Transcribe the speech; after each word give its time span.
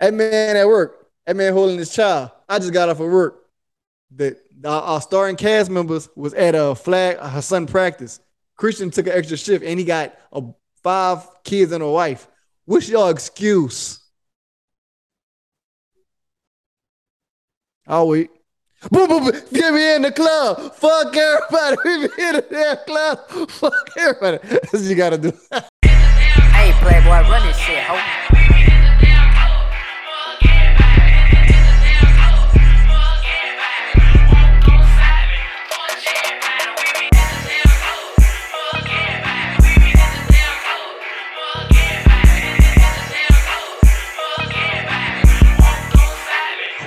That 0.00 0.14
man 0.14 0.56
at 0.56 0.66
work, 0.66 1.08
that 1.26 1.36
man 1.36 1.52
holding 1.52 1.78
his 1.78 1.92
child. 1.92 2.30
I 2.48 2.58
just 2.58 2.72
got 2.72 2.88
off 2.88 3.00
of 3.00 3.10
work. 3.10 3.46
The, 4.10 4.36
our, 4.64 4.82
our 4.82 5.00
starring 5.00 5.36
cast 5.36 5.70
members 5.70 6.08
was 6.16 6.34
at 6.34 6.54
a 6.54 6.74
flag, 6.74 7.18
uh, 7.20 7.28
her 7.28 7.42
son 7.42 7.66
practice. 7.66 8.18
Christian 8.56 8.90
took 8.90 9.06
an 9.06 9.12
extra 9.12 9.36
shift 9.36 9.64
and 9.64 9.78
he 9.78 9.84
got 9.84 10.14
a, 10.32 10.42
five 10.82 11.26
kids 11.44 11.72
and 11.72 11.82
a 11.82 11.88
wife. 11.88 12.26
What's 12.64 12.88
your 12.88 13.10
excuse? 13.10 14.00
I'll 17.86 18.08
wait. 18.08 18.30
Boom, 18.90 19.08
boom, 19.08 19.24
boom. 19.24 19.42
Get 19.52 19.74
me 19.74 19.94
in 19.96 20.02
the 20.02 20.12
club. 20.12 20.74
Fuck 20.74 21.14
everybody. 21.14 21.76
Get 21.84 22.18
me 22.18 22.28
in 22.28 22.34
the 22.36 22.46
damn 22.50 22.76
club. 22.86 23.50
Fuck 23.50 23.90
everybody. 23.98 24.38
That's 24.48 24.72
what 24.72 24.82
you 24.82 24.94
gotta 24.94 25.18
do. 25.18 25.32
hey, 25.82 26.72
Playboy, 26.80 27.28
run 27.28 27.46
this 27.46 27.58
shit, 27.58 27.82
ho. 27.82 28.59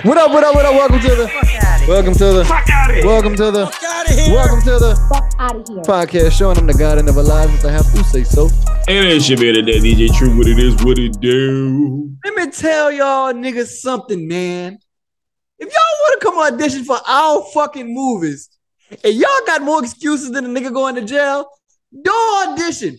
What 0.04 0.18
up, 0.18 0.32
what 0.32 0.44
up, 0.44 0.54
what 0.54 0.66
up? 0.66 0.74
Welcome 0.74 1.00
to 1.00 1.14
the 1.14 1.84
welcome 1.88 2.12
to 2.12 2.24
the 2.24 3.02
welcome 3.06 3.34
to 3.36 3.50
the 3.50 3.64
welcome 4.30 4.60
to 4.60 4.78
the 4.78 4.94
Fuck 5.08 5.32
out 5.38 5.56
of 5.56 5.66
here. 5.66 5.78
podcast 5.78 6.32
showing 6.32 6.56
them 6.56 6.66
the 6.66 6.74
God 6.74 6.98
that 6.98 7.04
never 7.06 7.22
lies 7.22 7.48
if 7.54 7.64
I 7.64 7.70
have 7.70 7.90
to 7.90 8.04
say 8.04 8.22
so. 8.22 8.50
And 8.86 9.08
it 9.08 9.22
should 9.22 9.40
be 9.40 9.50
that 9.50 9.64
DJ 9.64 10.14
Truth 10.14 10.36
what 10.36 10.46
it 10.46 10.58
is, 10.58 10.74
what 10.84 10.98
it 10.98 11.18
do. 11.20 12.14
Let 12.22 12.34
me 12.34 12.50
tell 12.50 12.92
y'all 12.92 13.32
niggas 13.32 13.78
something, 13.78 14.28
man. 14.28 14.78
If 15.58 15.72
y'all 15.72 16.00
want 16.00 16.20
to 16.20 16.26
come 16.26 16.38
audition 16.38 16.84
for 16.84 16.98
our 17.08 17.42
fucking 17.54 17.86
movies, 17.94 18.50
and 19.02 19.14
y'all 19.14 19.30
got 19.46 19.62
more 19.62 19.82
excuses 19.82 20.32
than 20.32 20.44
a 20.44 20.48
nigga 20.48 20.70
going 20.70 20.96
to 20.96 21.02
jail, 21.02 21.48
don't 22.02 22.50
audition. 22.50 22.98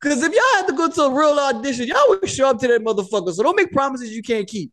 Cause 0.00 0.22
if 0.22 0.32
y'all 0.32 0.56
have 0.56 0.66
to 0.68 0.72
go 0.72 0.88
to 0.88 1.02
a 1.02 1.14
real 1.14 1.38
audition, 1.38 1.88
y'all 1.88 2.08
will 2.08 2.26
show 2.26 2.48
up 2.48 2.58
to 2.60 2.68
that 2.68 2.82
motherfucker. 2.82 3.34
So 3.34 3.42
don't 3.42 3.54
make 3.54 3.70
promises 3.70 4.12
you 4.12 4.22
can't 4.22 4.48
keep. 4.48 4.72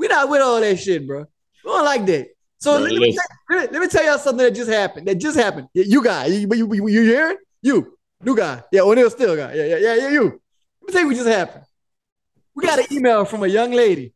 We 0.00 0.08
not 0.08 0.30
with 0.30 0.40
all 0.40 0.58
that 0.62 0.78
shit, 0.78 1.06
bro. 1.06 1.26
We 1.62 1.70
don't 1.70 1.84
like 1.84 2.06
that. 2.06 2.28
So 2.58 2.78
let, 2.78 2.90
me 2.90 3.14
tell, 3.14 3.58
let, 3.70 3.72
me, 3.72 3.86
tell 3.86 4.02
y'all 4.02 4.16
something 4.16 4.46
that 4.46 4.54
just 4.54 4.70
happened. 4.70 5.06
That 5.06 5.16
just 5.16 5.36
happened. 5.36 5.68
You 5.74 6.02
guy, 6.02 6.24
you, 6.24 6.48
you, 6.50 6.74
you, 6.74 6.88
you 6.88 7.02
hearing? 7.02 7.36
You, 7.60 7.98
new 8.22 8.34
guy. 8.34 8.62
Yeah, 8.72 8.80
O'Neal 8.80 9.10
still 9.10 9.36
guy. 9.36 9.52
Yeah, 9.52 9.64
yeah, 9.64 9.76
yeah, 9.76 9.94
yeah, 9.96 10.08
you. 10.08 10.22
Let 10.22 10.86
me 10.86 10.92
tell 10.92 11.00
you 11.02 11.06
what 11.06 11.16
just 11.16 11.28
happened. 11.28 11.64
We 12.54 12.64
got 12.64 12.78
an 12.78 12.86
email 12.90 13.26
from 13.26 13.42
a 13.42 13.46
young 13.46 13.72
lady. 13.72 14.14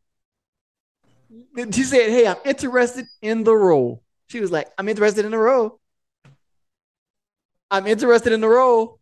She 1.70 1.82
said, 1.82 2.08
Hey, 2.08 2.26
I'm 2.26 2.38
interested 2.46 3.04
in 3.20 3.44
the 3.44 3.54
role. 3.54 4.02
She 4.28 4.40
was 4.40 4.50
like, 4.50 4.68
I'm 4.78 4.88
interested 4.88 5.26
in 5.26 5.32
the 5.32 5.38
role. 5.38 5.80
I'm 7.70 7.86
interested 7.86 8.32
in 8.32 8.40
the 8.40 8.48
role. 8.48 9.00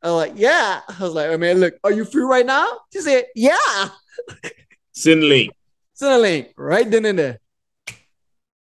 I 0.00 0.10
was 0.10 0.28
like, 0.28 0.32
Yeah. 0.36 0.80
I 0.88 1.02
was 1.02 1.12
like, 1.12 1.26
oh, 1.26 1.38
man, 1.38 1.58
look, 1.58 1.74
are 1.82 1.90
you 1.90 2.04
free 2.04 2.22
right 2.22 2.46
now? 2.46 2.68
She 2.92 3.00
said, 3.00 3.24
Yeah. 3.34 3.88
Send 4.92 5.24
link. 5.24 5.52
A 6.00 6.18
link 6.18 6.52
right 6.56 6.88
then 6.88 7.04
and 7.06 7.18
there. 7.18 7.40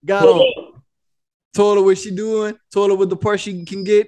Got 0.05 0.25
on. 0.25 0.81
Told 1.53 1.77
her 1.77 1.83
what 1.83 1.97
she 1.97 2.11
doing. 2.11 2.57
Told 2.71 2.91
her 2.91 2.95
what 2.95 3.09
the 3.09 3.17
part 3.17 3.39
she 3.39 3.65
can 3.65 3.83
get. 3.83 4.07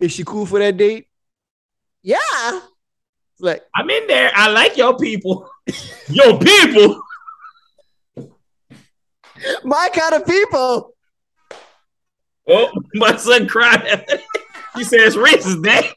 Is 0.00 0.12
she 0.12 0.24
cool 0.24 0.46
for 0.46 0.58
that 0.58 0.76
date? 0.76 1.08
Yeah. 2.02 2.60
like 3.40 3.62
I'm 3.74 3.88
in 3.90 4.06
there. 4.06 4.30
I 4.34 4.48
like 4.48 4.76
your 4.76 4.96
people. 4.96 5.48
your 6.08 6.38
people. 6.38 7.02
My 9.64 9.90
kind 9.92 10.14
of 10.14 10.26
people. 10.26 10.94
Oh, 12.48 12.70
my 12.94 13.16
son 13.16 13.48
cried. 13.48 14.06
he 14.74 14.84
says 14.84 15.16
racist, 15.16 15.62
dad. 15.62 15.92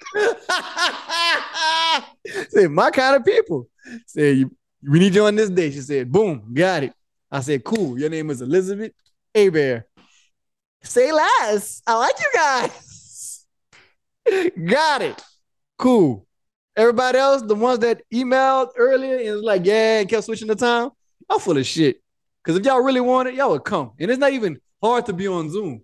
Say 2.49 2.67
my 2.67 2.91
kind 2.91 3.15
of 3.15 3.25
people. 3.25 3.69
Say 4.05 4.33
you 4.33 4.51
we 4.81 4.99
need 4.99 5.15
you 5.15 5.25
on 5.25 5.35
this 5.35 5.49
day. 5.49 5.71
She 5.71 5.81
said, 5.81 6.11
boom, 6.11 6.53
got 6.53 6.83
it. 6.83 6.93
I 7.31 7.41
said, 7.41 7.63
cool. 7.63 7.99
Your 7.99 8.09
name 8.09 8.29
is 8.29 8.41
Elizabeth 8.41 8.91
Bear. 9.33 9.85
Say 10.81 11.11
less. 11.11 11.81
I 11.85 11.93
like 11.95 12.15
you 12.19 12.31
guys. 12.33 13.45
got 14.65 15.01
it. 15.01 15.21
Cool. 15.77 16.25
Everybody 16.75 17.17
else, 17.17 17.41
the 17.41 17.55
ones 17.55 17.79
that 17.79 18.01
emailed 18.13 18.71
earlier 18.77 19.17
and 19.17 19.35
was 19.35 19.43
like, 19.43 19.65
yeah, 19.65 19.99
and 19.99 20.09
kept 20.09 20.23
switching 20.23 20.47
the 20.47 20.55
time, 20.55 20.91
I'm 21.29 21.39
full 21.39 21.57
of 21.57 21.65
shit. 21.65 22.01
Because 22.43 22.57
if 22.57 22.65
y'all 22.65 22.81
really 22.81 23.01
want 23.01 23.27
it, 23.27 23.35
y'all 23.35 23.51
would 23.51 23.65
come. 23.65 23.91
And 23.99 24.09
it's 24.09 24.19
not 24.19 24.31
even 24.31 24.59
hard 24.81 25.05
to 25.07 25.13
be 25.13 25.27
on 25.27 25.49
Zoom. 25.49 25.83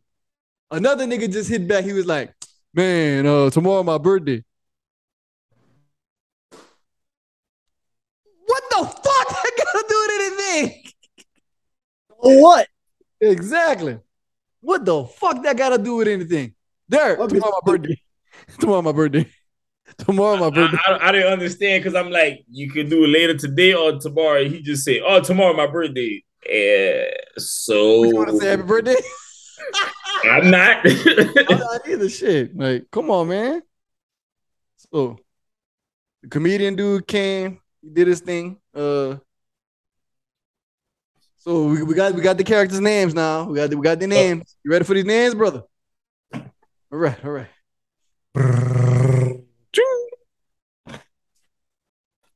Another 0.71 1.05
nigga 1.05 1.31
just 1.31 1.49
hit 1.49 1.67
back. 1.67 1.83
He 1.83 1.93
was 1.93 2.05
like, 2.05 2.33
man, 2.73 3.25
uh, 3.25 3.49
tomorrow 3.49 3.83
my 3.83 3.97
birthday. 3.97 4.43
What 8.45 8.63
the 8.81 8.87
fuck 8.87 9.03
that 9.03 9.51
gotta 9.57 9.85
do 9.87 10.07
with 10.07 10.21
anything? 10.21 10.83
What? 12.17 12.67
Exactly. 13.21 13.99
What 14.61 14.85
the 14.85 15.05
fuck 15.05 15.43
that 15.43 15.57
gotta 15.57 15.77
do 15.77 15.97
with 15.97 16.07
anything? 16.07 16.55
There, 16.89 17.15
tomorrow 17.27 17.59
my 17.65 17.71
birthday. 17.71 18.01
tomorrow 18.59 18.81
my 18.81 18.91
birthday. 18.91 19.29
Tomorrow 19.99 20.37
my 20.37 20.49
birthday. 20.49 20.77
I, 20.87 20.91
I, 20.91 21.07
I 21.07 21.11
didn't 21.11 21.33
understand 21.33 21.83
because 21.83 21.95
I'm 21.95 22.11
like, 22.11 22.43
you 22.49 22.69
could 22.71 22.89
do 22.89 23.03
it 23.03 23.07
later 23.07 23.37
today 23.37 23.73
or 23.73 23.99
tomorrow. 23.99 24.43
He 24.47 24.61
just 24.61 24.83
said, 24.83 25.01
"Oh, 25.05 25.21
tomorrow 25.21 25.53
my 25.53 25.67
birthday." 25.67 26.23
Yeah, 26.49 27.05
so 27.37 28.03
you 28.03 28.15
want 28.15 28.29
to 28.29 28.37
say 28.39 28.49
happy 28.49 28.63
birthday? 28.63 28.95
I'm 30.23 30.49
not. 30.49 30.85
I'm 30.85 31.59
not 31.59 31.87
either. 31.87 32.09
Shit, 32.09 32.57
like, 32.57 32.89
come 32.91 33.11
on, 33.11 33.27
man. 33.27 33.61
So, 34.91 35.19
the 36.23 36.29
comedian 36.29 36.75
dude 36.75 37.07
came. 37.07 37.59
He 37.81 37.89
did 37.89 38.07
his 38.07 38.21
thing. 38.21 38.59
Uh, 38.75 39.15
so 41.37 41.67
we, 41.67 41.83
we 41.83 41.95
got 41.95 42.13
we 42.13 42.21
got 42.21 42.37
the 42.37 42.43
characters' 42.43 42.81
names 42.81 43.13
now. 43.13 43.43
We 43.43 43.55
got 43.55 43.69
the, 43.69 43.77
we 43.77 43.83
got 43.83 43.99
the 43.99 44.07
names. 44.07 44.57
You 44.63 44.71
ready 44.71 44.83
for 44.83 44.93
these 44.93 45.05
names, 45.05 45.33
brother? 45.33 45.63
All 46.33 46.41
right, 46.91 47.23
all 47.23 47.31
right. 47.31 47.47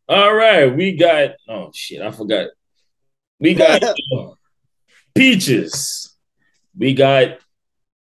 All 0.08 0.34
right, 0.34 0.76
we 0.76 0.96
got. 0.96 1.32
Oh 1.48 1.72
shit, 1.74 2.02
I 2.02 2.12
forgot. 2.12 2.48
We 3.40 3.54
got 3.54 3.84
uh, 4.18 4.30
peaches. 5.14 6.16
We 6.78 6.94
got. 6.94 7.40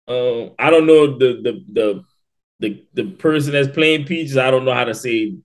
Uh, 0.07 0.49
I 0.59 0.69
don't 0.69 0.85
know 0.85 1.17
the 1.17 1.41
the 1.41 1.63
the 1.71 2.03
the 2.59 2.85
the 2.93 3.11
person 3.11 3.53
that's 3.53 3.67
playing 3.67 4.05
peaches. 4.05 4.37
I 4.37 4.51
don't 4.51 4.63
know 4.63 4.73
how 4.73 4.85
to 4.85 4.93
say 4.93 5.37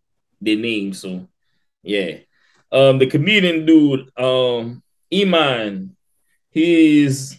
their 0.42 0.56
name. 0.56 0.92
So 0.92 1.26
yeah. 1.82 2.18
Um, 2.72 2.98
the 2.98 3.06
comedian 3.06 3.66
dude, 3.66 4.10
um, 4.18 4.82
Iman, 5.12 5.94
he's 6.50 7.38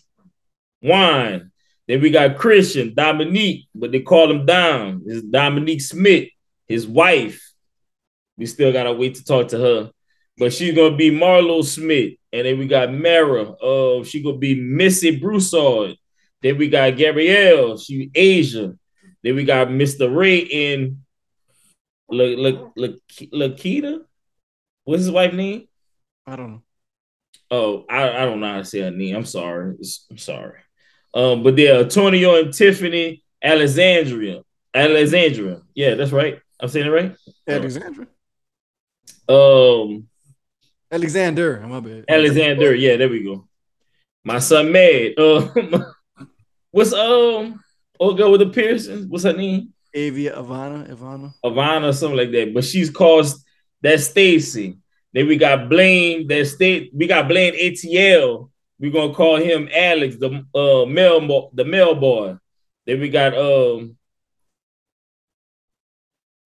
Juan. 0.81 1.51
Then 1.87 2.01
we 2.01 2.11
got 2.11 2.37
Christian, 2.37 2.93
Dominique, 2.93 3.67
but 3.73 3.91
they 3.91 4.01
call 4.01 4.29
him 4.29 4.45
Dom. 4.45 5.01
Is 5.05 5.23
Dominique 5.23 5.81
Smith, 5.81 6.29
his 6.67 6.87
wife. 6.87 7.41
We 8.37 8.45
still 8.45 8.71
gotta 8.71 8.93
wait 8.93 9.15
to 9.15 9.25
talk 9.25 9.49
to 9.49 9.57
her. 9.57 9.91
But 10.37 10.53
she's 10.53 10.75
gonna 10.75 10.95
be 10.95 11.11
Marlo 11.11 11.63
Smith. 11.63 12.13
And 12.31 12.45
then 12.45 12.59
we 12.59 12.67
got 12.67 12.93
Mara. 12.93 13.43
Uh, 13.43 14.03
she 14.03 14.21
gonna 14.23 14.37
be 14.37 14.55
Missy 14.55 15.19
Broussard. 15.19 15.95
Then 16.41 16.57
we 16.57 16.69
got 16.69 16.95
Gabrielle, 16.95 17.77
she 17.77 18.11
Asia. 18.13 18.75
Then 19.23 19.35
we 19.35 19.45
got 19.45 19.69
Mr. 19.69 20.13
Ray 20.13 20.39
in 20.39 21.03
Lakita. 22.11 24.01
What's 24.85 25.03
his 25.03 25.11
wife 25.11 25.33
name? 25.33 25.67
I 26.25 26.35
don't 26.35 26.51
know. 26.51 26.61
Oh, 27.51 27.85
I, 27.89 28.09
I 28.09 28.25
don't 28.25 28.39
know 28.39 28.51
how 28.51 28.57
to 28.57 28.65
say 28.65 28.79
her 28.81 28.91
name. 28.91 29.15
I'm 29.15 29.25
sorry. 29.25 29.75
I'm 30.09 30.17
sorry. 30.17 30.59
Um, 31.13 31.43
but 31.43 31.55
they're 31.55 31.81
Antonio 31.81 32.41
and 32.41 32.53
Tiffany 32.53 33.23
Alexandria. 33.43 34.41
Alexandria. 34.73 35.61
Yeah, 35.75 35.95
that's 35.95 36.11
right. 36.11 36.39
I'm 36.59 36.69
saying 36.69 36.87
it 36.87 36.89
right. 36.89 37.15
Alexandra. 37.47 38.07
Um, 39.27 40.07
Alexander. 40.91 41.59
My 41.67 41.79
bad. 41.79 42.05
Alexander. 42.07 42.73
Yeah, 42.73 42.97
there 42.97 43.09
we 43.09 43.23
go. 43.23 43.47
My 44.23 44.39
son 44.39 44.71
mad. 44.71 45.13
Um, 45.17 45.85
what's 46.71 46.93
um 46.93 47.61
old 47.99 48.17
girl 48.17 48.31
with 48.31 48.39
the 48.39 48.49
piercings? 48.49 49.05
What's 49.05 49.25
her 49.25 49.33
name? 49.33 49.73
Avia 49.95 50.35
Ivana. 50.35 50.89
Ivana. 50.89 51.33
Ivana, 51.45 51.93
something 51.93 52.17
like 52.17 52.31
that. 52.31 52.53
But 52.53 52.63
she's 52.63 52.89
caused 52.89 53.43
that's 53.83 54.05
Stacy. 54.05 54.77
Then 55.13 55.27
we 55.27 55.37
got 55.37 55.69
Blaine. 55.69 56.25
That 56.27 56.47
state. 56.47 56.91
We 56.93 57.05
got 57.05 57.27
Blaine 57.27 57.53
ATL. 57.53 58.49
We're 58.79 58.91
gonna 58.91 59.13
call 59.13 59.35
him 59.35 59.69
Alex, 59.71 60.15
the 60.15 60.45
uh 60.55 60.85
mail 60.85 61.51
the 61.53 61.65
mail 61.65 61.93
boy. 61.93 62.37
Then 62.87 62.99
we 62.99 63.09
got 63.09 63.37
um. 63.37 63.97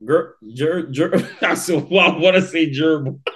Ger, 0.06 0.36
ger, 0.54 0.84
ger, 0.92 1.28
I 1.42 1.56
said, 1.56 1.88
well, 1.90 2.12
I 2.12 2.18
want 2.20 2.36
to 2.36 2.42
say 2.44 2.70
gerbil. 2.70 3.20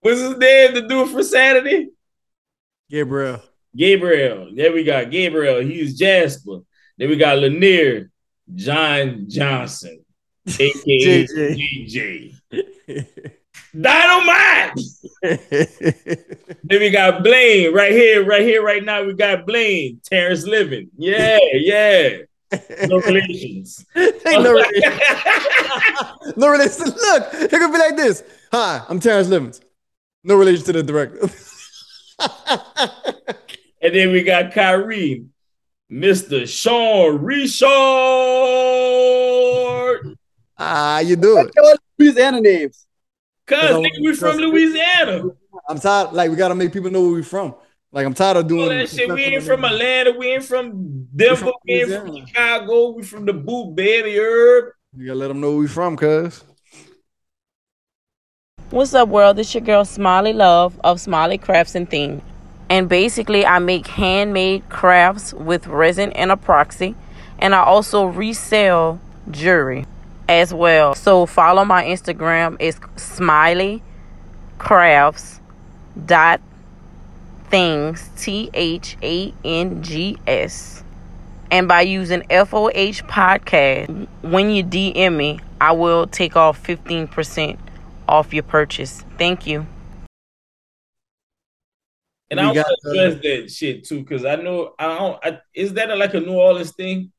What's 0.00 0.20
his 0.20 0.36
name? 0.36 0.74
The 0.74 0.82
dude 0.82 1.08
for 1.08 1.22
Saturday? 1.22 1.88
Gabriel. 2.90 3.42
Gabriel. 3.74 4.50
There 4.54 4.72
we 4.72 4.84
got 4.84 5.10
Gabriel. 5.10 5.60
He's 5.60 5.98
Jasper. 5.98 6.60
Then 6.98 7.08
we 7.08 7.16
got 7.16 7.38
Lanier, 7.38 8.10
John 8.54 9.24
Johnson, 9.28 10.04
aka 10.46 11.26
JJ. 11.26 12.34
Dynamite. 13.78 14.78
Then 16.62 16.80
we 16.80 16.90
got 16.90 17.22
Blaine 17.22 17.72
right 17.74 17.92
here, 17.92 18.24
right 18.24 18.42
here, 18.42 18.62
right 18.62 18.84
now. 18.84 19.04
We 19.04 19.14
got 19.14 19.46
Blaine, 19.46 20.00
Terrence 20.04 20.44
Living. 20.46 20.90
Yeah, 20.96 21.38
yeah. 21.52 22.18
No 22.86 23.00
relations. 23.00 23.84
Ain't 23.96 24.24
no 24.24 24.52
relations. 24.52 25.00
no 26.36 26.48
relation. 26.48 26.84
Look, 26.86 27.34
it 27.34 27.50
could 27.50 27.72
be 27.72 27.78
like 27.78 27.96
this. 27.96 28.22
Hi, 28.52 28.82
I'm 28.88 29.00
Terrence 29.00 29.28
Livins. 29.28 29.60
No 30.24 30.36
relation 30.36 30.64
to 30.66 30.72
the 30.72 30.82
director. 30.82 31.28
and 33.82 33.94
then 33.94 34.12
we 34.12 34.22
got 34.22 34.52
Kyrie, 34.52 35.26
Mr. 35.90 36.48
Sean 36.48 37.18
Richard. 37.22 37.66
Ah, 40.58 41.00
you 41.00 41.16
do 41.16 41.38
it. 41.38 41.52
All 41.58 41.74
Louisiana 41.98 42.40
names. 42.40 42.86
Cause 43.46 43.76
nigga, 43.76 44.02
we 44.02 44.14
from 44.14 44.36
Louisiana. 44.38 45.24
I'm 45.68 45.78
tired. 45.78 46.12
Like 46.12 46.30
we 46.30 46.36
gotta 46.36 46.54
make 46.54 46.72
people 46.72 46.90
know 46.90 47.02
where 47.02 47.12
we 47.12 47.22
from. 47.22 47.54
Like 47.92 48.06
I'm 48.06 48.14
tired 48.14 48.38
of 48.38 48.48
doing 48.48 48.62
All 48.62 48.68
that 48.68 48.88
shit. 48.88 49.12
We 49.12 49.22
ain't 49.22 49.44
from 49.44 49.64
Atlanta. 49.64 50.12
We 50.12 50.28
ain't 50.28 50.44
from 50.44 51.06
Denver. 51.14 51.52
We 51.64 51.74
ain't 51.82 51.90
from 51.90 52.26
Chicago. 52.26 52.90
We 52.90 53.02
from 53.02 53.24
the 53.24 53.32
boot, 53.32 53.76
baby. 53.76 54.18
Herb. 54.18 54.72
You 54.96 55.06
gotta 55.06 55.18
let 55.18 55.28
them 55.28 55.40
know 55.40 55.50
where 55.50 55.58
we 55.58 55.68
from, 55.68 55.96
cuz. 55.96 56.42
What's 58.70 58.94
up, 58.94 59.08
world? 59.08 59.38
It's 59.38 59.54
your 59.54 59.60
girl 59.60 59.84
Smiley 59.84 60.32
Love 60.32 60.80
of 60.82 61.00
Smiley 61.00 61.38
Crafts 61.38 61.74
and 61.74 61.88
Thangs. 61.88 62.22
And 62.68 62.88
basically, 62.88 63.46
I 63.46 63.60
make 63.60 63.86
handmade 63.86 64.68
crafts 64.70 65.32
with 65.32 65.68
resin 65.68 66.10
and 66.12 66.32
epoxy. 66.32 66.96
And 67.38 67.54
I 67.54 67.62
also 67.62 68.06
resell 68.06 69.00
jewelry 69.30 69.86
as 70.28 70.52
well. 70.52 70.94
So 70.94 71.26
follow 71.26 71.64
my 71.64 71.84
Instagram. 71.84 72.56
It's 72.60 72.78
Smiley 72.96 73.82
Crafts 74.58 75.40
dot 76.04 76.40
thangs 77.50 78.10
T 78.16 78.50
H 78.54 78.96
A 79.02 79.32
N 79.44 79.82
G 79.82 80.18
S. 80.26 80.82
And 81.50 81.68
by 81.68 81.82
using 81.82 82.22
FOH 82.22 83.06
podcast, 83.06 84.08
when 84.22 84.50
you 84.50 84.64
DM 84.64 85.16
me, 85.16 85.38
I 85.60 85.72
will 85.72 86.06
take 86.08 86.36
off 86.36 86.60
15% 86.66 87.56
off 88.08 88.34
your 88.34 88.42
purchase. 88.42 89.04
Thank 89.16 89.46
you. 89.46 89.66
And 92.30 92.40
We 92.40 92.42
I 92.42 92.46
want 92.46 92.56
got, 92.56 92.66
to 92.66 92.90
address 92.90 93.22
that 93.22 93.50
shit 93.50 93.84
too, 93.84 94.00
because 94.00 94.24
I 94.24 94.36
know 94.36 94.74
I 94.78 94.98
don't. 94.98 95.18
I, 95.22 95.38
is 95.54 95.74
that 95.74 95.96
like 95.96 96.14
a 96.14 96.20
New 96.20 96.34
Orleans 96.34 96.72
thing? 96.72 97.12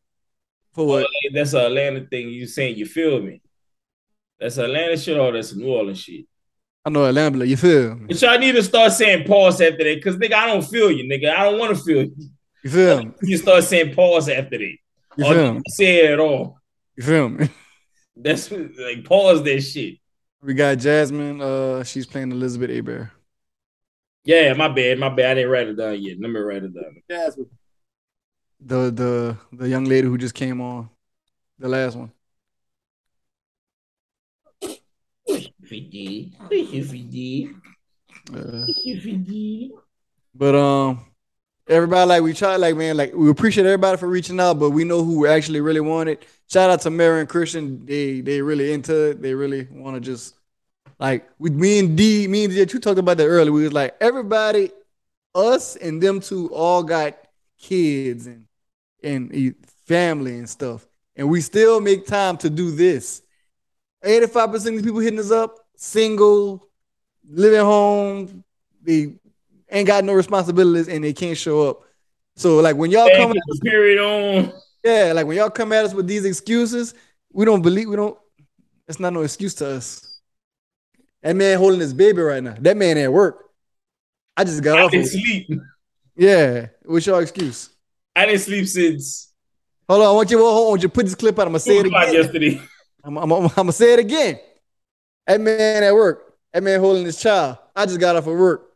For 0.77 0.83
Or 0.83 0.87
what? 0.87 1.01
like 1.01 1.33
that's 1.33 1.53
a 1.53 1.65
Atlanta 1.65 2.05
thing. 2.05 2.29
You 2.29 2.45
saying 2.45 2.77
you 2.77 2.85
feel 2.85 3.19
me? 3.19 3.41
That's 4.39 4.59
Atlanta 4.59 4.95
shit 4.95 5.17
or 5.17 5.31
that's 5.31 5.55
New 5.55 5.67
Orleans 5.67 5.99
shit. 5.99 6.25
I 6.85 6.91
know 6.91 7.03
Atlanta, 7.05 7.39
but 7.39 7.47
you 7.47 7.57
feel 7.57 7.95
me? 7.95 8.05
But 8.09 8.21
y'all 8.21 8.37
need 8.37 8.51
to 8.51 8.61
start 8.61 8.91
saying 8.91 9.25
pause 9.25 9.59
after 9.59 9.83
that, 9.83 9.95
because 9.95 10.17
nigga, 10.17 10.33
I 10.33 10.45
don't 10.45 10.61
feel 10.63 10.91
you, 10.91 11.03
nigga. 11.05 11.35
I 11.35 11.45
don't 11.45 11.57
want 11.59 11.75
to 11.75 11.83
feel 11.83 12.03
you. 12.03 12.15
You 12.63 12.69
feel 12.69 13.03
me? 13.03 13.11
You 13.23 13.37
start 13.37 13.63
saying 13.63 13.95
pause 13.95 14.29
after 14.29 14.59
that. 14.59 14.75
You 15.17 15.25
or 15.25 15.33
feel 15.33 15.33
don't 15.33 15.55
me? 15.55 15.61
say 15.67 16.05
it 16.05 16.11
at 16.11 16.19
all. 16.19 16.59
You 16.95 17.03
feel 17.03 17.29
me? 17.29 17.49
That's 18.15 18.51
like 18.51 19.03
pause 19.03 19.41
that 19.43 19.61
shit. 19.61 19.95
We 20.43 20.53
got 20.53 20.77
Jasmine. 20.77 21.41
Uh, 21.41 21.83
she's 21.83 22.05
playing 22.05 22.31
Elizabeth 22.31 22.69
Abear. 22.69 23.11
Yeah, 24.23 24.53
my 24.53 24.67
bad, 24.67 24.99
my 24.99 25.09
bad. 25.09 25.31
I 25.31 25.33
didn't 25.33 25.49
write 25.49 25.67
it 25.69 25.77
down 25.77 25.99
yet. 25.99 26.17
Let 26.21 26.29
me 26.29 26.39
write 26.39 26.63
it 26.63 26.73
down. 26.75 27.01
Jasmine. 27.09 27.49
The 28.59 28.91
the 28.91 29.37
the 29.53 29.69
young 29.69 29.85
lady 29.85 30.07
who 30.07 30.17
just 30.17 30.35
came 30.35 30.61
on, 30.61 30.89
the 31.59 31.69
last 31.69 31.95
one. 31.95 32.11
Uh, 38.33 38.67
But 40.35 40.55
um, 40.55 41.05
everybody 41.67 42.07
like 42.07 42.23
we 42.23 42.33
try 42.33 42.55
like 42.57 42.75
man 42.75 42.97
like 42.97 43.13
we 43.13 43.29
appreciate 43.29 43.65
everybody 43.65 43.97
for 43.97 44.07
reaching 44.07 44.39
out, 44.39 44.59
but 44.59 44.71
we 44.71 44.83
know 44.83 45.03
who 45.03 45.21
we 45.21 45.29
actually 45.29 45.61
really 45.61 45.79
wanted. 45.81 46.25
Shout 46.49 46.69
out 46.69 46.81
to 46.81 46.89
Mary 46.91 47.21
and 47.21 47.29
Christian. 47.29 47.85
They 47.85 48.21
they 48.21 48.41
really 48.41 48.73
into 48.73 49.11
it. 49.11 49.21
They 49.21 49.33
really 49.35 49.67
want 49.71 49.95
to 49.95 50.01
just 50.01 50.35
like 50.99 51.29
with 51.39 51.53
me 51.53 51.79
and 51.79 51.97
D, 51.97 52.27
me 52.27 52.45
and 52.45 52.53
D, 52.53 52.59
you 52.59 52.65
talked 52.79 52.99
about 52.99 53.17
that 53.17 53.27
earlier. 53.27 53.51
We 53.51 53.63
was 53.63 53.73
like 53.73 53.95
everybody, 54.01 54.71
us 55.35 55.75
and 55.77 56.01
them 56.01 56.21
two 56.21 56.49
all 56.53 56.83
got 56.83 57.17
kids 57.59 58.27
and 58.27 58.46
and 59.03 59.55
family 59.85 60.37
and 60.37 60.49
stuff, 60.49 60.85
and 61.15 61.29
we 61.29 61.41
still 61.41 61.79
make 61.81 62.05
time 62.05 62.37
to 62.37 62.49
do 62.49 62.71
this. 62.71 63.21
Eighty-five 64.03 64.51
percent 64.51 64.75
of 64.75 64.81
these 64.81 64.89
people 64.89 64.99
hitting 64.99 65.19
us 65.19 65.31
up, 65.31 65.57
single, 65.75 66.67
living 67.29 67.61
home, 67.61 68.43
they 68.81 69.15
ain't 69.69 69.87
got 69.87 70.03
no 70.03 70.13
responsibilities 70.13 70.87
and 70.87 71.03
they 71.03 71.13
can't 71.13 71.37
show 71.37 71.69
up. 71.69 71.81
So 72.35 72.59
like 72.59 72.75
when 72.75 72.91
y'all 72.91 73.09
come, 73.15 73.33
put 73.33 73.61
period 73.61 73.99
on. 73.99 74.53
yeah, 74.83 75.11
like 75.13 75.27
when 75.27 75.37
y'all 75.37 75.49
come 75.49 75.73
at 75.73 75.85
us 75.85 75.93
with 75.93 76.07
these 76.07 76.25
excuses, 76.25 76.93
we 77.31 77.45
don't 77.45 77.61
believe 77.61 77.89
we 77.89 77.95
don't. 77.95 78.17
It's 78.87 78.99
not 78.99 79.13
no 79.13 79.21
excuse 79.21 79.53
to 79.55 79.67
us. 79.67 80.19
That 81.21 81.35
man 81.35 81.57
holding 81.57 81.79
his 81.79 81.93
baby 81.93 82.21
right 82.21 82.41
now. 82.41 82.55
That 82.59 82.77
man 82.77 82.97
at 82.97 83.11
work. 83.11 83.49
I 84.37 84.43
just 84.43 84.63
got 84.63 84.77
I 84.77 84.83
off. 84.83 84.93
Of, 84.93 85.05
sleep. 85.07 85.49
yeah, 86.15 86.67
what's 86.85 87.05
your 87.05 87.21
excuse? 87.21 87.69
I 88.17 88.25
didn't 88.25 88.41
sleep 88.41 88.67
since 88.67 89.27
Hold 89.89 90.01
on, 90.01 90.07
I 90.07 90.11
want 90.11 90.31
you. 90.31 90.39
Hold 90.39 90.73
on, 90.73 90.77
you 90.79 90.87
to 90.87 90.89
put 90.89 91.05
this 91.05 91.15
clip 91.15 91.39
out. 91.39 91.43
I'm 91.43 91.53
gonna 91.53 91.59
say 91.59 91.77
it 91.77 91.85
again. 91.85 92.13
yesterday. 92.13 92.61
I'm, 93.03 93.17
I'm, 93.17 93.31
I'm, 93.31 93.43
I'm 93.45 93.51
gonna 93.55 93.71
say 93.71 93.93
it 93.93 93.99
again. 93.99 94.37
That 95.25 95.39
man 95.39 95.83
at 95.83 95.93
work. 95.93 96.35
That 96.51 96.61
man 96.61 96.79
holding 96.79 97.05
his 97.05 97.19
child. 97.19 97.57
I 97.75 97.85
just 97.85 97.99
got 97.99 98.15
off 98.17 98.27
of 98.27 98.37
work. 98.37 98.73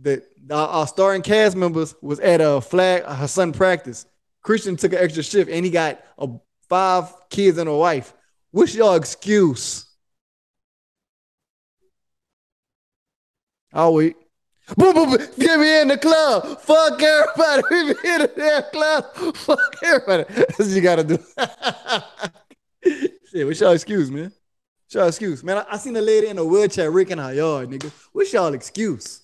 The, 0.00 0.22
our, 0.50 0.68
our 0.68 0.86
starring 0.86 1.22
cast 1.22 1.56
members 1.56 1.96
was 2.00 2.20
at 2.20 2.40
a 2.40 2.60
flag 2.60 3.02
uh, 3.04 3.14
her 3.14 3.26
son 3.26 3.52
practice. 3.52 4.06
Christian 4.42 4.76
took 4.76 4.92
an 4.92 4.98
extra 5.00 5.24
shift 5.24 5.50
and 5.50 5.64
he 5.64 5.70
got 5.70 6.00
a 6.18 6.28
five 6.68 7.12
kids 7.28 7.58
and 7.58 7.68
a 7.68 7.74
wife. 7.74 8.14
What's 8.52 8.74
your 8.74 8.96
excuse? 8.96 9.84
I'll 13.72 13.94
wait. 13.94 14.16
Boom, 14.74 14.94
boom, 14.94 15.10
boom. 15.10 15.28
Get 15.38 15.60
me 15.60 15.80
in 15.80 15.88
the 15.88 15.96
club. 15.96 16.60
Fuck 16.60 17.00
everybody. 17.00 17.62
Get 17.70 17.86
me 17.86 18.14
in 18.14 18.18
the 18.22 18.66
club. 18.72 19.36
Fuck 19.36 19.76
everybody. 19.82 20.24
That's 20.34 20.58
what 20.58 20.68
you 20.68 20.80
gotta 20.80 21.04
do. 21.04 21.18
Shit, 23.30 23.46
what's 23.46 23.60
y'all 23.60 23.72
excuse, 23.72 24.10
man? 24.10 24.32
What's 24.84 24.94
y'all 24.94 25.06
excuse? 25.06 25.44
Man, 25.44 25.58
I, 25.58 25.66
I 25.70 25.76
seen 25.76 25.94
a 25.96 26.00
lady 26.00 26.26
in 26.28 26.38
a 26.38 26.44
wheelchair 26.44 26.90
raking 26.90 27.18
her 27.18 27.32
yard, 27.32 27.70
nigga. 27.70 27.92
What's 28.12 28.32
y'all 28.32 28.52
excuse? 28.54 29.20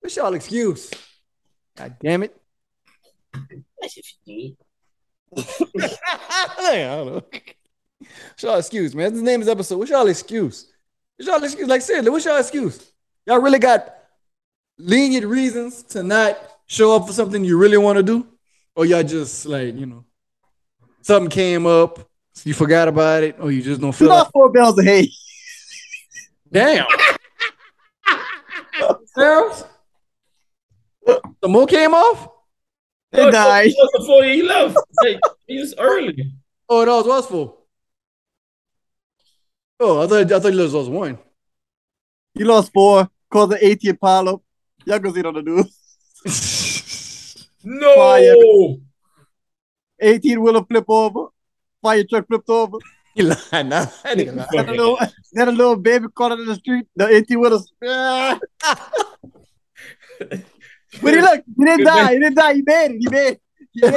What's 0.00 0.14
y'all 0.14 0.34
excuse? 0.34 0.90
God 1.76 1.96
damn 2.00 2.22
it. 2.22 2.40
I 3.34 3.48
don't 6.86 7.06
know. 7.06 7.22
What's 7.98 8.42
y'all 8.42 8.58
excuse, 8.58 8.94
man? 8.94 9.12
This 9.12 9.22
name 9.22 9.42
is 9.42 9.48
episode. 9.48 9.78
What's 9.78 9.90
y'all 9.90 10.06
excuse? 10.06 10.72
What's 11.16 11.28
y'all 11.28 11.42
excuse? 11.42 11.66
Like 11.66 11.82
seriously, 11.82 12.10
what's 12.10 12.24
y'all 12.24 12.38
excuse? 12.38 12.92
Y'all 13.26 13.40
really 13.40 13.58
got 13.58 14.01
lenient 14.82 15.26
reasons 15.26 15.82
to 15.84 16.02
not 16.02 16.38
show 16.66 16.96
up 16.96 17.06
for 17.06 17.12
something 17.12 17.44
you 17.44 17.56
really 17.56 17.78
want 17.78 17.96
to 17.96 18.02
do? 18.02 18.26
Or 18.74 18.84
y'all 18.86 19.02
just 19.02 19.46
like, 19.46 19.74
you 19.74 19.86
know, 19.86 20.04
something 21.02 21.30
came 21.30 21.66
up, 21.66 21.98
so 22.32 22.42
you 22.44 22.54
forgot 22.54 22.88
about 22.88 23.22
it, 23.22 23.36
or 23.38 23.52
you 23.52 23.62
just 23.62 23.80
don't 23.80 23.92
Two 23.92 24.06
feel 24.06 24.08
like 24.08 24.30
four 24.32 24.50
bells 24.50 24.78
of 24.78 24.84
hay. 24.84 25.10
Damn. 26.50 26.86
Sarah? 29.14 29.52
The 31.40 31.48
more 31.48 31.66
came 31.66 31.94
off? 31.94 32.28
They 33.10 33.30
died. 33.30 33.68
It 33.68 33.76
was 33.76 33.90
before 34.00 34.24
he 34.24 34.42
left. 34.42 34.76
Like, 35.02 35.20
he 35.46 35.58
was 35.58 35.74
early. 35.76 36.32
Oh, 36.68 36.84
that 36.84 36.90
was 36.90 37.06
what's 37.06 37.26
for? 37.26 37.58
Oh, 39.80 40.02
I 40.02 40.06
thought 40.06 40.32
I 40.32 40.40
thought 40.40 40.52
it 40.52 40.72
was 40.72 40.88
one. 40.88 41.18
You 42.34 42.46
lost 42.46 42.72
four. 42.72 43.10
called 43.30 43.50
the 43.50 43.66
18 43.66 43.96
pile 43.96 44.28
up. 44.28 44.42
Y'all 44.86 44.98
gonna 44.98 45.14
see 45.14 45.20
it 45.20 45.26
on 45.26 45.34
the 45.34 45.42
news. 45.42 47.48
No. 47.64 47.94
Fire. 47.94 48.34
18 50.00 50.42
wheeler 50.42 50.64
flip 50.64 50.84
over. 50.88 51.26
Fire 51.82 52.04
truck 52.08 52.26
flipped 52.26 52.48
over. 52.50 52.78
He 53.14 53.22
lied 53.22 53.66
now. 53.68 53.84
That 54.04 54.16
nigga 54.16 54.34
lied. 54.34 54.48
Then 54.52 54.68
a 54.70 54.72
little, 54.72 54.98
then 55.34 55.48
a 55.48 55.52
little 55.52 55.76
baby 55.76 56.06
caught 56.14 56.32
it 56.32 56.40
in 56.40 56.46
the 56.46 56.54
street. 56.54 56.86
The 56.96 57.08
18 57.08 57.40
wheeler. 57.40 57.58
Ah. 57.86 58.38
But 61.00 61.14
he 61.14 61.20
look, 61.22 61.42
he 61.58 61.64
didn't 61.64 61.84
die. 61.86 62.12
He 62.14 62.18
didn't 62.20 62.34
die. 62.36 62.54
He 62.54 62.62
made 62.62 62.90
it. 62.92 62.98
He 63.00 63.08
made 63.08 63.28
it. 63.32 63.40
He 63.72 63.80
made 63.82 63.94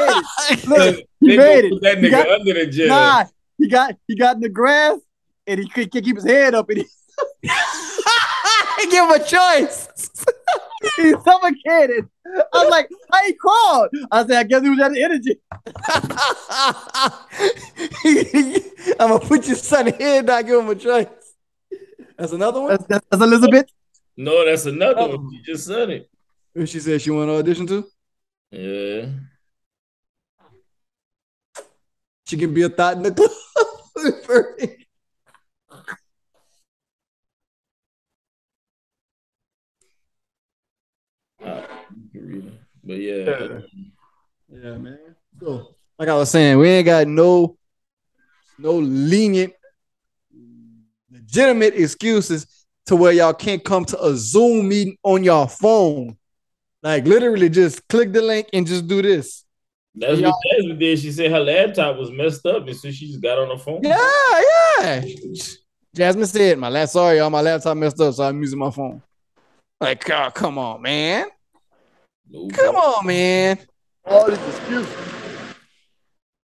it. 0.50 0.68
Look, 0.68 0.96
he 1.20 1.27
They 1.27 1.38
made 1.38 1.62
gonna 1.62 1.68
it. 1.68 1.72
put 1.72 1.82
that 1.84 1.98
He 1.98 2.04
nigga 2.08 2.12
got- 2.12 2.30
under 2.39 2.54
the 2.54 2.65
jail. 2.68 2.88
Nah, 2.88 3.25
he 3.58 3.68
got 3.70 3.96
he 4.08 4.15
got 4.15 4.36
in 4.36 4.42
the 4.42 4.50
grass 4.50 4.98
and 5.48 5.60
he 5.60 5.68
couldn't 5.70 5.92
keep 6.04 6.15
his 6.15 6.25
head 6.25 6.56
up 6.56 6.70
and 6.70 6.80
he 6.80 6.86
he 8.80 8.88
give 8.92 9.04
him 9.06 9.12
a 9.12 9.20
choice. 9.20 9.88
He 10.98 11.12
suffocated. 11.24 12.08
I 12.25 12.44
was 12.54 12.70
like, 12.70 12.89
I 13.12 13.25
ain't 13.27 13.39
crawled. 13.39 13.89
I 14.12 14.22
said, 14.25 14.32
I 14.38 14.44
guess 14.44 14.62
he 14.62 14.70
was 14.70 14.80
out 14.80 14.92
of 14.92 14.98
energy. 14.98 15.39
I'm 19.00 19.10
gonna 19.10 19.20
put 19.20 19.48
your 19.48 19.56
son 19.56 19.94
here, 19.98 20.22
not 20.24 20.46
give 20.46 20.60
him 20.60 20.70
a 20.70 20.75
choice. 20.75 21.08
That's 22.18 22.32
another 22.34 22.62
one. 22.62 22.70
That's, 22.72 22.86
that's, 22.86 23.06
that's 23.10 23.24
Elizabeth. 23.24 23.65
No, 24.18 24.46
that's 24.46 24.65
another 24.65 25.01
Oh. 25.01 25.18
one. 25.18 25.32
You 25.32 25.44
just 25.44 25.65
said 25.68 25.89
it. 25.89 26.10
Who 26.54 26.65
She 26.65 26.80
said 26.80 27.01
she 27.01 27.12
want 27.12 27.30
to 27.30 27.36
audition 27.36 27.68
too. 27.68 27.86
Yeah. 28.51 29.08
She 32.25 32.38
can 32.38 32.54
be 32.54 32.63
a 32.63 32.70
thought 32.70 32.98
in 32.98 33.04
the 33.04 33.12
club. 33.13 33.30
Uh, 41.44 41.62
you 41.94 42.10
can 42.12 42.27
read 42.27 42.46
it. 42.48 42.54
But 42.86 42.98
yeah. 42.98 43.60
Yeah, 44.48 44.77
man. 44.77 45.15
So, 45.39 45.75
like 45.98 46.08
I 46.10 46.13
was 46.15 46.30
saying, 46.30 46.58
we 46.60 46.70
ain't 46.70 46.86
got 46.86 47.08
no 47.08 47.58
no 48.58 48.74
lenient, 48.74 49.54
legitimate 51.12 51.74
excuses 51.75 52.65
to 52.86 52.96
where 52.96 53.12
y'all 53.12 53.34
can't 53.34 53.63
come 53.63 53.84
to 53.86 54.01
a 54.04 54.15
Zoom 54.15 54.70
meeting 54.70 54.98
on 55.04 55.24
your 55.24 55.48
phone. 55.48 56.15
Like 56.84 57.06
literally, 57.06 57.50
just 57.50 57.88
click 57.88 58.13
the 58.13 58.22
link 58.22 58.48
and 58.54 58.68
just 58.68 58.88
do 58.88 59.01
this. 59.01 59.44
That's 59.96 60.20
Y'all- 60.20 60.32
what 60.32 60.58
Jasmine 60.58 60.77
did. 60.80 61.00
She 61.00 61.12
said 61.12 61.32
her 61.32 61.39
laptop 61.39 61.98
was 61.98 62.12
messed 62.12 62.46
up, 62.46 62.68
and 62.68 62.75
so 62.75 62.92
she 62.92 63.08
just 63.08 63.22
got 63.22 63.39
on 63.39 63.50
the 63.50 63.58
phone. 63.58 63.82
Yeah, 63.82 64.42
yeah. 64.82 65.06
Jasmine 65.96 66.27
said, 66.27 66.60
"My 66.60 66.70
last 66.70 66.94
sorry, 66.94 67.18
y'all, 67.18 67.30
my 67.30 67.42
laptop 67.42 67.77
messed 67.77 68.00
up, 68.01 68.13
so 68.13 68.24
I'm 68.24 68.39
using 68.42 68.60
my 68.60 68.70
phone." 68.70 69.01
Like, 69.82 70.08
oh, 70.10 70.30
come 70.34 70.58
on, 70.58 70.82
man. 70.82 71.27
No 72.29 72.48
Come 72.48 72.75
on, 72.75 73.05
man. 73.05 73.60
All 74.05 74.27
these 74.27 74.39
excuses. 74.39 74.96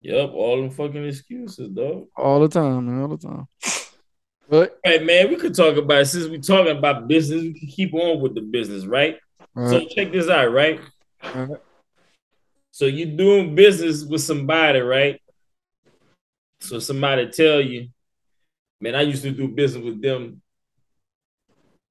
Yep, 0.03 0.31
all 0.33 0.57
them 0.57 0.71
fucking 0.71 1.05
excuses, 1.05 1.69
dog. 1.71 2.07
All 2.17 2.41
the 2.41 2.49
time, 2.49 2.87
man. 2.87 3.03
All 3.03 3.09
the 3.09 3.19
time. 3.19 3.47
But 4.49 4.81
All 4.85 4.93
right, 4.93 5.05
man, 5.05 5.29
we 5.29 5.37
could 5.37 5.55
talk 5.55 5.77
about 5.77 6.07
since 6.07 6.27
we 6.27 6.39
talking 6.39 6.77
about 6.77 7.07
business, 7.07 7.43
we 7.43 7.59
can 7.59 7.69
keep 7.69 7.95
on 7.95 8.21
with 8.21 8.35
the 8.35 8.41
business, 8.41 8.85
right? 8.85 9.19
So 9.57 9.85
check 9.87 10.13
this 10.13 10.29
out, 10.29 10.53
right? 10.53 10.81
Alright. 11.23 11.61
So 12.71 12.87
you're 12.87 13.17
doing 13.17 13.55
business 13.55 14.05
with 14.05 14.23
somebody, 14.23 14.81
right? 14.81 15.21
So 16.61 16.79
somebody 16.79 17.29
tell 17.29 17.61
you, 17.61 17.89
man, 18.81 18.95
I 18.95 19.03
used 19.03 19.23
to 19.23 19.31
do 19.31 19.49
business 19.49 19.85
with 19.85 20.01
them 20.01 20.41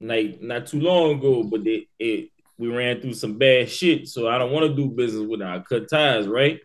like 0.02 0.42
not 0.42 0.68
too 0.68 0.80
long 0.80 1.20
ago, 1.20 1.44
but 1.44 1.64
they 1.64 1.88
it, 2.00 2.30
we 2.60 2.68
ran 2.68 3.00
through 3.00 3.14
some 3.14 3.38
bad 3.38 3.70
shit. 3.70 4.08
So 4.10 4.28
I 4.28 4.38
don't 4.38 4.52
want 4.52 4.68
to 4.68 4.76
do 4.76 4.90
business 4.90 5.26
with 5.26 5.40
them. 5.40 5.50
I 5.50 5.60
cut 5.60 5.90
ties, 5.90 6.28
right? 6.28 6.60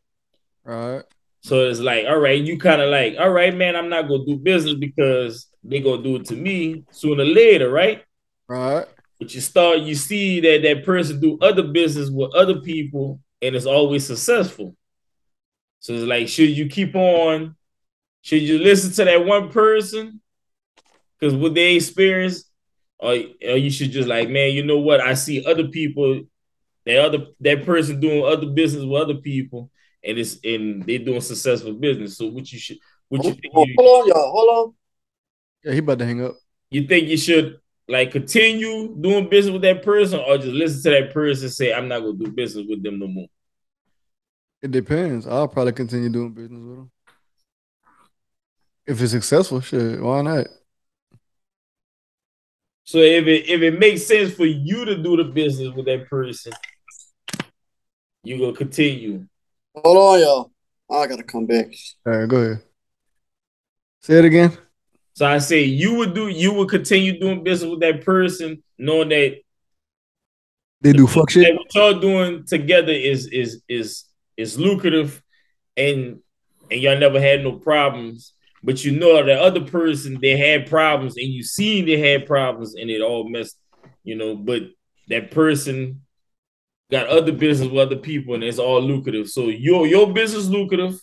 all 0.66 0.94
right. 0.96 1.04
So 1.42 1.68
it's 1.68 1.78
like, 1.78 2.06
all 2.06 2.18
right, 2.18 2.40
you 2.42 2.58
kind 2.58 2.80
of 2.80 2.90
like, 2.90 3.16
all 3.18 3.30
right, 3.30 3.54
man, 3.54 3.76
I'm 3.76 3.90
not 3.90 4.08
gonna 4.08 4.24
do 4.24 4.36
business 4.36 4.74
because 4.74 5.46
they 5.62 5.80
gonna 5.80 6.02
do 6.02 6.16
it 6.16 6.24
to 6.26 6.34
me 6.34 6.84
sooner 6.90 7.22
or 7.22 7.26
later, 7.26 7.70
right? 7.70 8.02
All 8.48 8.56
right. 8.56 8.86
But 9.20 9.34
you 9.34 9.40
start, 9.40 9.80
you 9.80 9.94
see 9.94 10.40
that 10.40 10.62
that 10.62 10.84
person 10.84 11.20
do 11.20 11.38
other 11.40 11.62
business 11.62 12.10
with 12.10 12.34
other 12.34 12.60
people, 12.60 13.20
and 13.42 13.54
it's 13.54 13.66
always 13.66 14.06
successful. 14.06 14.74
So 15.80 15.92
it's 15.92 16.04
like, 16.04 16.28
should 16.28 16.48
you 16.48 16.66
keep 16.66 16.94
on? 16.96 17.56
Should 18.22 18.42
you 18.42 18.58
listen 18.58 18.90
to 18.92 19.04
that 19.04 19.26
one 19.26 19.50
person 19.50 20.22
because 21.20 21.34
what 21.34 21.54
they 21.54 21.76
experience, 21.76 22.50
or, 22.98 23.10
or 23.12 23.56
you 23.56 23.70
should 23.70 23.90
just 23.90 24.08
like, 24.08 24.28
man, 24.28 24.52
you 24.52 24.64
know 24.64 24.78
what? 24.78 25.00
I 25.00 25.14
see 25.14 25.44
other 25.44 25.68
people, 25.68 26.22
that 26.86 26.98
other 26.98 27.26
that 27.40 27.64
person 27.64 28.00
doing 28.00 28.24
other 28.24 28.46
business 28.46 28.84
with 28.84 29.00
other 29.02 29.14
people, 29.16 29.70
and 30.04 30.18
it's 30.18 30.38
and 30.44 30.82
they 30.84 30.98
doing 30.98 31.20
successful 31.20 31.72
business. 31.74 32.16
So 32.18 32.26
what 32.28 32.50
you 32.52 32.58
should, 32.58 32.78
what 33.08 33.24
you 33.24 33.32
think 33.32 33.52
Hold 33.52 33.68
you, 33.68 33.74
on, 33.82 34.08
y'all. 34.08 34.32
Hold 34.32 34.68
on. 34.68 34.74
Yeah, 35.64 35.72
he 35.72 35.78
about 35.78 35.98
to 35.98 36.06
hang 36.06 36.24
up. 36.24 36.34
you 36.70 36.86
think 36.86 37.08
you 37.08 37.16
should 37.16 37.58
like 37.88 38.10
continue 38.12 38.94
doing 39.00 39.28
business 39.28 39.52
with 39.52 39.62
that 39.62 39.82
person 39.82 40.20
or 40.20 40.36
just 40.38 40.48
listen 40.48 40.82
to 40.82 40.90
that 40.98 41.12
person 41.12 41.50
say 41.50 41.72
i'm 41.72 41.86
not 41.86 42.00
gonna 42.00 42.14
do 42.14 42.30
business 42.32 42.64
with 42.68 42.82
them 42.82 42.98
no 42.98 43.06
more 43.06 43.26
It 44.62 44.70
depends. 44.70 45.26
I'll 45.26 45.48
probably 45.48 45.72
continue 45.72 46.08
doing 46.08 46.32
business 46.32 46.62
with 46.62 46.76
them 46.76 46.90
If 48.86 49.00
it's 49.02 49.12
successful, 49.12 49.60
shit, 49.60 50.00
why 50.00 50.22
not? 50.22 50.46
So 52.84 52.98
if 52.98 53.26
it 53.26 53.48
if 53.48 53.62
it 53.62 53.78
makes 53.78 54.04
sense 54.04 54.32
for 54.34 54.44
you 54.46 54.84
to 54.84 54.96
do 55.02 55.16
the 55.16 55.24
business 55.24 55.74
with 55.74 55.86
that 55.86 56.08
person 56.08 56.52
you 58.22 58.38
gonna 58.38 58.52
continue 58.56 59.26
Hold 59.76 59.96
on, 59.96 60.20
y'all. 60.20 60.50
I 60.88 61.08
gotta 61.08 61.24
come 61.24 61.46
back. 61.46 61.66
All 62.06 62.12
right, 62.16 62.28
go 62.28 62.36
ahead. 62.36 62.62
Say 64.02 64.18
it 64.20 64.24
again. 64.24 64.56
so 65.14 65.26
i 65.26 65.38
say 65.38 65.62
you 65.64 65.94
would 65.96 66.14
do 66.14 66.28
you 66.28 66.52
would 66.52 66.68
continue 66.68 67.18
doing 67.18 67.42
business 67.42 67.70
with 67.70 67.80
that 67.80 68.04
person 68.04 68.62
knowing 68.78 69.08
that 69.08 69.38
They 70.80 70.92
do 70.92 71.06
fuck 71.06 71.30
shit. 71.30 71.54
what 71.56 71.74
y'all 71.74 71.98
doing 71.98 72.44
together 72.46 72.92
is 72.92 73.26
is 73.28 73.62
is 73.68 74.04
is 74.36 74.58
lucrative 74.58 75.20
and 75.76 76.20
and 76.70 76.80
y'all 76.80 76.98
never 76.98 77.20
had 77.20 77.42
no 77.42 77.52
problems 77.52 78.32
but 78.64 78.84
you 78.84 78.92
know 78.98 79.22
the 79.24 79.34
other 79.40 79.60
person 79.60 80.18
they 80.20 80.36
had 80.36 80.66
problems 80.68 81.16
and 81.16 81.26
you 81.28 81.42
seen 81.42 81.84
they 81.86 81.98
had 81.98 82.26
problems 82.26 82.74
and 82.74 82.90
it 82.90 83.00
all 83.00 83.28
messed 83.28 83.58
you 84.02 84.14
know 84.16 84.34
but 84.34 84.62
that 85.08 85.30
person 85.30 86.00
got 86.90 87.06
other 87.08 87.32
business 87.32 87.70
with 87.70 87.78
other 87.80 87.96
people 87.96 88.34
and 88.34 88.42
it's 88.44 88.58
all 88.58 88.80
lucrative 88.80 89.28
so 89.28 89.46
your 89.48 89.86
your 89.86 90.12
business 90.12 90.46
lucrative 90.48 90.98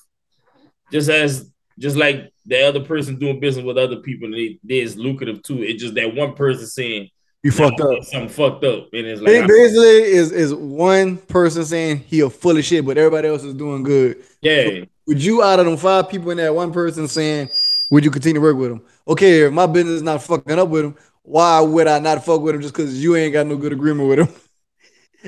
just 0.91 1.09
as 1.09 1.51
just 1.79 1.95
like 1.95 2.31
the 2.45 2.61
other 2.67 2.83
person 2.83 3.17
doing 3.19 3.39
business 3.39 3.65
with 3.65 3.77
other 3.77 3.97
people 3.97 4.25
and 4.25 4.35
it, 4.35 4.57
it's 4.67 4.95
lucrative 4.95 5.41
too 5.43 5.61
it's 5.63 5.81
just 5.81 5.93
that 5.95 6.13
one 6.15 6.33
person 6.33 6.65
saying 6.65 7.09
You 7.43 7.51
fucked 7.51 7.81
up. 7.81 8.03
something 8.03 8.29
fucked 8.29 8.63
up 8.63 8.87
and 8.93 9.05
it's 9.07 9.21
I 9.21 9.23
like 9.25 9.33
think 9.33 9.47
basically 9.47 10.01
is 10.19 10.31
is 10.31 10.53
one 10.53 11.17
person 11.17 11.63
saying 11.65 11.97
he 12.07 12.21
a 12.21 12.29
full 12.29 12.57
of 12.57 12.63
shit, 12.65 12.85
but 12.85 12.97
everybody 12.97 13.27
else 13.27 13.43
is 13.43 13.53
doing 13.53 13.83
good. 13.83 14.17
yeah 14.41 14.83
Would 15.07 15.23
you 15.23 15.41
out 15.43 15.59
of 15.59 15.65
them 15.65 15.77
five 15.77 16.09
people 16.09 16.31
in 16.31 16.37
that 16.37 16.53
one 16.53 16.71
person 16.71 17.07
saying, 17.07 17.49
would 17.89 18.05
you 18.05 18.11
continue 18.11 18.35
to 18.35 18.41
work 18.41 18.57
with 18.57 18.71
him? 18.71 18.81
Okay, 19.07 19.41
if 19.41 19.53
my 19.53 19.65
business 19.65 19.95
is 19.95 20.01
not 20.01 20.23
fucking 20.23 20.59
up 20.59 20.69
with 20.69 20.85
him, 20.85 20.95
why 21.23 21.59
would 21.59 21.87
I 21.87 21.99
not 21.99 22.23
fuck 22.25 22.41
with 22.41 22.55
him 22.55 22.61
just 22.61 22.73
because 22.73 23.03
you 23.03 23.15
ain't 23.15 23.33
got 23.33 23.47
no 23.47 23.57
good 23.57 23.73
agreement 23.73 24.09
with 24.09 24.19
him? 24.19 24.29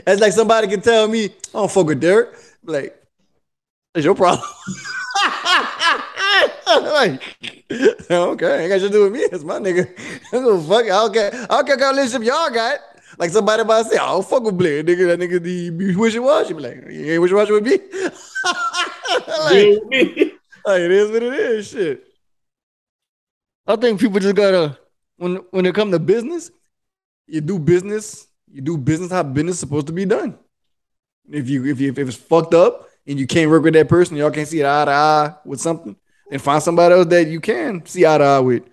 That's 0.06 0.22
like 0.22 0.34
somebody 0.34 0.68
can 0.68 0.82
tell 0.82 1.08
me, 1.08 1.26
I 1.26 1.30
don't 1.54 1.72
fuck 1.72 1.88
with 1.88 2.00
Derek. 2.00 2.30
Like, 2.64 2.96
that's 3.94 4.06
your 4.06 4.16
problem. 4.16 4.48
like, 6.68 7.22
okay, 8.12 8.64
ain't 8.64 8.70
got 8.70 8.80
shit 8.80 8.82
to 8.82 8.90
do 8.90 9.04
with 9.04 9.14
me. 9.14 9.20
It's 9.20 9.44
my 9.44 9.60
nigga. 9.60 9.90
I 10.32 10.38
don't 10.38 10.68
fuck. 10.68 10.86
I 10.86 10.88
don't 10.88 11.14
care. 11.14 11.48
I 11.50 11.62
don't 11.62 11.80
relationship 11.80 12.24
y'all 12.28 12.50
got. 12.50 12.80
Like 13.18 13.32
somebody 13.32 13.64
might 13.64 13.86
say, 13.86 13.98
I 13.98 14.08
don't 14.08 14.28
fuck 14.28 14.44
with 14.44 14.58
Blair. 14.58 14.84
Nigga, 14.84 15.08
that 15.08 15.20
nigga 15.20 15.42
the 15.42 15.70
be 15.70 15.96
wishy 15.96 16.20
washy. 16.20 16.54
Be 16.54 16.62
like, 16.62 16.76
you 16.90 17.14
ain't 17.14 17.22
wishy 17.22 17.34
washy 17.34 17.52
with 17.52 17.64
me. 17.64 17.72
like, 19.28 19.68
with 19.68 19.88
me. 19.88 20.34
like, 20.66 20.82
it 20.82 20.92
is 20.92 21.12
what 21.12 21.24
it 21.24 21.34
is. 21.34 21.68
Shit. 21.70 22.04
I 23.68 23.76
think 23.76 24.00
people 24.00 24.20
just 24.20 24.36
gotta 24.36 24.78
when 25.18 25.36
when 25.52 25.66
it 25.66 25.76
come 25.76 25.92
to 25.92 26.00
business, 26.00 26.52
you 27.28 27.42
do 27.42 27.60
business. 27.60 28.28
You 28.52 28.62
do 28.62 28.78
business 28.78 29.12
how 29.12 29.24
business 29.24 29.56
is 29.56 29.60
supposed 29.60 29.88
to 29.88 29.94
be 29.94 30.06
done. 30.06 30.38
If 31.30 31.50
you 31.50 31.66
if 31.66 31.80
you 31.80 31.90
if 31.90 31.98
it's 31.98 32.18
fucked 32.18 32.54
up 32.54 32.90
and 33.08 33.20
you 33.20 33.28
can't 33.28 33.50
work 33.50 33.64
with 33.64 33.74
that 33.74 33.90
person, 33.90 34.18
y'all 34.18 34.32
can't 34.32 34.48
see 34.48 34.62
eye 34.62 34.86
to 34.86 34.92
eye 34.92 35.34
with 35.46 35.60
something, 35.62 35.96
and 36.32 36.42
find 36.42 36.62
somebody 36.62 36.94
else 36.94 37.08
that 37.08 37.28
you 37.28 37.40
can 37.40 37.86
see 37.86 38.06
eye 38.06 38.18
to 38.18 38.24
eye 38.24 38.40
with. 38.40 38.64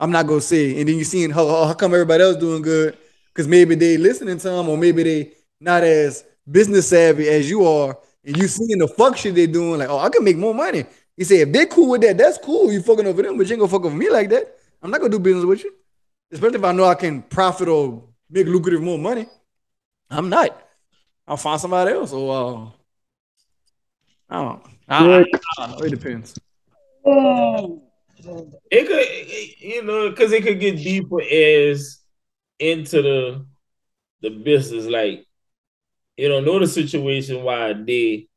I'm 0.00 0.10
not 0.10 0.26
gonna 0.26 0.40
say, 0.40 0.78
and 0.78 0.88
then 0.88 0.96
you 0.96 1.04
seeing 1.04 1.30
how, 1.30 1.46
how 1.66 1.74
come 1.74 1.94
everybody 1.94 2.22
else 2.22 2.36
doing 2.36 2.62
good 2.62 2.98
because 3.34 3.48
maybe 3.48 3.74
they 3.74 3.96
listening 3.96 4.38
to 4.38 4.48
them 4.48 4.68
or 4.68 4.78
maybe 4.78 5.02
they 5.02 5.32
not 5.60 5.82
as 5.82 6.24
business 6.50 6.88
savvy 6.88 7.28
as 7.28 7.48
you 7.50 7.64
are, 7.66 7.98
and 8.24 8.36
you 8.36 8.48
seeing 8.48 8.78
the 8.78 8.88
fuck 8.88 9.16
shit 9.16 9.34
they 9.34 9.46
doing. 9.46 9.78
Like, 9.80 9.88
oh, 9.88 9.98
I 9.98 10.08
can 10.08 10.24
make 10.24 10.36
more 10.36 10.54
money. 10.54 10.84
He 11.16 11.24
say 11.24 11.40
if 11.40 11.52
they 11.52 11.66
cool 11.66 11.90
with 11.90 12.00
that, 12.02 12.18
that's 12.18 12.38
cool. 12.38 12.72
You 12.72 12.80
fucking 12.82 13.06
over 13.06 13.22
them, 13.22 13.36
but 13.36 13.46
you 13.46 13.52
ain't 13.52 13.60
gonna 13.60 13.70
fuck 13.70 13.84
over 13.84 13.94
me 13.94 14.10
like 14.10 14.30
that. 14.30 14.56
I'm 14.82 14.90
not 14.90 15.00
gonna 15.00 15.10
do 15.10 15.18
business 15.18 15.44
with 15.44 15.64
you, 15.64 15.72
especially 16.32 16.58
if 16.58 16.64
I 16.64 16.72
know 16.72 16.84
I 16.84 16.94
can 16.94 17.22
profit 17.22 17.68
or 17.68 18.04
make 18.30 18.46
lucrative 18.46 18.82
more 18.82 18.98
money. 18.98 19.26
I'm 20.10 20.28
not. 20.28 20.60
I'll 21.26 21.36
find 21.36 21.60
somebody 21.60 21.92
else. 21.92 22.12
Or 22.12 22.34
uh, 22.34 22.66
I 24.30 24.42
don't. 24.42 24.62
I, 24.88 25.06
I, 25.06 25.20
I 25.20 25.66
don't 25.66 25.78
know. 25.78 25.84
It 25.86 25.90
depends. 25.90 26.38
It 28.70 28.86
could, 28.86 29.04
it- 29.06 29.60
you 29.60 29.82
know, 29.84 30.10
because 30.10 30.32
it 30.32 30.42
could 30.42 30.60
get 30.60 30.76
deeper 30.76 31.20
as 31.22 32.00
into 32.58 33.02
the 33.02 33.46
the 34.20 34.30
business. 34.30 34.86
Like, 34.86 35.26
you 36.16 36.28
don't 36.28 36.44
know 36.44 36.58
the 36.58 36.66
situation 36.66 37.42
why 37.42 37.72
they 37.72 38.28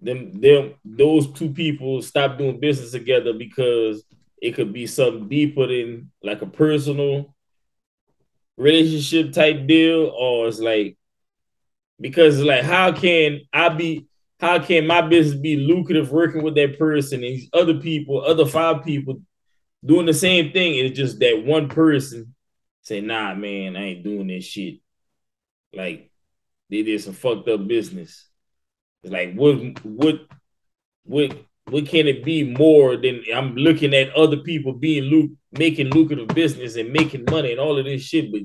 them 0.00 0.32
them 0.40 0.74
those 0.84 1.32
two 1.32 1.50
people 1.50 2.02
stop 2.02 2.38
doing 2.38 2.60
business 2.60 2.90
together 2.92 3.32
because 3.32 4.04
it 4.40 4.54
could 4.54 4.72
be 4.72 4.86
something 4.86 5.28
deeper 5.28 5.66
than 5.66 6.10
like 6.22 6.42
a 6.42 6.46
personal 6.46 7.34
relationship 8.56 9.32
type 9.32 9.66
deal, 9.66 10.12
or 10.16 10.48
it's 10.48 10.60
like 10.60 10.96
because 12.00 12.38
it's 12.38 12.46
like 12.46 12.62
how 12.62 12.92
can 12.92 13.40
I 13.52 13.68
be 13.70 14.06
how 14.40 14.58
can 14.58 14.86
my 14.86 15.00
business 15.00 15.40
be 15.40 15.56
lucrative 15.56 16.10
working 16.10 16.42
with 16.42 16.54
that 16.56 16.78
person 16.78 17.24
and 17.24 17.34
these 17.34 17.48
other 17.52 17.74
people, 17.80 18.20
other 18.20 18.44
five 18.44 18.84
people 18.84 19.22
doing 19.84 20.06
the 20.06 20.12
same 20.12 20.52
thing? 20.52 20.74
It's 20.74 20.96
just 20.96 21.18
that 21.20 21.44
one 21.44 21.68
person 21.68 22.34
say, 22.84 23.00
nah, 23.00 23.34
man, 23.34 23.76
I 23.76 23.84
ain't 23.84 24.04
doing 24.04 24.28
this 24.28 24.44
shit. 24.44 24.80
Like 25.74 26.10
they 26.70 26.82
did 26.82 27.02
some 27.02 27.14
fucked 27.14 27.48
up 27.48 27.66
business. 27.66 28.28
It's 29.02 29.12
like 29.12 29.34
what 29.34 29.84
what 29.84 30.20
what 31.04 31.36
what 31.68 31.86
can 31.86 32.06
it 32.06 32.24
be 32.24 32.44
more 32.44 32.96
than 32.96 33.22
I'm 33.34 33.56
looking 33.56 33.94
at 33.94 34.14
other 34.14 34.38
people 34.38 34.72
being 34.72 35.04
luc 35.04 35.30
making 35.52 35.90
lucrative 35.90 36.28
business 36.28 36.76
and 36.76 36.92
making 36.92 37.24
money 37.30 37.52
and 37.52 37.60
all 37.60 37.78
of 37.78 37.84
this 37.84 38.02
shit, 38.02 38.30
but 38.30 38.42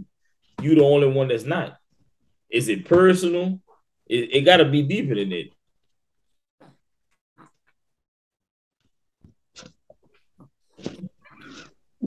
you 0.64 0.76
the 0.76 0.84
only 0.84 1.08
one 1.08 1.28
that's 1.28 1.46
not. 1.46 1.78
Is 2.50 2.68
it 2.68 2.86
personal? 2.86 3.62
It, 4.08 4.36
it 4.36 4.42
gotta 4.42 4.66
be 4.66 4.82
deeper 4.82 5.16
than 5.16 5.32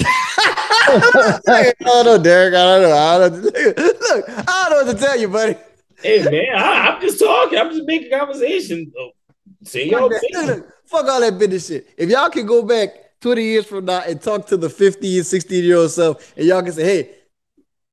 I 0.04 1.72
don't 1.80 2.04
know, 2.04 2.18
Derek. 2.18 2.54
I 2.54 2.78
don't 2.78 2.82
know. 2.82 2.96
I 2.96 3.18
don't 3.18 3.42
know. 3.42 3.50
Look, 3.50 4.24
I 4.28 4.68
don't 4.68 4.70
know 4.70 4.84
what 4.84 4.96
to 4.98 5.02
tell 5.02 5.18
you, 5.18 5.28
buddy. 5.28 5.56
Hey 6.02 6.22
man, 6.24 6.56
I, 6.56 6.94
am 6.94 7.00
just 7.00 7.18
talking. 7.20 7.58
I'm 7.58 7.70
just 7.70 7.86
making 7.86 8.10
conversation. 8.10 8.92
Oh, 8.98 9.10
Fuck, 9.64 9.84
y'all 9.84 10.08
that. 10.08 10.18
opinion. 10.18 10.46
Look, 10.46 10.56
look, 10.56 10.74
fuck 10.86 11.06
all 11.06 11.20
that 11.20 11.38
business 11.38 11.68
shit. 11.68 11.88
If 11.96 12.10
y'all 12.10 12.28
can 12.28 12.46
go 12.46 12.62
back 12.62 13.20
20 13.20 13.42
years 13.42 13.66
from 13.66 13.84
now 13.84 14.02
and 14.06 14.20
talk 14.20 14.46
to 14.48 14.56
the 14.56 14.68
50 14.68 15.18
and 15.18 15.26
16 15.26 15.64
year 15.64 15.76
old 15.76 15.90
self, 15.90 16.36
and 16.36 16.46
y'all 16.46 16.62
can 16.62 16.72
say, 16.72 16.84
hey, 16.84 17.10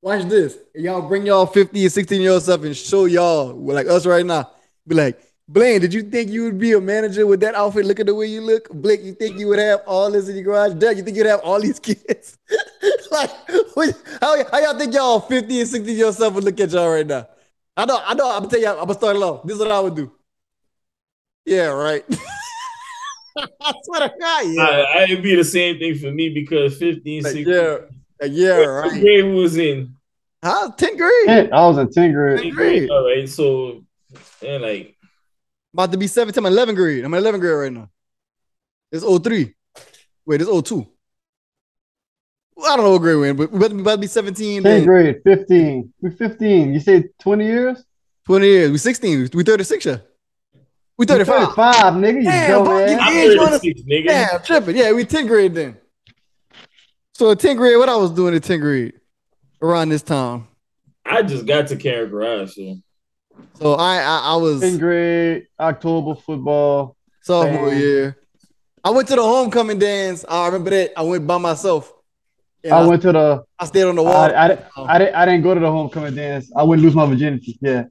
watch 0.01 0.25
this. 0.25 0.57
And 0.73 0.83
y'all 0.83 1.07
bring 1.07 1.25
y'all 1.25 1.45
50 1.45 1.83
and 1.83 1.91
16 1.91 2.21
year 2.21 2.31
old 2.31 2.43
self 2.43 2.63
and 2.63 2.75
show 2.75 3.05
y'all, 3.05 3.53
like 3.53 3.87
us 3.87 4.05
right 4.05 4.25
now, 4.25 4.49
be 4.87 4.95
like, 4.95 5.21
Blaine, 5.51 5.81
did 5.81 5.95
you 5.95 6.03
think 6.03 6.29
you 6.29 6.43
would 6.43 6.59
be 6.59 6.73
a 6.73 6.79
manager 6.79 7.25
with 7.25 7.39
that 7.39 7.55
outfit? 7.55 7.83
Look 7.83 7.99
at 7.99 8.05
the 8.05 8.13
way 8.13 8.27
you 8.27 8.39
look. 8.39 8.69
Blake, 8.69 9.01
you 9.01 9.13
think 9.13 9.39
you 9.39 9.47
would 9.47 9.57
have 9.57 9.81
all 9.87 10.11
this 10.11 10.29
in 10.29 10.35
your 10.35 10.45
garage? 10.45 10.73
Doug, 10.75 10.95
you 10.95 11.01
think 11.01 11.17
you'd 11.17 11.25
have 11.25 11.39
all 11.39 11.59
these 11.59 11.79
kids? 11.89 12.37
like, 13.11 13.31
how, 14.21 14.45
how 14.51 14.59
y'all 14.59 14.77
think 14.77 14.93
y'all 14.93 15.19
50 15.19 15.59
and 15.61 15.67
60 15.67 15.91
year 15.91 16.05
old 16.05 16.13
self 16.13 16.35
would 16.35 16.43
look 16.43 16.59
at 16.59 16.69
y'all 16.69 16.91
right 16.91 17.05
now? 17.07 17.27
I 17.75 17.85
know, 17.85 17.99
I 18.05 18.13
know, 18.13 18.29
I'm 18.31 18.41
gonna 18.41 18.49
tell 18.51 18.59
you, 18.59 18.67
I'm 18.67 18.77
gonna 18.77 18.93
start 18.93 19.15
it 19.15 19.23
off. 19.23 19.43
This 19.43 19.55
is 19.55 19.59
what 19.59 19.71
I 19.71 19.79
would 19.79 19.95
do. 19.95 20.11
Yeah, 21.47 21.67
right. 21.69 22.05
I 23.37 23.73
swear 23.85 24.01
to 24.07 24.13
God, 24.19 24.45
yeah. 24.49 24.63
I, 24.63 25.03
it'd 25.05 25.23
be 25.23 25.35
the 25.35 25.43
same 25.43 25.79
thing 25.79 25.95
for 25.95 26.11
me 26.11 26.29
because 26.29 26.77
15, 26.77 27.23
Like, 27.23 27.33
16. 27.33 27.51
yeah, 27.51 27.77
like, 28.21 28.31
yeah, 28.33 28.59
What 28.59 28.67
right. 28.67 29.01
grade 29.01 29.25
we 29.25 29.33
was 29.33 29.57
in? 29.57 29.95
Huh? 30.43 30.69
10th 30.77 30.97
grade. 30.97 31.49
I 31.51 31.67
was 31.67 31.79
in 31.79 31.87
10th 31.87 32.13
grade. 32.13 32.39
10th 32.39 32.51
grade. 32.55 32.89
All 32.91 33.05
right, 33.05 33.27
so 33.27 33.83
and 34.45 34.61
like 34.61 34.95
About 35.73 35.91
to 35.91 35.97
be 35.97 36.07
17, 36.07 36.43
I'm 36.45 36.51
in 36.51 36.57
11th 36.57 36.75
grade. 36.75 37.03
I'm 37.03 37.13
in 37.13 37.23
11th 37.23 37.39
grade 37.39 37.55
right 37.57 37.71
now. 37.73 37.89
It's 38.91 39.03
03. 39.05 39.53
Wait, 40.25 40.41
it's 40.41 40.49
02. 40.69 40.85
I 42.61 42.75
don't 42.75 42.83
know 42.85 42.91
what 42.91 42.99
grade 43.01 43.15
we're 43.17 43.29
in, 43.29 43.37
but 43.37 43.51
we're 43.51 43.57
about 43.57 43.69
to 43.69 43.75
be, 43.75 43.81
about 43.81 43.91
to 43.95 43.97
be 44.01 44.07
17. 44.07 44.59
10th 44.61 44.63
then 44.63 44.85
grade, 44.85 45.21
15. 45.23 45.93
We're 46.01 46.11
15. 46.11 46.73
You 46.73 46.79
say 46.79 47.05
20 47.19 47.45
years? 47.45 47.83
20 48.25 48.45
years. 48.47 48.71
We 48.71 48.77
16. 48.77 49.29
We 49.33 49.43
36, 49.43 49.85
yeah. 49.85 49.97
We 50.97 51.03
You 51.03 51.07
35. 51.07 51.35
35, 51.55 51.93
nigga. 51.93 52.13
You 52.15 52.23
Damn, 52.23 52.63
bro, 52.65 52.79
you- 52.85 52.97
I'm 52.99 53.15
Yeah, 53.15 53.47
36, 53.49 53.81
nigga. 53.81 54.05
Yeah, 54.05 54.27
I'm 54.33 54.43
tripping. 54.43 54.75
Yeah, 54.75 54.91
we 54.91 55.05
10th 55.05 55.27
grade 55.27 55.55
then. 55.55 55.77
So 57.13 57.29
in 57.29 57.37
10th 57.37 57.57
grade, 57.57 57.77
what 57.77 57.89
I 57.89 57.95
was 57.95 58.11
doing 58.11 58.33
in 58.33 58.41
10th 58.41 58.59
grade 58.61 58.93
around 59.61 59.89
this 59.89 60.01
time. 60.01 60.47
I 61.05 61.21
just 61.21 61.45
got 61.45 61.67
to 61.67 61.75
Carry 61.77 62.07
Garage, 62.09 62.55
so 62.55 62.75
So 63.59 63.73
I 63.73 63.97
I, 63.97 64.21
I 64.33 64.35
was 64.35 64.63
in 64.63 64.77
grade, 64.77 65.47
October 65.59 66.15
football. 66.15 66.95
sophomore 67.21 67.69
Damn. 67.69 67.79
year. 67.79 68.17
I 68.83 68.91
went 68.91 69.07
to 69.09 69.15
the 69.15 69.23
homecoming 69.23 69.79
dance. 69.79 70.23
I 70.27 70.45
remember 70.45 70.69
that. 70.71 70.97
I 70.97 71.03
went 71.03 71.27
by 71.27 71.37
myself. 71.37 71.93
I 72.65 72.69
I, 72.69 72.85
went 72.85 73.01
to 73.03 73.11
the. 73.11 73.43
I 73.57 73.65
stayed 73.65 73.83
on 73.83 73.95
the 73.95 74.03
wall. 74.03 74.13
I, 74.13 74.27
I, 74.29 74.57
I, 74.77 74.97
didn't, 74.97 75.15
I 75.15 75.25
didn't 75.25 75.43
go 75.43 75.53
to 75.53 75.59
the 75.59 75.71
homecoming 75.71 76.15
dance. 76.15 76.51
I 76.55 76.63
wouldn't 76.63 76.83
lose 76.83 76.95
my 76.95 77.05
virginity. 77.05 77.57
Yeah. 77.61 77.85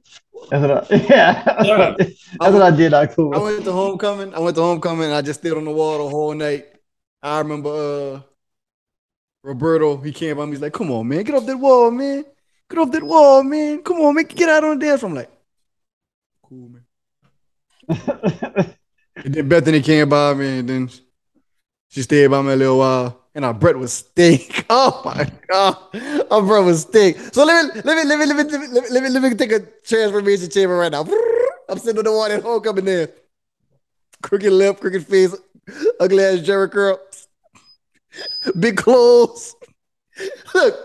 That's 0.49 0.61
what 0.61 0.91
I, 0.91 0.95
yeah. 1.09 1.43
That's, 1.43 1.69
what, 1.69 1.81
I, 1.81 1.93
that's 1.97 2.53
what 2.53 2.61
I 2.61 2.71
did 2.71 2.93
October. 2.93 3.35
I 3.35 3.39
went 3.39 3.63
to 3.65 3.71
homecoming. 3.71 4.33
I 4.33 4.39
went 4.39 4.55
to 4.55 4.61
homecoming. 4.61 5.11
I 5.11 5.21
just 5.21 5.39
stayed 5.39 5.53
on 5.53 5.65
the 5.65 5.71
wall 5.71 6.03
the 6.03 6.09
whole 6.09 6.33
night. 6.33 6.67
I 7.21 7.39
remember 7.39 7.69
uh 7.69 8.21
Roberto. 9.43 9.97
He 9.97 10.11
came 10.11 10.37
by 10.37 10.45
me. 10.45 10.51
He's 10.51 10.61
like, 10.61 10.73
"Come 10.73 10.91
on, 10.91 11.07
man, 11.07 11.23
get 11.23 11.35
off 11.35 11.45
that 11.45 11.57
wall, 11.57 11.91
man. 11.91 12.25
Get 12.69 12.79
off 12.79 12.91
that 12.91 13.03
wall, 13.03 13.43
man. 13.43 13.81
Come 13.83 13.97
on, 14.01 14.15
man, 14.15 14.25
get 14.25 14.49
out 14.49 14.63
on 14.63 14.79
the 14.79 14.85
dance." 14.85 15.03
I'm 15.03 15.13
like, 15.13 15.29
"Cool, 16.49 16.69
man." 16.69 16.85
And 19.23 19.33
then 19.33 19.49
Bethany 19.49 19.81
came 19.81 20.07
by 20.07 20.33
me, 20.33 20.59
and 20.59 20.69
then 20.69 20.89
she 21.89 22.01
stayed 22.01 22.27
by 22.27 22.41
me 22.41 22.53
a 22.53 22.55
little 22.55 22.79
while. 22.79 23.19
And 23.35 23.45
our 23.45 23.53
bread 23.53 23.75
was 23.75 23.93
steak. 23.93 24.65
Oh 24.71 25.01
my 25.03 25.27
god, 25.49 25.77
our 26.29 26.43
bread 26.43 26.63
was 26.63 26.81
steak. 26.81 27.17
So 27.33 27.43
let 27.43 27.73
me 27.73 27.81
let 27.83 27.97
me 27.97 28.03
let 28.05 28.19
me 28.19 28.25
let 28.27 28.37
me 28.37 28.43
let 28.43 28.61
me 28.61 28.67
let 28.91 29.03
me, 29.03 29.09
let 29.09 29.23
me, 29.23 29.29
me 29.29 29.35
take 29.35 29.51
a 29.51 29.61
transformation 29.83 30.47
chamber 30.49 30.77
right 30.77 30.91
now. 30.91 31.07
I'm 31.69 31.79
sitting 31.79 31.97
on 31.97 32.05
the 32.05 32.11
water 32.11 32.35
at 32.35 32.43
homecoming 32.43 32.85
there. 32.85 33.09
Crooked 34.21 34.51
lip, 34.51 34.79
crooked 34.79 35.07
face, 35.07 35.35
ugly 35.99 36.23
ass 36.23 36.39
Jheri 36.39 36.69
curl, 36.71 36.99
big 38.59 38.77
clothes. 38.77 39.55
Look, 40.53 40.75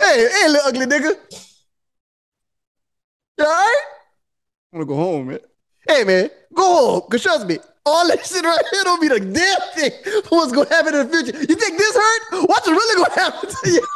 hey, 0.00 0.28
hey, 0.28 0.48
little 0.48 0.66
ugly 0.66 0.86
nigga. 0.86 1.47
You 3.38 3.44
all 3.44 3.50
right? 3.50 3.82
I'm 4.72 4.80
gonna 4.80 4.86
go 4.86 4.96
home, 4.96 5.28
man. 5.28 5.38
Hey 5.86 6.04
man, 6.04 6.30
go 6.52 6.62
home. 6.62 7.02
Cause 7.10 7.22
trust 7.22 7.46
me, 7.46 7.58
all 7.86 8.06
that 8.08 8.26
shit 8.26 8.44
right 8.44 8.64
here 8.72 8.82
don't 8.84 9.00
be 9.00 9.08
the 9.08 9.20
damn 9.20 9.60
thing 9.74 10.22
what's 10.28 10.52
gonna 10.52 10.68
happen 10.68 10.94
in 10.94 11.08
the 11.08 11.12
future. 11.12 11.38
You 11.38 11.54
think 11.54 11.78
this 11.78 11.96
hurt? 11.96 12.48
What's 12.48 12.66
really 12.66 13.04
gonna 13.04 13.20
happen 13.20 13.48
to 13.48 13.70
you? 13.70 13.86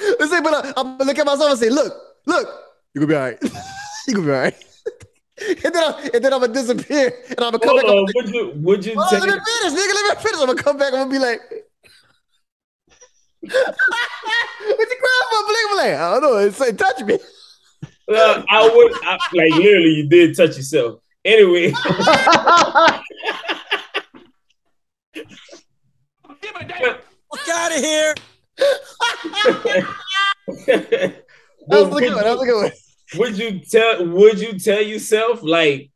Let's 0.20 0.30
say, 0.30 0.40
but 0.40 0.54
uh, 0.54 0.72
I'm 0.76 0.96
gonna 0.98 1.04
look 1.04 1.18
at 1.18 1.26
myself 1.26 1.50
and 1.50 1.58
say, 1.58 1.68
look, 1.68 1.92
look, 2.26 2.48
you 2.94 3.00
gonna 3.00 3.08
be 3.08 3.14
all 3.16 3.22
right. 3.22 3.38
you 4.06 4.14
gonna 4.14 4.26
be 4.26 4.32
all 4.32 4.38
right. 4.38 4.64
and 5.64 5.74
then 5.74 5.84
I, 5.84 6.10
and 6.14 6.24
then 6.24 6.32
I'm 6.32 6.40
gonna 6.40 6.52
disappear 6.52 7.12
and 7.28 7.40
I'm 7.40 7.52
gonna 7.52 7.58
come 7.58 7.70
Hold 7.70 7.82
back. 7.82 7.90
on, 7.90 7.98
I'm 7.98 8.04
like, 8.04 8.14
would 8.14 8.28
you 8.28 8.52
would 8.56 8.86
you 8.86 8.92
on, 8.92 9.08
tell 9.10 9.20
let 9.20 9.28
me 9.28 9.34
finish, 9.34 9.78
nigga. 9.78 9.94
Let 9.94 10.16
me 10.16 10.22
finish. 10.22 10.40
I'm 10.40 10.46
gonna 10.46 10.62
come 10.62 10.78
back. 10.78 10.92
I'm 10.94 11.00
gonna 11.00 11.10
be 11.10 11.18
like, 11.18 11.40
what 13.40 13.50
you 14.90 14.96
crying 15.02 15.26
for? 15.28 15.38
I'm 15.70 15.76
like, 15.76 15.94
I 15.94 16.10
don't 16.12 16.22
know. 16.22 16.36
It's 16.38 16.60
like 16.60 16.76
touch 16.78 17.00
me. 17.02 17.18
Uh, 18.08 18.42
I 18.48 18.68
would 18.74 18.92
I, 19.04 19.18
like 19.34 19.52
literally 19.54 19.90
you 19.90 20.08
did 20.08 20.36
touch 20.36 20.56
yourself. 20.56 21.00
Anyway, 21.24 21.70
Fuck 27.30 27.48
out 27.52 27.76
of 27.76 27.82
here. 27.82 28.14
That 31.68 31.82
but 31.82 31.90
was 31.90 31.98
a 31.98 32.00
good 32.06 32.14
one. 32.14 32.24
That 32.24 32.30
was 32.30 32.36
a 32.36 32.38
would, 32.38 32.46
good 32.46 32.62
one. 32.62 32.72
would 33.18 33.36
you 33.38 33.60
tell 33.60 34.06
would 34.06 34.40
you 34.40 34.58
tell 34.58 34.80
yourself 34.80 35.42
like, 35.42 35.90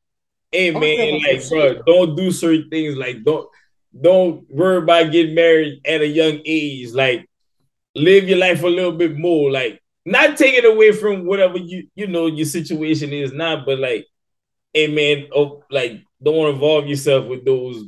hey 0.50 0.70
man, 0.70 0.82
telling 0.82 1.22
like 1.22 1.36
myself. 1.36 1.50
bro, 1.50 1.82
don't 1.86 2.14
do 2.16 2.30
certain 2.30 2.68
things. 2.68 2.94
Like 2.96 3.24
don't 3.24 3.48
don't 3.98 4.44
worry 4.50 4.76
about 4.78 5.12
getting 5.12 5.34
married 5.34 5.80
at 5.86 6.02
a 6.02 6.06
young 6.06 6.40
age. 6.44 6.92
Like 6.92 7.26
live 7.94 8.28
your 8.28 8.38
life 8.38 8.62
a 8.62 8.66
little 8.66 8.92
bit 8.92 9.16
more. 9.16 9.50
Like 9.50 9.81
not 10.04 10.36
taking 10.36 10.70
away 10.70 10.92
from 10.92 11.26
whatever 11.26 11.58
you 11.58 11.88
you 11.94 12.06
know 12.06 12.26
your 12.26 12.46
situation 12.46 13.10
is 13.10 13.32
not, 13.32 13.64
but 13.66 13.78
like, 13.78 14.06
hey 14.72 14.88
man, 14.88 15.28
oh 15.34 15.64
like 15.70 16.02
don't 16.22 16.54
involve 16.54 16.86
yourself 16.86 17.26
with 17.26 17.44
those 17.44 17.84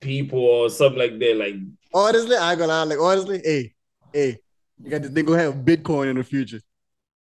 people 0.00 0.38
or 0.40 0.70
something 0.70 0.98
like 0.98 1.18
that. 1.18 1.36
Like 1.36 1.54
Honestly, 1.92 2.36
I 2.36 2.54
gonna. 2.56 2.84
Like 2.84 2.98
honestly, 2.98 3.40
hey, 3.42 3.72
hey, 4.12 4.38
you 4.82 4.90
got 4.90 5.02
this 5.02 5.10
gonna 5.10 5.42
have 5.42 5.54
Bitcoin 5.54 6.10
in 6.10 6.16
the 6.16 6.24
future. 6.24 6.60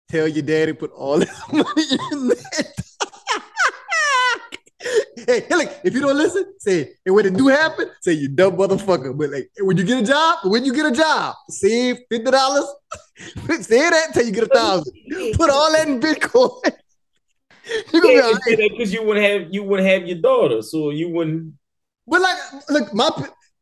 Tell 0.09 0.27
your 0.27 0.43
daddy 0.43 0.73
put 0.73 0.91
all 0.91 1.19
this 1.19 1.41
money 1.51 1.63
in 2.11 2.31
it. 2.31 2.84
Hey, 5.25 5.41
hey, 5.41 5.55
look, 5.55 5.71
if 5.83 5.93
you 5.93 6.01
don't 6.01 6.17
listen, 6.17 6.53
say, 6.59 6.93
and 7.05 7.15
when 7.15 7.25
it 7.25 7.35
do 7.35 7.47
happen, 7.47 7.89
say 8.01 8.13
you 8.13 8.29
dumb 8.29 8.57
motherfucker. 8.57 9.17
But 9.17 9.31
like 9.31 9.49
when 9.59 9.77
you 9.77 9.83
get 9.83 10.03
a 10.03 10.05
job, 10.05 10.39
when 10.45 10.65
you 10.65 10.73
get 10.73 10.85
a 10.85 10.91
job, 10.91 11.35
save 11.49 11.97
fifty 12.09 12.31
dollars. 12.31 12.65
say 13.61 13.89
that 13.89 14.13
till 14.13 14.25
you 14.25 14.31
get 14.31 14.43
a 14.43 14.47
thousand. 14.47 14.93
Put 15.35 15.49
all 15.49 15.71
that 15.71 15.87
in 15.87 15.99
Bitcoin. 15.99 16.71
you 17.93 18.01
gonna 18.01 18.13
be 18.13 18.19
all 18.19 18.33
right. 18.33 18.69
because 18.71 18.93
you 18.93 19.03
wouldn't 19.03 19.25
have 19.25 19.53
you 19.53 19.63
wouldn't 19.63 19.87
have 19.87 20.07
your 20.07 20.19
daughter, 20.19 20.61
so 20.61 20.91
you 20.91 21.09
wouldn't. 21.09 21.53
But 22.07 22.21
like, 22.21 22.37
look, 22.69 22.93
my 22.93 23.09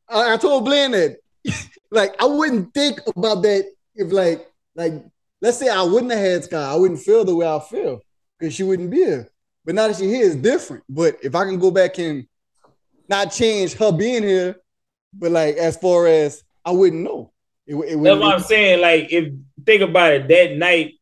I, 0.10 0.34
I 0.34 0.38
told 0.38 0.66
Blaine 0.66 0.92
that 0.92 1.18
like 1.92 2.16
I 2.22 2.26
wouldn't 2.26 2.74
think 2.74 3.00
about 3.16 3.42
that 3.44 3.72
if 3.96 4.12
like 4.12 4.48
like 4.76 4.94
let's 5.42 5.58
say 5.58 5.70
I 5.70 5.84
wouldn't 5.84 6.12
have 6.12 6.22
had 6.22 6.44
Sky, 6.46 6.74
I 6.74 6.76
wouldn't 6.76 7.00
feel 7.00 7.26
the 7.26 7.36
way 7.36 7.48
I 7.48 7.60
feel 7.60 8.02
because 8.40 8.54
she 8.54 8.64
wouldn't 8.64 8.90
be 8.92 8.98
here. 8.98 9.30
But 9.66 9.76
now 9.76 9.88
that 9.88 9.98
she's 9.98 10.12
here, 10.12 10.26
it's 10.26 10.36
different. 10.36 10.84
But 10.90 11.18
if 11.24 11.36
I 11.36 11.46
can 11.46 11.60
go 11.60 11.72
back 11.72 11.98
and 12.00 12.28
not 13.10 13.32
change 13.32 13.74
her 13.74 13.92
being 13.92 14.24
here, 14.24 14.58
but 15.14 15.32
like 15.32 15.56
as 15.56 15.78
far 15.78 16.08
as 16.08 16.44
I 16.66 16.72
wouldn't 16.72 17.04
know. 17.04 17.32
It, 17.66 17.76
it, 17.76 18.04
That's 18.04 18.20
what 18.20 18.36
I'm 18.36 18.42
saying. 18.42 18.82
Like, 18.82 19.12
if 19.12 19.34
think 19.66 19.82
about 19.82 20.14
it, 20.14 20.28
that 20.28 20.58
night 20.58 20.96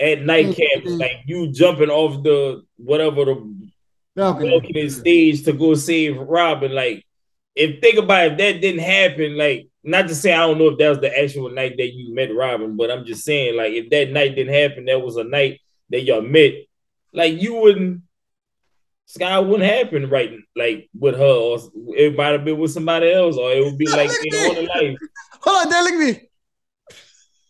at 0.00 0.22
night 0.22 0.46
Mm, 0.46 0.56
camp, 0.56 1.00
like 1.00 1.22
you 1.26 1.52
jumping 1.52 1.90
off 1.90 2.22
the 2.22 2.64
whatever 2.76 3.24
the 3.24 3.68
balcony 4.16 4.88
stage 4.88 5.44
to 5.44 5.52
go 5.52 5.74
save 5.74 6.18
Robin. 6.18 6.72
Like, 6.72 7.04
if 7.54 7.80
think 7.80 7.98
about 7.98 8.24
it, 8.26 8.32
if 8.32 8.38
that 8.38 8.60
didn't 8.60 8.82
happen, 8.82 9.36
like, 9.36 9.68
not 9.84 10.08
to 10.08 10.14
say 10.14 10.32
I 10.32 10.46
don't 10.46 10.58
know 10.58 10.68
if 10.68 10.78
that 10.78 10.88
was 10.88 11.00
the 11.00 11.18
actual 11.18 11.50
night 11.50 11.76
that 11.76 11.92
you 11.92 12.14
met 12.14 12.34
Robin, 12.34 12.76
but 12.76 12.90
I'm 12.90 13.04
just 13.04 13.24
saying, 13.24 13.56
like, 13.56 13.72
if 13.72 13.90
that 13.90 14.10
night 14.10 14.34
didn't 14.34 14.54
happen, 14.54 14.86
that 14.86 15.00
was 15.00 15.16
a 15.16 15.24
night 15.24 15.60
that 15.90 16.02
y'all 16.02 16.22
met, 16.22 16.54
like, 17.12 17.40
you 17.40 17.54
wouldn't. 17.54 18.02
Sky 19.06 19.38
wouldn't 19.40 19.68
happen 19.68 20.08
right 20.08 20.32
like 20.56 20.88
with 20.98 21.16
her, 21.16 21.22
or 21.22 21.58
it 21.94 22.16
might 22.16 22.28
have 22.28 22.46
been 22.46 22.56
with 22.56 22.70
somebody 22.70 23.12
else, 23.12 23.36
or 23.36 23.52
it 23.52 23.62
would 23.62 23.76
be 23.76 23.86
like 23.86 24.08
in 24.08 24.34
on 24.34 24.54
the 24.54 24.62
life. 24.62 24.98
Hold 25.42 25.66
on, 25.66 25.70
Dad, 25.70 25.82
look 25.82 25.92
at 25.92 25.98
me. 25.98 26.28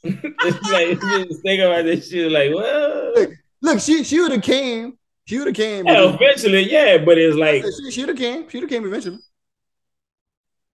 it's 0.44 0.70
like 0.72 1.00
just 1.28 1.42
think 1.42 1.62
about 1.62 1.84
this 1.84 2.10
shit 2.10 2.32
like 2.32 2.52
well 2.52 3.12
Look, 3.14 3.30
Look, 3.62 3.78
she 3.78 4.02
she 4.02 4.20
would 4.20 4.32
have 4.32 4.42
came. 4.42 4.98
She 5.24 5.38
would 5.38 5.46
have 5.46 5.56
came. 5.56 5.86
yeah, 5.86 6.12
eventually, 6.12 6.68
yeah, 6.68 6.98
but 6.98 7.16
it's 7.16 7.36
like 7.36 7.62
she, 7.62 7.90
she 7.92 8.00
would 8.00 8.08
have 8.08 8.18
came. 8.18 8.48
She 8.48 8.56
would 8.58 8.64
have 8.64 8.70
came 8.70 8.84
eventually. 8.84 9.18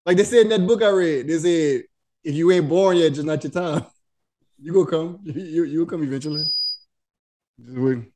Like 0.07 0.17
they 0.17 0.25
said 0.25 0.43
in 0.43 0.49
that 0.49 0.67
book 0.67 0.83
I 0.83 0.89
read, 0.89 1.29
they 1.29 1.39
said 1.39 1.83
if 2.25 2.35
you 2.35 2.51
ain't 2.51 2.69
born 2.69 2.97
yet, 2.97 3.11
just 3.11 3.27
not 3.27 3.45
your 3.45 3.53
time. 3.53 3.85
You 4.61 4.73
gonna 4.73 4.91
come. 4.91 5.21
You 5.23 5.41
you 5.41 5.65
you'll 5.65 5.87
come 5.87 6.03
eventually. 6.03 6.43
Just 7.65 7.79
waiting. 7.79 8.11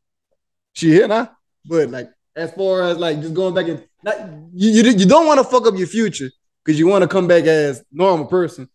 She 0.74 0.88
here 0.90 1.08
now, 1.08 1.30
but 1.64 1.90
like 1.90 2.10
as 2.34 2.52
far 2.52 2.82
as 2.82 2.98
like 2.98 3.20
just 3.20 3.34
going 3.34 3.54
back 3.54 3.68
and 3.68 3.86
not 4.02 4.18
you 4.54 4.70
you, 4.70 4.90
you 4.90 5.06
don't 5.06 5.26
want 5.26 5.38
to 5.38 5.44
fuck 5.44 5.66
up 5.66 5.76
your 5.76 5.86
future 5.86 6.30
because 6.64 6.78
you 6.78 6.86
want 6.86 7.02
to 7.02 7.08
come 7.08 7.26
back 7.26 7.44
as 7.44 7.84
normal 7.92 8.26
person. 8.26 8.68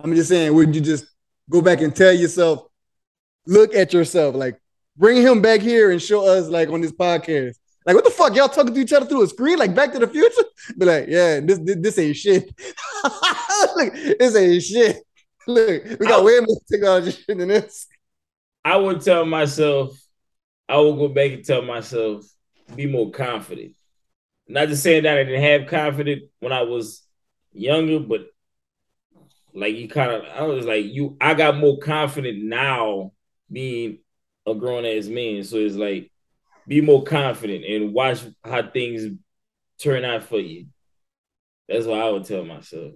I'm 0.00 0.14
just 0.14 0.28
saying, 0.28 0.54
would 0.54 0.74
you 0.74 0.80
just 0.80 1.06
go 1.48 1.62
back 1.62 1.80
and 1.80 1.94
tell 1.94 2.12
yourself, 2.12 2.66
look 3.46 3.74
at 3.74 3.92
yourself, 3.92 4.34
like 4.34 4.60
bring 4.96 5.22
him 5.22 5.40
back 5.40 5.60
here 5.60 5.90
and 5.90 6.00
show 6.00 6.26
us 6.26 6.48
like 6.48 6.68
on 6.68 6.80
this 6.80 6.92
podcast. 6.92 7.54
Like, 7.84 7.94
what 7.94 8.04
the 8.04 8.10
fuck? 8.10 8.34
Y'all 8.34 8.48
talking 8.48 8.74
to 8.74 8.80
each 8.80 8.92
other 8.92 9.06
through 9.06 9.22
a 9.22 9.28
screen, 9.28 9.58
like 9.58 9.72
Back 9.74 9.92
to 9.92 10.00
the 10.00 10.08
Future? 10.08 10.42
Be 10.76 10.86
like, 10.86 11.06
yeah, 11.06 11.38
this 11.38 11.60
this, 11.60 11.76
this 11.78 11.98
ain't 11.98 12.16
shit. 12.16 12.44
Look, 13.76 13.94
this 13.94 14.34
ain't 14.34 14.62
shit. 14.62 14.96
Look, 15.46 15.84
we 16.00 16.06
got 16.06 16.24
way 16.24 16.40
more 16.40 16.58
technology 16.68 17.16
than 17.28 17.46
this. 17.46 17.86
I 18.64 18.76
would 18.76 19.00
tell 19.00 19.24
myself, 19.24 19.96
I 20.68 20.76
will 20.76 20.96
go 20.96 21.08
back 21.08 21.32
and 21.32 21.44
tell 21.44 21.62
myself, 21.62 22.24
be 22.74 22.86
more 22.86 23.10
confident. 23.10 23.74
Not 24.48 24.68
just 24.68 24.82
saying 24.82 25.04
that 25.04 25.18
I 25.18 25.24
didn't 25.24 25.42
have 25.42 25.68
confidence 25.68 26.22
when 26.40 26.52
I 26.52 26.62
was 26.62 27.02
younger, 27.52 28.00
but 28.00 28.26
like 29.54 29.76
you 29.76 29.88
kind 29.88 30.12
of, 30.12 30.24
I 30.24 30.42
was 30.42 30.66
like, 30.66 30.84
you, 30.84 31.16
I 31.20 31.34
got 31.34 31.56
more 31.56 31.78
confident 31.78 32.44
now 32.44 33.12
being 33.50 33.98
a 34.46 34.54
grown 34.54 34.84
ass 34.84 35.06
man. 35.06 35.44
So 35.44 35.56
it's 35.56 35.74
like, 35.74 36.10
be 36.68 36.80
more 36.80 37.04
confident 37.04 37.64
and 37.64 37.92
watch 37.92 38.24
how 38.44 38.68
things 38.68 39.16
turn 39.78 40.04
out 40.04 40.24
for 40.24 40.40
you. 40.40 40.66
That's 41.68 41.86
what 41.86 42.00
I 42.00 42.10
would 42.10 42.24
tell 42.24 42.44
myself. 42.44 42.92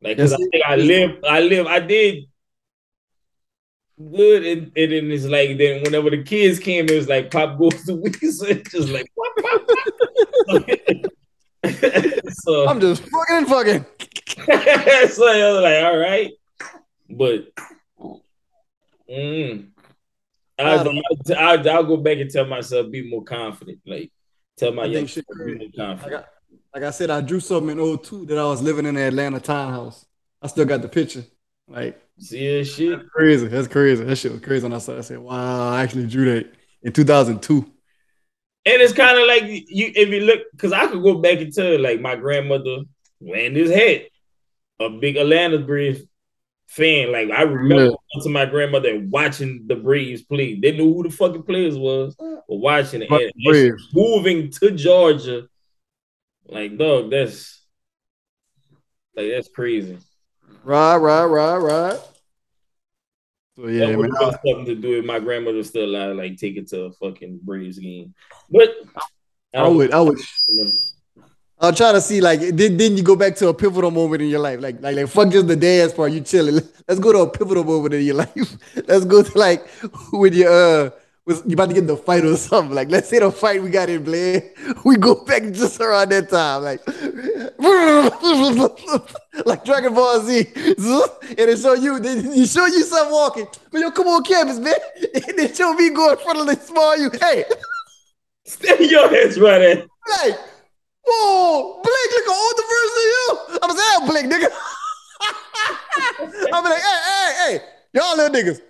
Like, 0.00 0.16
cause 0.16 0.32
I 0.32 0.36
it. 0.38 0.48
think 0.50 0.64
I 0.66 0.76
live, 0.76 1.24
I 1.28 1.40
live, 1.40 1.66
I 1.66 1.80
did 1.80 2.24
good, 3.98 4.44
and, 4.44 4.72
and 4.76 4.92
then 4.92 5.10
it's 5.10 5.24
like 5.24 5.56
then 5.58 5.82
whenever 5.82 6.10
the 6.10 6.22
kids 6.22 6.58
came, 6.58 6.86
it 6.86 6.94
was 6.94 7.08
like 7.08 7.30
pop 7.30 7.58
goes 7.58 7.84
to 7.84 8.00
it's 8.04 8.70
just 8.70 8.88
like 8.88 9.06
pop, 9.16 9.32
pop, 9.42 9.68
pop. 10.46 10.70
so 12.28 12.68
I'm 12.68 12.80
just 12.80 13.02
fucking 13.02 13.36
and 13.36 13.48
fucking. 13.48 13.86
so 15.10 15.28
I 15.28 15.52
was 15.52 15.62
like, 15.62 15.84
all 15.84 15.98
right, 15.98 16.32
but 17.08 17.48
mm, 19.10 19.68
I, 20.58 20.62
I, 20.62 21.34
I'll, 21.38 21.70
I'll 21.70 21.84
go 21.84 21.96
back 21.96 22.18
and 22.18 22.30
tell 22.30 22.46
myself 22.46 22.90
be 22.90 23.08
more 23.08 23.24
confident, 23.24 23.78
like 23.86 24.10
tell 24.56 24.72
my 24.72 24.84
young 24.84 25.06
shit 25.06 25.24
be 25.28 25.54
more 25.54 25.56
Like 25.56 25.76
confident. 25.76 26.24
I, 26.24 26.28
like 26.74 26.88
I 26.88 26.90
said, 26.90 27.10
I 27.10 27.20
drew 27.20 27.40
something 27.40 27.78
in 27.78 27.98
02 27.98 28.26
that 28.26 28.38
I 28.38 28.44
was 28.44 28.60
living 28.60 28.86
in 28.86 28.96
the 28.96 29.02
Atlanta 29.02 29.38
townhouse. 29.38 30.04
I 30.42 30.48
still 30.48 30.64
got 30.64 30.82
the 30.82 30.88
picture. 30.88 31.24
Like 31.68 32.03
See 32.18 32.58
that 32.58 32.64
shit? 32.64 32.98
that's 32.98 33.08
crazy. 33.10 33.46
That's 33.48 33.68
crazy. 33.68 34.04
That 34.04 34.16
shit 34.16 34.32
was 34.32 34.40
crazy. 34.40 34.64
And 34.66 34.74
I 34.74 34.78
said, 34.78 34.98
I 34.98 35.02
said, 35.02 35.18
wow, 35.18 35.70
I 35.72 35.82
actually 35.82 36.06
drew 36.06 36.34
that 36.34 36.52
in 36.82 36.92
2002. 36.92 37.56
And 38.66 38.80
it's 38.80 38.92
kind 38.94 39.18
of 39.18 39.26
like 39.26 39.42
you 39.44 39.92
if 39.94 40.08
you 40.08 40.20
look, 40.20 40.40
because 40.52 40.72
I 40.72 40.86
could 40.86 41.02
go 41.02 41.18
back 41.18 41.38
and 41.40 41.52
tell 41.52 41.78
like 41.80 42.00
my 42.00 42.16
grandmother 42.16 42.78
wearing 43.20 43.52
this 43.52 43.70
hat, 43.74 44.02
a 44.80 44.88
big 44.88 45.16
Atlanta 45.16 45.58
Braves 45.58 46.00
fan. 46.68 47.12
Like 47.12 47.30
I 47.30 47.42
remember 47.42 47.94
Yeah. 48.14 48.22
to 48.22 48.30
my 48.30 48.46
grandmother 48.46 48.88
and 48.90 49.10
watching 49.10 49.64
the 49.66 49.76
Braves 49.76 50.22
play. 50.22 50.58
They 50.58 50.72
knew 50.72 50.94
who 50.94 51.02
the 51.02 51.10
fucking 51.10 51.42
players 51.42 51.76
was, 51.76 52.14
but 52.16 52.42
watching 52.48 53.02
it 53.02 53.10
Fucking 53.10 53.32
and 53.44 53.78
moving 53.92 54.50
to 54.52 54.70
Georgia. 54.70 55.46
Like 56.46 56.78
dog, 56.78 57.10
that's 57.10 57.66
like 59.14 59.30
that's 59.30 59.48
crazy. 59.48 59.98
Right, 60.64 60.96
right, 60.96 61.24
right, 61.24 61.56
right. 61.58 62.00
So 63.56 63.68
yeah, 63.68 63.86
that 63.86 63.98
would 63.98 64.10
man. 64.10 64.22
have 64.22 64.42
been 64.42 64.54
something 64.54 64.66
to 64.66 64.74
do 64.74 64.98
if 64.98 65.04
my 65.04 65.18
grandmother 65.18 65.58
was 65.58 65.68
still 65.68 65.84
alive, 65.84 66.16
like 66.16 66.38
take 66.38 66.56
it 66.56 66.68
to 66.68 66.84
a 66.84 66.92
fucking 66.92 67.40
Braves 67.42 67.78
game. 67.78 68.14
But 68.50 68.74
I 69.54 69.68
would, 69.68 69.92
I 69.92 70.00
would. 70.00 70.18
know, 70.48 70.72
I'll 71.60 71.72
try 71.72 71.92
to 71.92 72.00
see 72.00 72.20
like 72.20 72.40
then, 72.40 72.76
then 72.76 72.96
you 72.96 73.02
go 73.02 73.14
back 73.14 73.36
to 73.36 73.48
a 73.48 73.54
pivotal 73.54 73.90
moment 73.90 74.22
in 74.22 74.28
your 74.28 74.40
life. 74.40 74.60
Like 74.60 74.80
like 74.80 74.96
like 74.96 75.08
fuck 75.08 75.30
just 75.30 75.46
the 75.46 75.56
dance 75.56 75.92
part, 75.92 76.12
you 76.12 76.20
chilling. 76.20 76.60
Let's 76.88 76.98
go 76.98 77.12
to 77.12 77.20
a 77.20 77.30
pivotal 77.30 77.64
moment 77.64 77.94
in 77.94 78.02
your 78.02 78.14
life. 78.24 78.56
Let's 78.88 79.04
go 79.04 79.22
to 79.22 79.38
like 79.38 79.66
with 80.12 80.34
your 80.34 80.50
uh 80.50 80.90
was 81.26 81.42
you 81.46 81.54
about 81.54 81.68
to 81.68 81.74
get 81.74 81.82
in 81.82 81.86
the 81.86 81.96
fight 81.96 82.24
or 82.24 82.36
something. 82.36 82.74
Like 82.74 82.90
let's 82.90 83.08
say 83.08 83.18
the 83.18 83.30
fight 83.30 83.62
we 83.62 83.70
got 83.70 83.88
in 83.88 84.04
Blair. 84.04 84.42
We 84.84 84.96
go 84.96 85.24
back 85.24 85.42
just 85.52 85.80
around 85.80 86.10
that 86.10 86.28
time. 86.28 86.62
Like 86.62 86.86
like 89.46 89.64
Dragon 89.64 89.94
Ball 89.94 90.20
Z. 90.20 90.46
And 90.54 91.48
it 91.50 91.58
show 91.58 91.72
you 91.74 91.98
they, 92.00 92.20
you 92.20 92.46
show 92.46 92.66
you 92.66 92.82
some 92.82 93.10
walking. 93.10 93.46
But 93.72 93.80
yo, 93.80 93.90
come 93.90 94.08
on 94.08 94.22
campus, 94.24 94.58
man. 94.58 94.74
And 95.14 95.38
they 95.38 95.52
show 95.52 95.72
me 95.72 95.90
go 95.90 96.12
in 96.12 96.18
front 96.18 96.38
of 96.38 96.46
the 96.46 96.56
small 96.56 96.96
you. 96.98 97.10
Hey, 97.18 97.44
stay 98.44 98.86
your 98.86 99.08
heads 99.08 99.40
right 99.40 99.58
there. 99.58 99.76
like, 99.76 100.38
whoa, 101.06 101.80
Blake, 101.82 102.12
look 102.12 102.26
an 102.26 102.36
older 102.36 102.62
version 102.72 103.00
of 103.00 103.06
you. 103.14 103.26
I'm 103.62 103.76
saying, 103.76 104.06
Blake, 104.08 104.26
nigga. 104.26 104.48
I'm 106.52 106.64
like, 106.64 106.82
hey, 106.82 107.00
hey, 107.08 107.32
hey, 107.38 107.58
y'all 107.94 108.16
little 108.16 108.34
niggas, 108.34 108.60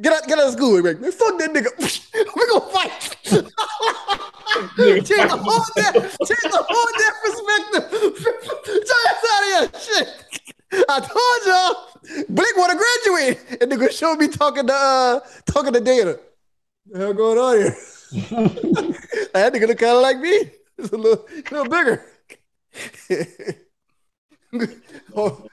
get 0.00 0.12
out, 0.12 0.26
get 0.26 0.38
out 0.38 0.48
of 0.48 0.52
school, 0.54 0.82
man. 0.82 1.00
Man, 1.00 1.12
Fuck 1.12 1.38
that 1.38 1.52
nigga. 1.52 1.70
we 2.36 2.46
gonna 2.48 2.72
fight. 2.72 2.92
change 5.04 5.08
the 5.08 5.36
whole 5.36 5.64
damn, 5.76 5.92
change 5.94 6.50
the 6.50 6.64
whole 6.68 6.90
damn 6.98 7.14
perspective. 7.22 7.84
Try 8.86 9.00
out 9.32 9.64
of 9.64 9.72
here, 9.72 9.80
shit. 9.80 10.08
I 10.88 11.00
told 11.00 11.40
y'all, 11.46 12.26
Blake 12.28 12.56
want 12.56 12.72
to 12.72 12.78
graduate, 12.78 13.60
and 13.60 13.70
the 13.72 13.76
nigga 13.76 13.90
show 13.90 14.14
me 14.14 14.28
talking 14.28 14.66
to 14.66 14.72
uh 14.74 15.20
talking 15.46 15.72
to 15.72 15.80
data. 15.80 16.20
The 16.86 16.98
hell 16.98 17.14
going 17.14 17.38
on 17.38 17.56
here? 17.56 17.76
that 19.32 19.52
nigga 19.52 19.68
look 19.68 19.78
kind 19.78 19.96
of 19.96 20.02
like 20.02 20.18
me. 20.18 20.50
It's 20.78 20.92
a 20.92 20.96
little, 20.96 21.26
little 21.50 21.68
bigger. 21.68 22.04
oh, 25.16 25.46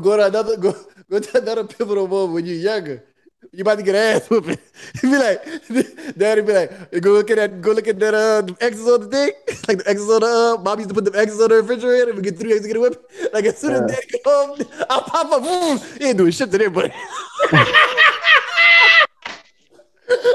go 0.00 0.16
to 0.16 0.26
another 0.26 0.56
go, 0.56 0.74
go 1.08 1.18
to 1.20 1.38
another 1.38 1.64
pivotal 1.64 2.08
moment 2.08 2.34
when 2.34 2.46
you're 2.46 2.56
younger. 2.56 3.04
You 3.50 3.62
about 3.62 3.78
to 3.78 3.82
get 3.82 3.94
ass 3.94 4.30
whooping. 4.30 4.58
You 5.02 5.10
be 5.10 5.18
like, 5.18 5.44
daddy 6.18 6.42
be 6.42 6.52
like, 6.52 7.00
go 7.00 7.12
look 7.12 7.30
at 7.30 7.36
that, 7.36 7.60
go 7.60 7.72
look 7.72 7.86
at 7.88 7.98
that 8.00 8.14
uh 8.14 8.42
the 8.42 8.56
X's 8.60 8.88
on 8.88 9.00
the 9.00 9.06
thing. 9.08 9.32
like 9.68 9.78
the 9.78 9.90
X's 9.90 10.08
on 10.08 10.20
the 10.20 10.26
uh 10.26 10.62
mom 10.62 10.78
used 10.78 10.88
to 10.88 10.94
put 10.94 11.04
the 11.04 11.18
X's 11.18 11.40
on 11.40 11.48
the 11.48 11.56
refrigerator 11.56 12.10
and 12.10 12.16
we 12.16 12.22
get 12.22 12.38
three 12.38 12.52
eggs 12.52 12.62
to 12.62 12.68
get 12.68 12.76
a 12.76 12.80
whip. 12.80 13.10
Like 13.32 13.44
as 13.44 13.58
soon 13.58 13.72
as 13.72 13.80
daddy 13.82 14.06
get 14.08 14.20
home, 14.24 14.58
I'll 14.88 15.02
pop 15.02 15.30
up, 15.32 15.42
boom, 15.42 15.78
he 15.98 16.06
ain't 16.06 16.18
doing 16.18 16.32
shit 16.32 16.50
to 16.50 16.58
them, 16.58 16.72
but 16.72 16.92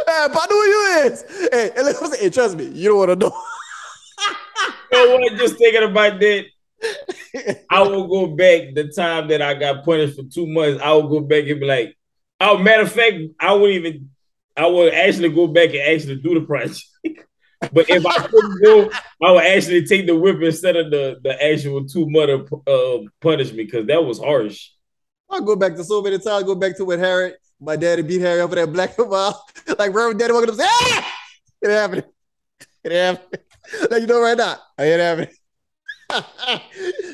Hey, 0.08 0.26
if 0.26 0.36
I 0.36 0.46
know 0.50 0.56
who 0.56 0.63
you 0.63 1.06
is. 1.06 1.50
Hey, 1.52 1.72
and 1.76 1.86
let 1.86 2.02
me 2.02 2.08
say, 2.10 2.20
hey, 2.24 2.30
trust 2.30 2.58
me, 2.58 2.65
you 2.65 2.89
don't 2.89 2.98
want 2.98 3.10
to 3.10 3.15
know. 3.15 3.41
You 4.91 5.08
know 5.08 5.17
what? 5.17 5.38
Just 5.38 5.58
thinking 5.58 5.84
about 5.84 6.20
that, 6.20 6.46
I 7.70 7.82
will 7.82 8.08
go 8.08 8.28
back 8.28 8.74
the 8.74 8.91
time 8.96 9.28
that 9.28 9.41
I 9.41 9.54
got 9.54 9.84
punished 9.84 10.15
for 10.15 10.24
two 10.24 10.48
months. 10.48 10.82
I 10.82 10.93
will 10.93 11.10
go 11.10 11.20
back 11.20 11.48
and 11.48 11.60
be 11.60 11.65
like, 11.65 11.97
oh, 12.41 12.58
matter 12.58 12.84
of 12.84 12.91
fact, 12.91 13.15
I 13.39 13.54
would 13.54 13.71
even, 13.71 14.10
I 14.56 14.67
would 14.67 14.93
actually 14.93 15.30
go 15.30 15.47
back 15.47 15.69
and 15.69 15.80
actually 15.80 16.17
do 16.17 16.39
the 16.39 16.45
project. 16.45 16.84
but 17.73 17.89
if 17.89 18.06
I 18.06 18.28
couldn't 18.28 18.63
go, 18.63 18.89
I 19.23 19.32
would 19.32 19.45
actually 19.45 19.86
take 19.86 20.08
the 20.08 20.15
whip 20.15 20.41
instead 20.41 20.76
of 20.76 20.91
the 20.91 21.17
the 21.23 21.43
actual 21.43 21.86
two 21.86 22.10
mother 22.10 22.45
uh, 22.67 22.97
punishment 23.21 23.69
because 23.69 23.88
that 23.88 24.04
was 24.04 24.19
harsh. 24.19 24.69
I'll 25.30 25.41
go 25.41 25.56
back 25.56 25.76
to 25.76 25.84
so 25.84 26.02
many 26.02 26.19
times. 26.19 26.45
Go 26.45 26.56
back 26.56 26.78
to 26.78 26.86
when 26.86 27.00
Harry, 27.00 27.34
my 27.60 27.76
daddy 27.76 28.02
beat 28.02 28.21
Harry 28.21 28.41
up 28.41 28.50
for 28.50 28.56
that 28.56 28.71
black 28.71 28.91
football. 28.95 29.43
Like 29.67 29.93
Reverend 29.93 30.19
Daddy 30.19 30.34
walking 30.34 30.50
up 30.50 30.56
say, 30.56 30.65
ah! 30.67 31.13
It 31.62 31.69
happened. 31.69 32.06
It 32.84 32.91
happened. 32.91 33.41
Let 33.91 34.02
you 34.02 34.08
know 34.08 34.21
right 34.21 34.38
now. 34.38 34.58
It 34.78 35.00
happened. 35.00 35.30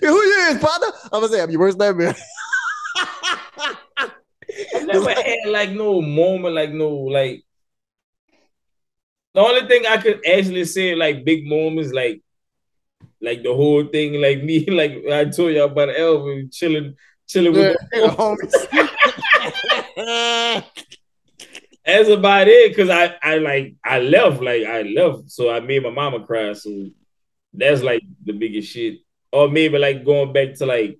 Who 0.01 0.21
you 0.21 0.47
is, 0.51 0.59
partner? 0.59 0.88
I'm 1.05 1.21
gonna 1.21 1.29
say 1.29 1.41
I'm 1.41 1.49
your 1.49 1.62
worst 1.62 1.79
nightmare. 1.79 2.15
I 4.76 4.84
never 4.84 5.10
had 5.10 5.38
like 5.48 5.72
no 5.72 6.02
moment, 6.02 6.56
like 6.56 6.72
no 6.72 6.89
like. 6.89 7.44
The 9.34 9.42
only 9.42 9.68
thing 9.68 9.86
I 9.88 9.98
could 9.98 10.22
actually 10.26 10.66
say 10.66 10.94
like 10.96 11.26
big 11.26 11.48
moments, 11.48 11.92
like 11.92 12.22
like 13.22 13.42
the 13.42 13.54
whole 13.54 13.86
thing, 13.88 14.22
like 14.22 14.44
me, 14.44 14.66
like 14.68 15.04
I 15.12 15.26
told 15.26 15.54
y'all 15.54 15.72
about 15.72 15.98
Elvin 15.98 16.50
chilling, 16.52 16.96
chilling 17.28 17.54
with. 17.54 17.78
Yeah, 17.94 18.08
the- 18.08 18.08
homies. 19.96 20.63
That's 21.86 22.10
about 22.10 22.48
it. 22.48 22.76
Cause 22.76 22.89
I, 22.89 23.16
I 23.22 23.38
like 23.39 23.76
I 23.84 24.00
left, 24.00 24.42
like 24.42 24.66
I 24.66 24.84
left. 24.84 25.30
So 25.30 25.50
I 25.50 25.60
made 25.60 25.84
my 25.84 25.89
mama 25.89 26.26
cry. 26.26 26.54
So 26.54 26.88
that's 27.54 27.82
like 27.82 28.04
the 28.24 28.34
biggest 28.34 28.72
shit. 28.72 29.00
Or 29.32 29.50
maybe 29.50 29.78
like 29.78 30.06
going 30.06 30.32
back 30.32 30.54
to 30.56 30.66
like 30.66 31.00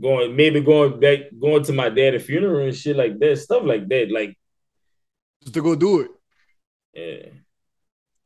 going 0.00 0.36
maybe 0.36 0.60
going 0.60 1.00
back 1.00 1.20
going 1.40 1.62
to 1.64 1.72
my 1.72 1.88
dad's 1.88 2.24
funeral 2.24 2.66
and 2.66 2.74
shit 2.76 2.96
like 2.96 3.18
that. 3.18 3.38
Stuff 3.38 3.62
like 3.64 3.88
that. 3.88 4.10
Like 4.10 4.36
Just 5.42 5.54
to 5.54 5.62
go 5.62 5.74
do 5.74 6.00
it. 6.00 6.10
yeah. 6.94 7.30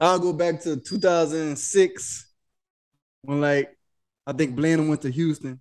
I'll 0.00 0.18
go 0.18 0.32
back 0.32 0.60
to 0.62 0.76
2006 0.78 2.32
when 3.22 3.40
like 3.40 3.76
I 4.26 4.32
think 4.32 4.56
Blandon 4.56 4.88
went 4.88 5.02
to 5.02 5.10
Houston 5.10 5.60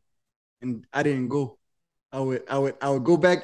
and 0.62 0.86
I 0.94 1.04
didn't 1.04 1.28
go. 1.28 1.58
I 2.12 2.20
would 2.20 2.44
I 2.50 2.58
would 2.58 2.76
I 2.82 2.90
would 2.90 3.04
go 3.04 3.18
back 3.18 3.40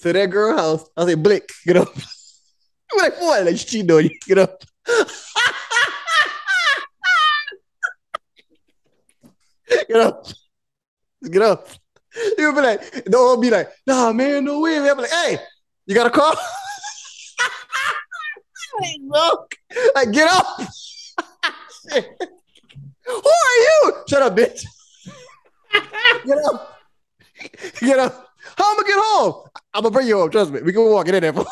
to 0.00 0.12
that 0.12 0.26
girl 0.26 0.56
house. 0.56 0.88
I'll 0.96 1.06
say, 1.06 1.14
Blick, 1.14 1.48
get 1.64 1.76
up. 1.76 1.88
I'm 2.92 2.98
like, 2.98 3.20
what? 3.20 3.44
Like 3.44 3.58
she 3.58 3.82
know 3.82 3.98
you 3.98 4.10
get 4.26 4.38
up. 4.38 4.62
get 9.68 9.96
up. 9.96 10.26
Get 11.22 11.42
up. 11.42 11.68
You'll 12.36 12.54
be 12.54 12.60
like, 12.60 13.04
they'll 13.04 13.36
be 13.36 13.50
like, 13.50 13.68
nah, 13.86 14.12
man, 14.12 14.44
no 14.44 14.60
way. 14.60 14.78
Man. 14.78 14.90
I'm 14.90 14.98
like, 14.98 15.10
hey, 15.10 15.38
you 15.86 15.94
got 15.94 16.06
a 16.06 16.10
car? 16.10 16.34
like. 19.08 19.58
Like, 19.94 20.12
get 20.12 20.30
up. 20.30 20.46
Who 23.06 23.16
are 23.16 23.58
you? 23.60 23.92
Shut 24.08 24.22
up, 24.22 24.36
bitch. 24.36 24.64
get 26.26 26.38
up. 26.38 26.78
Get 27.80 27.98
up. 27.98 28.28
How 28.56 28.72
am 28.72 28.80
I 28.80 28.82
get 28.86 28.98
home? 28.98 29.48
I'm 29.74 29.82
gonna 29.82 29.92
bring 29.92 30.06
you 30.08 30.18
home. 30.18 30.30
Trust 30.30 30.52
me. 30.52 30.62
We 30.62 30.72
can 30.72 30.84
walk 30.84 31.08
it 31.08 31.14
in 31.14 31.22
there. 31.22 31.44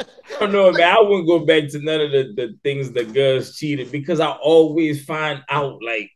I 0.00 0.04
don't 0.40 0.52
know, 0.52 0.70
man. 0.72 0.96
I 0.96 1.00
wouldn't 1.00 1.26
go 1.26 1.40
back 1.40 1.68
to 1.70 1.78
none 1.80 2.00
of 2.00 2.12
the, 2.12 2.32
the 2.36 2.58
things 2.62 2.92
the 2.92 3.04
girls 3.04 3.56
cheated 3.56 3.90
because 3.90 4.20
I 4.20 4.30
always 4.30 5.04
find 5.04 5.42
out 5.48 5.82
like 5.82 6.10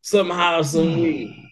somehow, 0.00 0.62
some 0.62 0.94
hmm. 0.94 1.02
way. 1.02 1.47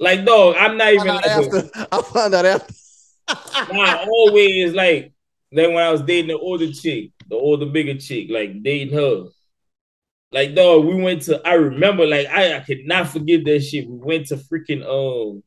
Like, 0.00 0.24
dog, 0.24 0.56
I'm 0.58 0.78
not 0.78 0.94
even 0.94 1.06
like 1.08 1.26
out 1.26 1.44
after. 1.44 1.70
I 1.92 2.02
found 2.02 2.32
that 2.32 2.46
out 2.46 2.62
after. 2.62 3.72
Nah, 3.74 4.04
always 4.08 4.72
like 4.72 5.12
then 5.52 5.74
when 5.74 5.84
I 5.84 5.92
was 5.92 6.02
dating 6.02 6.28
the 6.28 6.38
older 6.38 6.72
chick, 6.72 7.10
the 7.28 7.36
older 7.36 7.66
bigger 7.66 7.98
chick, 7.98 8.28
like 8.30 8.62
dating 8.62 8.94
her. 8.94 9.26
Like 10.32 10.54
dog, 10.54 10.86
we 10.86 10.94
went 10.94 11.22
to. 11.22 11.46
I 11.46 11.54
remember, 11.54 12.06
like 12.06 12.26
I, 12.28 12.56
I 12.56 12.60
could 12.60 12.86
not 12.86 13.08
forget 13.08 13.44
that 13.44 13.60
shit. 13.60 13.88
We 13.88 13.98
went 13.98 14.26
to 14.28 14.36
freaking 14.36 14.82
um 14.82 15.42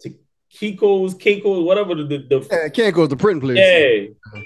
to 0.00 0.14
Kiko's, 0.54 1.14
Keiko's, 1.14 1.64
whatever 1.64 1.94
the 1.94 2.04
the, 2.04 2.18
the 2.18 2.48
Yeah, 2.50 2.68
can't 2.68 2.94
go 2.94 3.02
to 3.02 3.08
the 3.08 3.16
print 3.16 3.42
place. 3.42 3.58
yeah. 3.58 4.40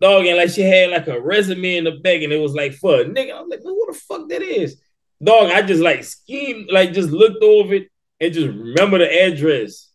Dog, 0.00 0.26
and 0.26 0.36
like 0.36 0.50
she 0.50 0.62
had 0.62 0.90
like 0.90 1.06
a 1.06 1.20
resume 1.20 1.76
in 1.76 1.84
the 1.84 1.92
bag, 1.92 2.22
and 2.22 2.32
it 2.32 2.40
was 2.40 2.54
like 2.54 2.72
for 2.74 3.02
a 3.02 3.04
nigga. 3.04 3.38
I'm 3.38 3.48
like, 3.48 3.62
man, 3.62 3.74
what 3.74 3.92
the 3.92 3.98
fuck 3.98 4.28
that 4.30 4.42
is? 4.42 4.80
Dog, 5.22 5.50
I 5.50 5.62
just 5.62 5.82
like 5.82 6.02
schemed, 6.02 6.70
like 6.72 6.92
just 6.92 7.10
looked 7.10 7.42
over 7.42 7.74
it 7.74 7.91
and 8.22 8.32
just 8.32 8.46
remember 8.46 8.98
the 8.98 9.24
address. 9.24 9.90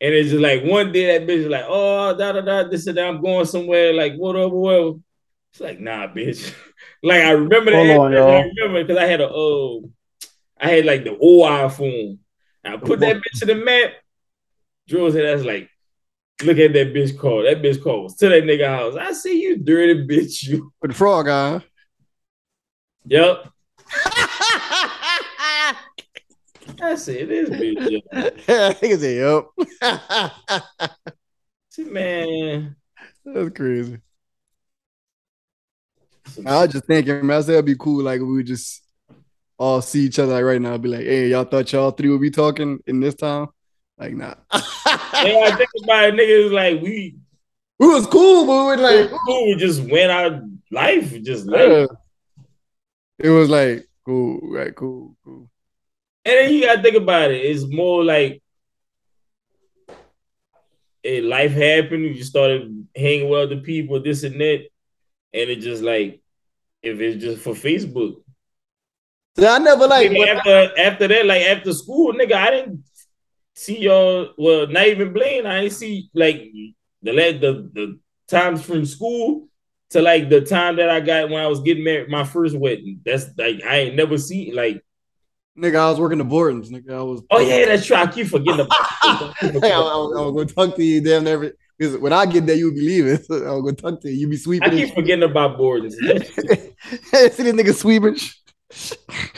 And 0.00 0.14
it's 0.14 0.30
just 0.30 0.42
like 0.42 0.64
one 0.64 0.92
day 0.92 1.06
that 1.06 1.26
bitch 1.26 1.44
is 1.44 1.46
like, 1.46 1.64
oh, 1.66 2.16
da 2.16 2.32
da 2.32 2.40
da, 2.40 2.68
this 2.68 2.86
and 2.86 2.96
that, 2.96 3.06
I'm 3.06 3.22
going 3.22 3.46
somewhere, 3.46 3.92
like 3.92 4.14
whatever, 4.16 4.48
whatever. 4.48 4.98
It's 5.52 5.60
like, 5.60 5.80
nah, 5.80 6.06
bitch. 6.06 6.54
like 7.02 7.22
I 7.22 7.30
remember 7.32 7.70
the 7.70 7.76
Hold 7.76 8.06
address, 8.06 8.18
y'all. 8.18 8.36
I 8.36 8.50
remember 8.56 8.82
because 8.84 8.98
I 8.98 9.06
had 9.06 9.20
a 9.20 9.28
uh, 9.28 9.78
I 10.60 10.70
had 10.70 10.84
like 10.84 11.04
the 11.04 11.16
old 11.16 11.48
iPhone. 11.48 12.18
And 12.64 12.74
I 12.74 12.76
put 12.76 13.00
that 13.00 13.16
bitch 13.16 13.38
to 13.38 13.46
the 13.46 13.54
map. 13.54 13.92
Drew 14.86 15.10
said 15.10 15.24
that's 15.24 15.46
like 15.46 15.70
Look 16.42 16.58
at 16.58 16.72
that 16.72 16.94
bitch 16.94 17.18
call. 17.18 17.42
That 17.42 17.60
bitch 17.60 17.82
call 17.82 18.04
was 18.04 18.16
to 18.16 18.28
that 18.28 18.44
nigga 18.44 18.66
house. 18.66 18.96
I 18.96 19.12
see 19.12 19.42
you 19.42 19.58
dirty 19.58 20.06
bitch. 20.06 20.44
You. 20.44 20.72
With 20.80 20.92
the 20.92 20.96
frog 20.96 21.28
eye. 21.28 21.62
Yep. 23.04 23.49
I 26.82 26.94
said 26.96 27.28
this 27.28 27.50
bitch. 27.50 28.02
Yeah, 28.12 28.72
nigga 28.74 28.98
said, 28.98 29.16
yep. 29.16 31.00
See, 31.70 31.84
man. 31.84 32.76
That's 33.24 33.50
crazy. 33.50 33.98
I 36.46 36.62
was 36.62 36.72
just 36.72 36.84
thinking, 36.86 37.26
man, 37.26 37.38
I 37.38 37.40
said 37.40 37.54
it'd 37.54 37.64
be 37.64 37.76
cool, 37.76 38.02
like 38.02 38.20
we 38.20 38.32
would 38.32 38.46
just 38.46 38.82
all 39.58 39.82
see 39.82 40.06
each 40.06 40.18
other 40.18 40.32
like 40.32 40.44
right 40.44 40.60
now, 40.60 40.78
be 40.78 40.88
like, 40.88 41.04
hey, 41.04 41.28
y'all 41.28 41.44
thought 41.44 41.72
y'all 41.72 41.90
three 41.90 42.08
would 42.08 42.20
be 42.20 42.30
talking 42.30 42.80
in 42.86 43.00
this 43.00 43.14
time? 43.14 43.48
Like, 43.98 44.14
nah. 44.14 44.34
Yeah, 45.22 45.40
I 45.44 45.54
think 45.54 45.68
about 45.84 46.04
it, 46.04 46.14
nigga. 46.14 46.44
It's 46.44 46.52
like 46.52 46.80
we, 46.80 47.14
we 47.78 47.86
was 47.86 48.06
cool, 48.06 48.46
but 48.46 48.52
we 48.52 48.66
were 48.68 48.76
like, 48.78 49.10
cool. 49.10 49.46
We 49.48 49.56
just 49.56 49.82
went 49.82 50.10
our 50.10 50.42
life, 50.70 51.22
just 51.22 51.46
yeah. 51.46 51.64
like. 51.64 51.88
it 53.18 53.28
was 53.28 53.50
like, 53.50 53.86
cool, 54.06 54.40
right, 54.42 54.74
cool, 54.74 55.14
cool. 55.22 55.49
And 56.24 56.34
then 56.34 56.52
you 56.52 56.66
gotta 56.66 56.82
think 56.82 56.96
about 56.96 57.30
it. 57.30 57.44
It's 57.44 57.66
more 57.66 58.04
like 58.04 58.42
a 61.02 61.22
life 61.22 61.52
happened. 61.52 62.14
You 62.14 62.22
started 62.22 62.86
hanging 62.94 63.30
with 63.30 63.40
other 63.40 63.62
people, 63.62 64.02
this 64.02 64.22
and 64.22 64.38
that, 64.40 64.66
and 65.32 65.50
it 65.50 65.60
just 65.60 65.82
like 65.82 66.20
if 66.82 67.00
it's 67.00 67.22
just 67.22 67.42
for 67.42 67.54
Facebook. 67.54 68.22
I 69.38 69.58
never 69.58 69.86
like, 69.86 70.10
after 70.10 70.78
after 70.78 71.08
that, 71.08 71.24
like 71.24 71.42
after 71.42 71.72
school, 71.72 72.12
nigga, 72.12 72.34
I 72.34 72.50
didn't 72.50 72.84
see 73.54 73.80
y'all. 73.80 74.34
Well, 74.36 74.66
not 74.66 74.88
even 74.88 75.14
Blaine. 75.14 75.46
I 75.46 75.62
didn't 75.62 75.72
see 75.72 76.10
like 76.12 76.50
the 77.02 77.12
the 77.12 77.70
the 77.72 77.98
times 78.28 78.62
from 78.62 78.84
school 78.84 79.48
to 79.90 80.02
like 80.02 80.28
the 80.28 80.42
time 80.42 80.76
that 80.76 80.90
I 80.90 81.00
got 81.00 81.30
when 81.30 81.42
I 81.42 81.46
was 81.46 81.60
getting 81.60 81.84
married, 81.84 82.10
my 82.10 82.24
first 82.24 82.54
wedding. 82.54 83.00
That's 83.06 83.26
like 83.38 83.62
I 83.64 83.76
ain't 83.78 83.96
never 83.96 84.18
seen 84.18 84.54
like. 84.54 84.84
Nigga, 85.60 85.76
I 85.76 85.90
was 85.90 86.00
working 86.00 86.18
the 86.18 86.24
Bortons, 86.24 86.68
nigga. 86.70 86.92
I 86.94 87.02
was. 87.02 87.22
Oh 87.30 87.38
yeah, 87.40 87.66
that's 87.66 87.86
true. 87.86 87.96
I 87.96 88.06
keep 88.06 88.26
forgetting 88.28 88.66
about. 88.66 89.34
Keep 89.40 89.54
I, 89.64 89.68
I, 89.68 89.78
was- 89.78 90.16
I 90.18 90.20
was 90.22 90.32
gonna 90.34 90.46
talk 90.68 90.76
to 90.76 90.84
you 90.84 91.00
damn 91.02 91.24
never. 91.24 91.52
Because 91.78 91.96
when 91.96 92.12
I 92.12 92.26
get 92.26 92.44
there, 92.46 92.56
you'll 92.56 92.74
be 92.74 92.80
leaving. 92.82 93.16
So 93.22 93.34
I 93.46 93.52
was 93.54 93.62
gonna 93.62 93.72
talk 93.76 94.00
to 94.02 94.10
you. 94.10 94.20
You 94.20 94.28
be 94.28 94.36
sweeping. 94.36 94.68
I 94.68 94.72
keep 94.72 94.94
forgetting 94.94 95.24
about. 95.24 95.58
That's, 95.58 95.96
See 97.36 97.42
this 97.42 97.52
nigga 97.54 97.74
sweeping. 97.74 98.16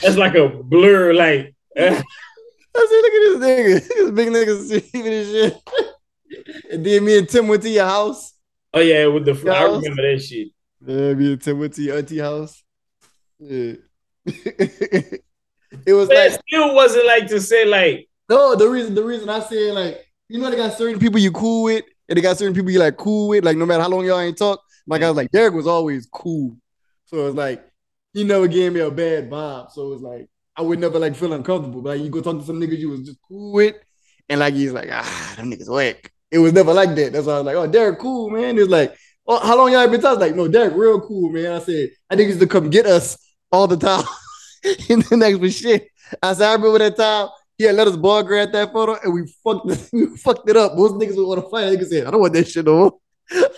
that's 0.02 0.16
like 0.16 0.34
a 0.34 0.48
blur. 0.48 1.12
Like. 1.14 1.54
I 1.76 2.02
said, 2.74 3.02
look 3.02 3.12
at 3.12 3.22
this 3.22 3.38
nigga. 3.38 3.88
This 3.88 4.10
big 4.12 4.28
nigga 4.28 4.68
sweeping 4.68 5.06
and 5.12 5.26
shit. 5.26 5.62
and 6.72 6.86
then 6.86 7.04
me 7.04 7.18
and 7.18 7.28
Tim 7.28 7.46
went 7.48 7.62
to 7.62 7.68
your 7.68 7.84
house. 7.86 8.32
oh 8.74 8.80
yeah, 8.80 9.06
with 9.06 9.24
the 9.26 9.32
I 9.32 9.60
Yes. 9.66 9.82
remember 9.82 10.02
that 10.14 10.22
shit. 10.22 10.48
Yeah, 10.84 11.14
me 11.14 11.32
and 11.34 11.42
Tim 11.42 11.58
went 11.58 11.74
to 11.74 11.82
your 11.82 11.98
auntie 11.98 12.18
house. 12.18 12.62
Yeah. 13.38 13.74
it 15.86 15.92
was 15.92 16.08
But 16.08 16.16
it 16.16 16.30
like 16.32 16.40
still 16.46 16.74
wasn't 16.74 17.06
like 17.06 17.28
to 17.28 17.40
say 17.40 17.64
like 17.64 18.08
no. 18.28 18.54
The 18.54 18.68
reason, 18.68 18.94
the 18.94 19.04
reason 19.04 19.28
I 19.28 19.40
said 19.40 19.74
like 19.74 20.06
you 20.28 20.38
know 20.38 20.50
they 20.50 20.56
got 20.56 20.76
certain 20.76 20.98
people 20.98 21.18
you 21.18 21.32
cool 21.32 21.64
with, 21.64 21.84
and 22.08 22.16
they 22.16 22.22
got 22.22 22.38
certain 22.38 22.54
people 22.54 22.70
you 22.70 22.78
like 22.78 22.96
cool 22.96 23.28
with. 23.28 23.44
Like 23.44 23.56
no 23.56 23.66
matter 23.66 23.82
how 23.82 23.88
long 23.88 24.04
y'all 24.04 24.20
ain't 24.20 24.38
talk. 24.38 24.60
Like 24.86 25.02
I 25.02 25.08
was 25.08 25.16
like 25.16 25.30
Derek 25.30 25.54
was 25.54 25.66
always 25.66 26.06
cool, 26.12 26.56
so 27.04 27.26
it's 27.26 27.36
like 27.36 27.64
he 28.12 28.24
never 28.24 28.48
gave 28.48 28.72
me 28.72 28.80
a 28.80 28.90
bad 28.90 29.30
vibe. 29.30 29.70
So 29.70 29.92
it's 29.92 30.02
like 30.02 30.28
I 30.56 30.62
would 30.62 30.78
never 30.78 30.98
like 30.98 31.14
feel 31.14 31.32
uncomfortable. 31.32 31.82
But 31.82 31.90
like 31.90 32.00
you 32.00 32.10
go 32.10 32.20
talk 32.20 32.38
to 32.38 32.44
some 32.44 32.60
niggas 32.60 32.78
you 32.78 32.90
was 32.90 33.02
just 33.02 33.18
cool 33.26 33.52
with, 33.52 33.76
and 34.28 34.40
like 34.40 34.54
he's 34.54 34.72
like 34.72 34.88
ah 34.90 35.34
them 35.36 35.50
niggas 35.50 35.68
whack. 35.68 36.12
It 36.30 36.38
was 36.38 36.52
never 36.52 36.72
like 36.72 36.94
that. 36.96 37.12
That's 37.12 37.26
why 37.26 37.34
I 37.34 37.36
was 37.38 37.46
like 37.46 37.56
oh 37.56 37.66
Derek 37.66 37.98
cool 37.98 38.30
man. 38.30 38.58
It's 38.58 38.68
like 38.68 38.96
oh 39.26 39.38
how 39.38 39.56
long 39.56 39.72
y'all 39.72 39.88
been 39.88 40.00
talking? 40.00 40.20
Like 40.20 40.34
no 40.34 40.48
Derek 40.48 40.74
real 40.74 41.00
cool 41.00 41.30
man. 41.30 41.52
I 41.52 41.58
said 41.60 41.90
I 42.10 42.16
think 42.16 42.28
he's 42.28 42.40
to 42.40 42.46
come 42.46 42.70
get 42.70 42.86
us 42.86 43.16
all 43.50 43.66
the 43.66 43.76
time. 43.76 44.04
and 44.88 45.02
the 45.02 45.16
next 45.16 45.38
was 45.38 45.56
shit. 45.56 45.88
I 46.22 46.34
said 46.34 46.48
I 46.48 46.52
remember 46.54 46.78
that 46.78 46.96
time. 46.96 47.28
He 47.58 47.64
had 47.64 47.74
let 47.74 47.86
us 47.86 47.96
ball 47.96 48.22
grab 48.22 48.52
that 48.52 48.72
photo 48.72 48.98
and 49.02 49.14
we 49.14 49.26
fucked 49.44 49.70
it, 49.70 49.88
we 49.92 50.16
fucked 50.16 50.48
it 50.48 50.56
up. 50.56 50.74
Most 50.74 50.94
niggas 50.94 51.16
would 51.16 51.26
want 51.26 51.42
to 51.42 51.48
fight. 51.48 51.64
Niggas 51.66 51.88
said, 51.88 52.06
I 52.06 52.10
don't 52.10 52.20
want 52.20 52.32
that 52.32 52.48
shit 52.48 52.64
no 52.64 52.76
more. 52.76 52.98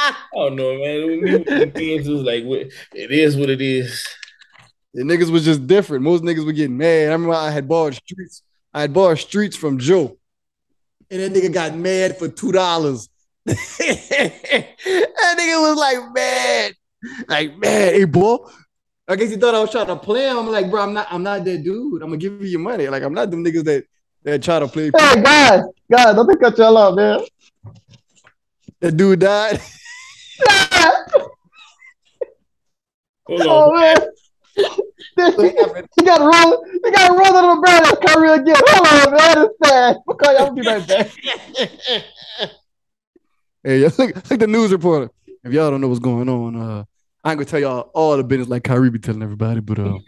I 0.00 0.14
don't 0.34 0.56
know, 0.56 0.78
man. 0.78 1.06
With 1.06 1.20
me, 1.20 1.32
with 1.32 1.46
the 1.46 1.66
games 1.66 2.08
was 2.08 2.22
like 2.22 2.44
it 2.44 3.10
is 3.10 3.36
what 3.36 3.50
it 3.50 3.60
is. 3.60 4.06
The 4.94 5.02
niggas 5.02 5.30
was 5.30 5.44
just 5.44 5.66
different. 5.66 6.04
Most 6.04 6.22
niggas 6.22 6.44
were 6.44 6.52
getting 6.52 6.76
mad. 6.76 7.08
I 7.08 7.12
remember 7.12 7.34
I 7.34 7.50
had 7.50 7.68
borrowed 7.68 7.94
streets. 7.94 8.42
I 8.74 8.82
had 8.82 8.92
borrowed 8.92 9.18
streets 9.18 9.56
from 9.56 9.78
Joe. 9.78 10.18
And 11.10 11.20
that 11.20 11.32
nigga 11.32 11.52
got 11.52 11.76
mad 11.76 12.18
for 12.18 12.28
two 12.28 12.52
dollars. 12.52 13.08
that 13.44 13.56
nigga 15.38 15.60
was 15.60 15.76
like 15.76 16.14
mad. 16.14 16.72
Like, 17.28 17.56
man, 17.58 17.94
hey 17.94 18.04
boy. 18.04 18.38
I 19.12 19.16
guess 19.16 19.30
he 19.30 19.36
thought 19.36 19.54
I 19.54 19.60
was 19.60 19.70
trying 19.70 19.88
to 19.88 19.96
play 19.96 20.26
him. 20.26 20.38
I'm 20.38 20.48
like, 20.48 20.70
bro, 20.70 20.82
I'm 20.82 20.94
not, 20.94 21.06
I'm 21.10 21.22
not 21.22 21.44
that 21.44 21.62
dude. 21.62 22.02
I'm 22.02 22.08
gonna 22.08 22.16
give 22.16 22.40
you 22.40 22.48
your 22.48 22.60
money. 22.60 22.88
Like, 22.88 23.02
I'm 23.02 23.12
not 23.12 23.30
them 23.30 23.44
niggas 23.44 23.64
that 23.64 23.84
that 24.24 24.42
try 24.42 24.58
to 24.58 24.66
play. 24.66 24.84
Hey, 24.96 25.22
guys, 25.22 25.62
guys, 25.90 26.14
don't 26.14 26.40
cut 26.40 26.56
y'all 26.56 26.76
off, 26.78 26.94
man. 26.96 27.20
That 28.80 28.96
dude 28.96 29.20
died. 29.20 29.60
Hold 33.26 33.42
oh 33.42 33.70
on. 33.70 33.80
man. 33.80 33.98
he 35.96 36.04
got 36.04 36.20
rolled. 36.20 36.66
He 36.84 36.90
got 36.90 37.10
rolled 37.10 37.36
under 37.36 37.54
the 37.54 37.60
ground 37.62 37.86
and 37.86 38.00
Kyrie 38.00 38.30
again. 38.30 38.56
Hold 38.58 38.86
on, 38.86 39.10
man. 39.10 39.18
That 39.18 39.38
is 39.38 39.48
sad. 39.62 39.96
Okay, 40.08 40.36
I'll 40.36 40.52
be 40.52 40.62
right 40.62 40.88
back. 40.88 41.10
Hey, 43.64 43.78
look, 43.78 43.96
look 43.96 44.40
the 44.40 44.46
news 44.48 44.72
reporter. 44.72 45.08
If 45.44 45.52
y'all 45.52 45.70
don't 45.70 45.80
know 45.80 45.86
what's 45.86 46.00
going 46.00 46.28
on, 46.28 46.56
uh, 46.56 46.84
I 47.24 47.30
ain't 47.30 47.38
gonna 47.38 47.44
tell 47.44 47.60
y'all 47.60 47.90
all 47.94 48.16
the 48.16 48.24
business 48.24 48.48
like 48.48 48.64
Kyrie 48.64 48.90
be 48.90 48.98
telling 48.98 49.22
everybody, 49.22 49.60
but 49.60 49.78
uh, 49.78 49.98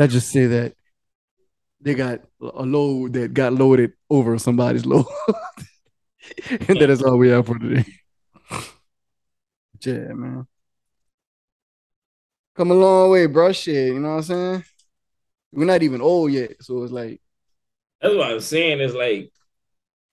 I 0.00 0.06
just 0.06 0.30
say 0.30 0.46
that 0.46 0.74
they 1.80 1.94
got 1.94 2.20
a 2.40 2.62
load 2.62 3.12
that 3.14 3.34
got 3.34 3.52
loaded 3.52 3.92
over 4.08 4.38
somebody's 4.38 4.86
load, 4.86 5.04
and 6.50 6.80
that 6.80 6.88
is 6.90 7.02
all 7.02 7.18
we 7.18 7.28
have 7.28 7.46
for 7.46 7.58
today. 7.58 7.84
yeah, 9.84 10.12
man. 10.12 10.46
Come 12.56 12.70
a 12.70 12.74
long 12.74 13.10
way, 13.10 13.26
bro. 13.26 13.52
Shit, 13.52 13.88
you 13.94 13.98
know 14.00 14.10
what 14.10 14.14
I'm 14.16 14.22
saying? 14.22 14.64
We're 15.52 15.64
not 15.66 15.82
even 15.82 16.00
old 16.00 16.32
yet, 16.32 16.52
so 16.62 16.82
it's 16.82 16.92
like, 16.92 17.20
That's 18.00 18.14
what 18.14 18.30
I'm 18.30 18.40
saying. 18.40 18.80
Is 18.80 18.94
like 18.94 19.30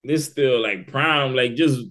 this 0.04 0.26
still 0.26 0.62
like 0.62 0.88
prime, 0.88 1.36
like 1.36 1.56
just 1.56 1.86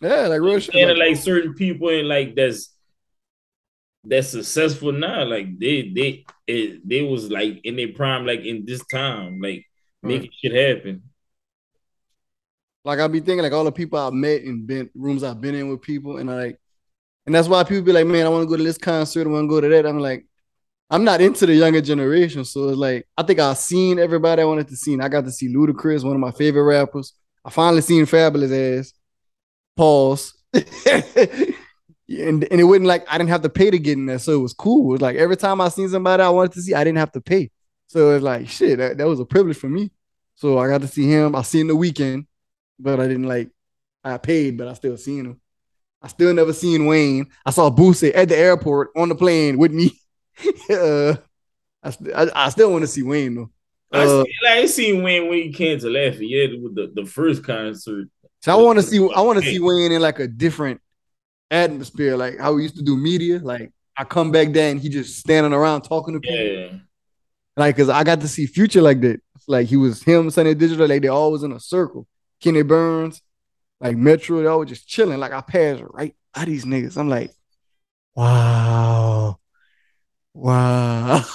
yeah, 0.00 0.26
like 0.26 0.40
real 0.40 0.58
shit. 0.58 0.74
and 0.74 0.98
like- 0.98 1.08
like 1.10 1.16
certain 1.16 1.54
people 1.54 1.88
and 1.88 2.08
like 2.08 2.34
that's 2.34 2.71
that's 4.04 4.28
successful 4.28 4.92
now. 4.92 5.24
Like 5.24 5.58
they 5.58 5.90
they 5.90 6.24
it, 6.46 6.88
they 6.88 7.02
was 7.02 7.30
like 7.30 7.60
in 7.64 7.76
their 7.76 7.92
prime, 7.92 8.26
like 8.26 8.40
in 8.40 8.64
this 8.66 8.84
time, 8.86 9.40
like 9.40 9.64
hmm. 10.02 10.08
making 10.08 10.30
shit 10.32 10.52
happen. 10.52 11.02
Like 12.84 12.98
I 12.98 13.06
be 13.06 13.20
thinking 13.20 13.42
like 13.42 13.52
all 13.52 13.64
the 13.64 13.72
people 13.72 13.98
I've 13.98 14.12
met 14.12 14.42
and 14.42 14.66
been 14.66 14.90
rooms 14.94 15.22
I've 15.22 15.40
been 15.40 15.54
in 15.54 15.68
with 15.68 15.82
people, 15.82 16.18
and 16.18 16.30
I 16.30 16.34
like, 16.34 16.60
and 17.26 17.34
that's 17.34 17.48
why 17.48 17.62
people 17.62 17.84
be 17.84 17.92
like, 17.92 18.06
man, 18.06 18.26
I 18.26 18.28
want 18.28 18.42
to 18.42 18.48
go 18.48 18.56
to 18.56 18.62
this 18.62 18.78
concert, 18.78 19.26
I 19.26 19.30
want 19.30 19.44
to 19.44 19.48
go 19.48 19.60
to 19.60 19.68
that. 19.68 19.86
I'm 19.86 20.00
like, 20.00 20.26
I'm 20.90 21.04
not 21.04 21.20
into 21.20 21.46
the 21.46 21.54
younger 21.54 21.80
generation, 21.80 22.44
so 22.44 22.70
it's 22.70 22.78
like 22.78 23.06
I 23.16 23.22
think 23.22 23.38
I've 23.38 23.58
seen 23.58 24.00
everybody 24.00 24.42
I 24.42 24.46
wanted 24.46 24.68
to 24.68 24.76
see. 24.76 24.94
And 24.94 25.02
I 25.02 25.08
got 25.08 25.24
to 25.24 25.30
see 25.30 25.54
Ludacris, 25.54 26.04
one 26.04 26.14
of 26.14 26.20
my 26.20 26.32
favorite 26.32 26.64
rappers. 26.64 27.12
I 27.44 27.50
finally 27.50 27.82
seen 27.82 28.04
Fabolous 28.04 28.80
ass. 28.80 28.92
Pause. 29.76 30.34
and, 32.08 32.44
and 32.50 32.60
it 32.60 32.64
wasn't 32.64 32.86
like 32.86 33.04
I 33.08 33.18
didn't 33.18 33.30
have 33.30 33.42
to 33.42 33.48
pay 33.48 33.70
to 33.70 33.78
get 33.78 33.98
in 33.98 34.06
there, 34.06 34.18
so 34.18 34.32
it 34.32 34.42
was 34.42 34.54
cool. 34.54 34.90
It 34.90 34.92
was 34.92 35.00
like 35.02 35.16
every 35.16 35.36
time 35.36 35.60
I 35.60 35.68
seen 35.68 35.88
somebody 35.88 36.22
I 36.22 36.28
wanted 36.28 36.52
to 36.52 36.62
see, 36.62 36.74
I 36.74 36.84
didn't 36.84 36.98
have 36.98 37.12
to 37.12 37.20
pay. 37.20 37.50
So 37.86 38.10
it's 38.14 38.24
like 38.24 38.48
shit, 38.48 38.78
that, 38.78 38.98
that 38.98 39.06
was 39.06 39.20
a 39.20 39.24
privilege 39.24 39.56
for 39.56 39.68
me. 39.68 39.90
So 40.34 40.58
I 40.58 40.68
got 40.68 40.80
to 40.80 40.88
see 40.88 41.06
him. 41.06 41.36
I 41.36 41.42
seen 41.42 41.68
the 41.68 41.74
Weeknd 41.74 42.26
but 42.82 43.00
I 43.00 43.06
didn't 43.06 43.28
like. 43.28 43.48
I 44.04 44.18
paid, 44.18 44.58
but 44.58 44.66
I 44.66 44.72
still 44.72 44.96
seen 44.96 45.26
him. 45.26 45.40
I 46.02 46.08
still 46.08 46.34
never 46.34 46.52
seen 46.52 46.86
Wayne. 46.86 47.28
I 47.46 47.50
saw 47.50 47.70
Boosie 47.70 48.10
at 48.12 48.28
the 48.28 48.36
airport 48.36 48.90
on 48.96 49.08
the 49.08 49.14
plane 49.14 49.56
with 49.56 49.70
me. 49.70 49.92
uh, 50.70 51.14
I, 51.82 51.90
st- 51.90 52.12
I, 52.12 52.26
I 52.34 52.48
still 52.48 52.72
want 52.72 52.82
to 52.82 52.88
see 52.88 53.04
Wayne 53.04 53.36
though. 53.36 53.50
I, 53.92 54.04
Uh, 54.04 54.24
see, 54.24 54.32
like, 54.42 54.58
I 54.58 54.66
seen 54.66 55.02
Wayne 55.04 55.28
when 55.28 55.38
he 55.38 55.52
came 55.52 55.78
to 55.78 55.88
Lafayette 55.88 56.60
with 56.60 56.74
the, 56.74 56.90
the 56.92 57.06
first 57.06 57.44
concert. 57.44 58.08
So 58.40 58.52
I 58.52 58.60
want 58.60 58.80
to 58.80 58.82
see. 58.82 58.98
I 59.14 59.20
want 59.20 59.38
to 59.40 59.44
see 59.44 59.60
Wayne 59.60 59.92
in 59.92 60.02
like 60.02 60.18
a 60.18 60.26
different 60.26 60.80
atmosphere, 61.52 62.16
like 62.16 62.38
how 62.38 62.54
we 62.54 62.62
used 62.62 62.76
to 62.76 62.82
do 62.82 62.96
media. 62.96 63.38
Like 63.38 63.72
I 63.96 64.04
come 64.04 64.32
back 64.32 64.52
there 64.52 64.70
and 64.70 64.80
he 64.80 64.88
just 64.88 65.18
standing 65.18 65.52
around 65.52 65.82
talking 65.82 66.14
to 66.14 66.20
people. 66.20 66.36
Yeah, 66.36 66.78
Like, 67.56 67.76
cause 67.76 67.88
I 67.88 68.02
got 68.04 68.20
to 68.22 68.28
see 68.28 68.46
Future 68.46 68.82
like 68.82 69.00
that. 69.02 69.20
Like 69.46 69.66
he 69.66 69.76
was 69.76 70.02
him, 70.02 70.30
Sonny 70.30 70.54
Digital. 70.54 70.88
Like 70.88 71.02
they 71.02 71.08
always 71.08 71.42
in 71.42 71.52
a 71.52 71.60
circle. 71.60 72.06
Kenny 72.40 72.62
Burns, 72.62 73.20
like 73.80 73.96
Metro, 73.96 74.40
they 74.40 74.48
always 74.48 74.70
just 74.70 74.88
chilling. 74.88 75.20
Like 75.20 75.32
I 75.32 75.40
passed 75.42 75.82
right 75.90 76.14
by 76.34 76.44
these 76.46 76.64
niggas. 76.64 76.96
I'm 76.96 77.08
like, 77.08 77.30
wow, 78.14 79.38
wow. 80.34 81.24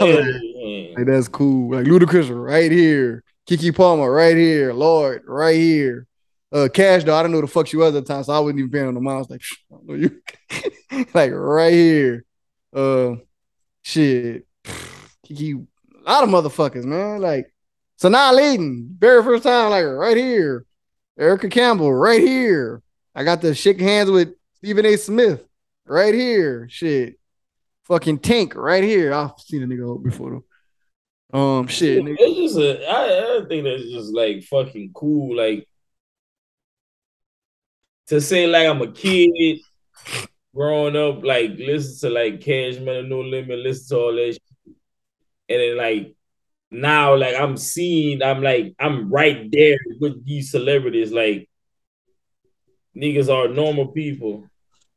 Like, 0.00 0.96
like, 0.96 1.06
that's 1.06 1.28
cool. 1.28 1.74
Like 1.74 1.86
Ludacris 1.86 2.30
right 2.32 2.70
here, 2.70 3.24
Keke 3.48 3.74
Palmer 3.74 4.10
right 4.10 4.36
here, 4.36 4.72
Lord 4.72 5.22
right 5.26 5.56
here. 5.56 6.06
Uh, 6.54 6.68
Cash 6.68 7.02
though, 7.02 7.16
I 7.16 7.22
don't 7.22 7.32
know 7.32 7.38
who 7.38 7.46
the 7.46 7.48
fuck 7.48 7.66
she 7.66 7.76
was 7.76 7.96
at 7.96 8.06
the 8.06 8.14
time, 8.14 8.22
so 8.22 8.32
I 8.32 8.38
wasn't 8.38 8.60
even 8.60 8.70
paying 8.70 8.86
on 8.86 8.94
the 8.94 9.00
mind. 9.00 9.16
I 9.16 9.18
was 9.18 9.30
like, 9.30 9.42
I 9.42 9.74
don't 9.74 9.86
know 9.88 9.94
you. 9.94 11.06
like 11.14 11.32
right 11.32 11.72
here. 11.72 12.24
Uh, 12.72 13.16
shit. 13.82 14.46
Keke, 15.26 15.66
a 16.06 16.10
lot 16.10 16.22
of 16.22 16.30
motherfuckers, 16.30 16.84
man. 16.84 17.20
Like 17.20 17.52
Sanaa 18.00 18.32
Lathan, 18.32 18.86
very 18.96 19.24
first 19.24 19.42
time, 19.42 19.70
like 19.70 19.84
right 19.84 20.16
here. 20.16 20.64
Erica 21.18 21.48
Campbell, 21.48 21.92
right 21.92 22.20
here. 22.20 22.82
I 23.16 23.24
got 23.24 23.40
to 23.40 23.52
shake 23.52 23.80
hands 23.80 24.10
with 24.10 24.34
Stephen 24.58 24.86
A. 24.86 24.96
Smith, 24.96 25.44
right 25.86 26.14
here. 26.14 26.68
Shit. 26.70 27.18
Fucking 27.84 28.20
Tank, 28.20 28.54
right 28.54 28.84
here. 28.84 29.12
I've 29.12 29.32
seen 29.38 29.64
a 29.64 29.66
nigga 29.66 30.00
before 30.04 30.42
though. 31.32 31.38
Um, 31.38 31.66
shit. 31.66 32.00
nigga. 32.04 32.16
It's 32.16 32.54
just 32.54 32.58
a, 32.58 32.86
I, 32.88 33.42
I 33.42 33.48
think 33.48 33.64
that's 33.64 33.82
just 33.82 34.14
like 34.14 34.44
fucking 34.44 34.92
cool. 34.94 35.36
Like 35.36 35.66
to 38.08 38.20
say 38.20 38.46
like 38.46 38.66
I'm 38.66 38.82
a 38.82 38.92
kid 38.92 39.60
growing 40.54 40.96
up, 40.96 41.24
like 41.24 41.52
listen 41.58 42.08
to 42.08 42.14
like 42.14 42.40
Cash 42.40 42.78
Money 42.78 43.02
No 43.08 43.20
Limit, 43.20 43.58
listen 43.58 43.96
to 43.96 44.02
all 44.02 44.14
that 44.14 44.32
shit. 44.32 44.76
And 45.48 45.60
then 45.60 45.76
like 45.76 46.14
now, 46.70 47.14
like 47.16 47.34
I'm 47.36 47.56
seeing, 47.56 48.22
I'm 48.22 48.42
like, 48.42 48.74
I'm 48.78 49.10
right 49.10 49.50
there 49.50 49.78
with 50.00 50.24
these 50.24 50.50
celebrities. 50.50 51.12
Like 51.12 51.48
niggas 52.96 53.28
are 53.32 53.48
normal 53.48 53.88
people. 53.88 54.44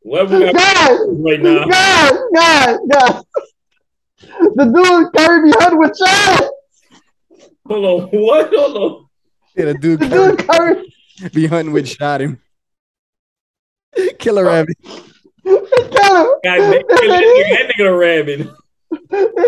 Whatever 0.01 0.39
we 0.39 0.45
got 0.45 0.55
Guys, 0.55 0.99
right 1.09 1.41
now. 1.41 1.65
guys, 1.65 2.13
guys, 2.33 2.77
guys. 2.89 3.23
The 4.55 4.65
dude 4.65 5.13
Kyrie 5.13 5.43
be 5.43 5.57
hunting 5.57 5.79
with 5.79 5.97
Chad. 5.97 6.49
Hold 7.67 7.85
on, 8.13 8.19
what? 8.19 8.53
Hold 8.53 8.77
on. 8.77 9.07
Yeah, 9.55 9.65
the 9.65 9.73
dude 9.73 9.99
The 9.99 10.07
dude 10.07 10.47
Kyrie 10.47 10.93
be 11.33 11.47
hunting 11.47 11.73
with 11.73 11.87
shot 11.87 12.21
him. 12.21 12.41
Killer 14.27 14.43
rabbit. 14.43 14.75
kill 14.83 15.55
him. 15.55 15.55
God, 15.55 16.41
damn, 16.43 16.69
that, 16.69 16.83
nigga, 16.89 17.49
that 17.49 17.65
nigga 17.77 17.85
a 17.87 17.95
rabbit. 17.95 18.39
He 18.39 18.45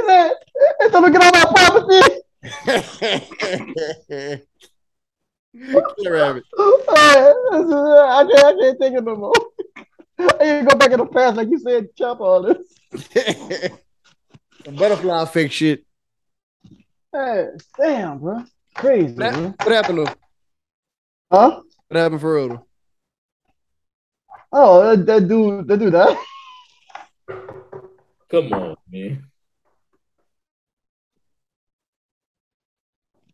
said, 0.07 0.31
"It's 0.79 0.91
time 0.93 1.03
to 1.03 1.11
get 1.11 1.21
on 1.21 1.31
my 1.35 1.43
property." 1.53 2.03
Killer 5.97 6.13
rabbit. 6.13 6.45
I 6.57 8.25
can't, 8.31 8.45
I 8.45 8.53
can't 8.57 8.79
take 8.79 8.93
it 8.93 9.03
no 9.03 9.15
more. 9.17 9.33
I 10.17 10.43
ain't 10.43 10.69
go 10.69 10.77
back 10.77 10.91
in 10.91 10.99
the 10.99 11.07
past 11.07 11.35
like 11.35 11.49
you 11.49 11.59
said, 11.59 11.93
chop 11.97 12.21
all 12.21 12.41
this. 12.41 12.65
Some 14.63 14.75
butterfly 14.75 15.25
fake 15.25 15.51
shit. 15.51 15.83
Hey, 17.11 17.49
damn, 17.77 18.19
bro, 18.19 18.45
crazy, 18.75 19.13
What, 19.15 19.33
man. 19.33 19.55
what 19.61 19.71
happened 19.73 19.97
though? 19.97 20.13
Huh? 21.29 21.61
What 21.89 21.97
happened 21.99 22.21
for 22.21 22.33
real 22.33 22.47
though? 22.47 22.65
Oh, 24.51 24.95
that, 24.95 25.05
that 25.05 25.27
dude, 25.27 25.67
that 25.67 25.77
dude, 25.77 25.93
that. 25.93 26.17
Come 28.31 28.53
on, 28.53 28.75
man. 28.89 29.23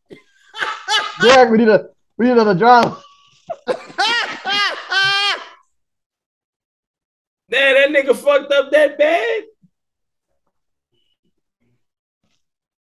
Greg, 1.19 1.51
we 1.51 1.57
need 1.57 1.69
a, 1.69 1.89
we 2.17 2.25
need 2.25 2.31
another 2.33 2.55
drama. 2.57 3.01
Damn, 7.47 7.93
that 7.93 8.05
nigga 8.05 8.15
fucked 8.15 8.51
up 8.51 8.71
that 8.71 8.97
bad. 8.97 9.43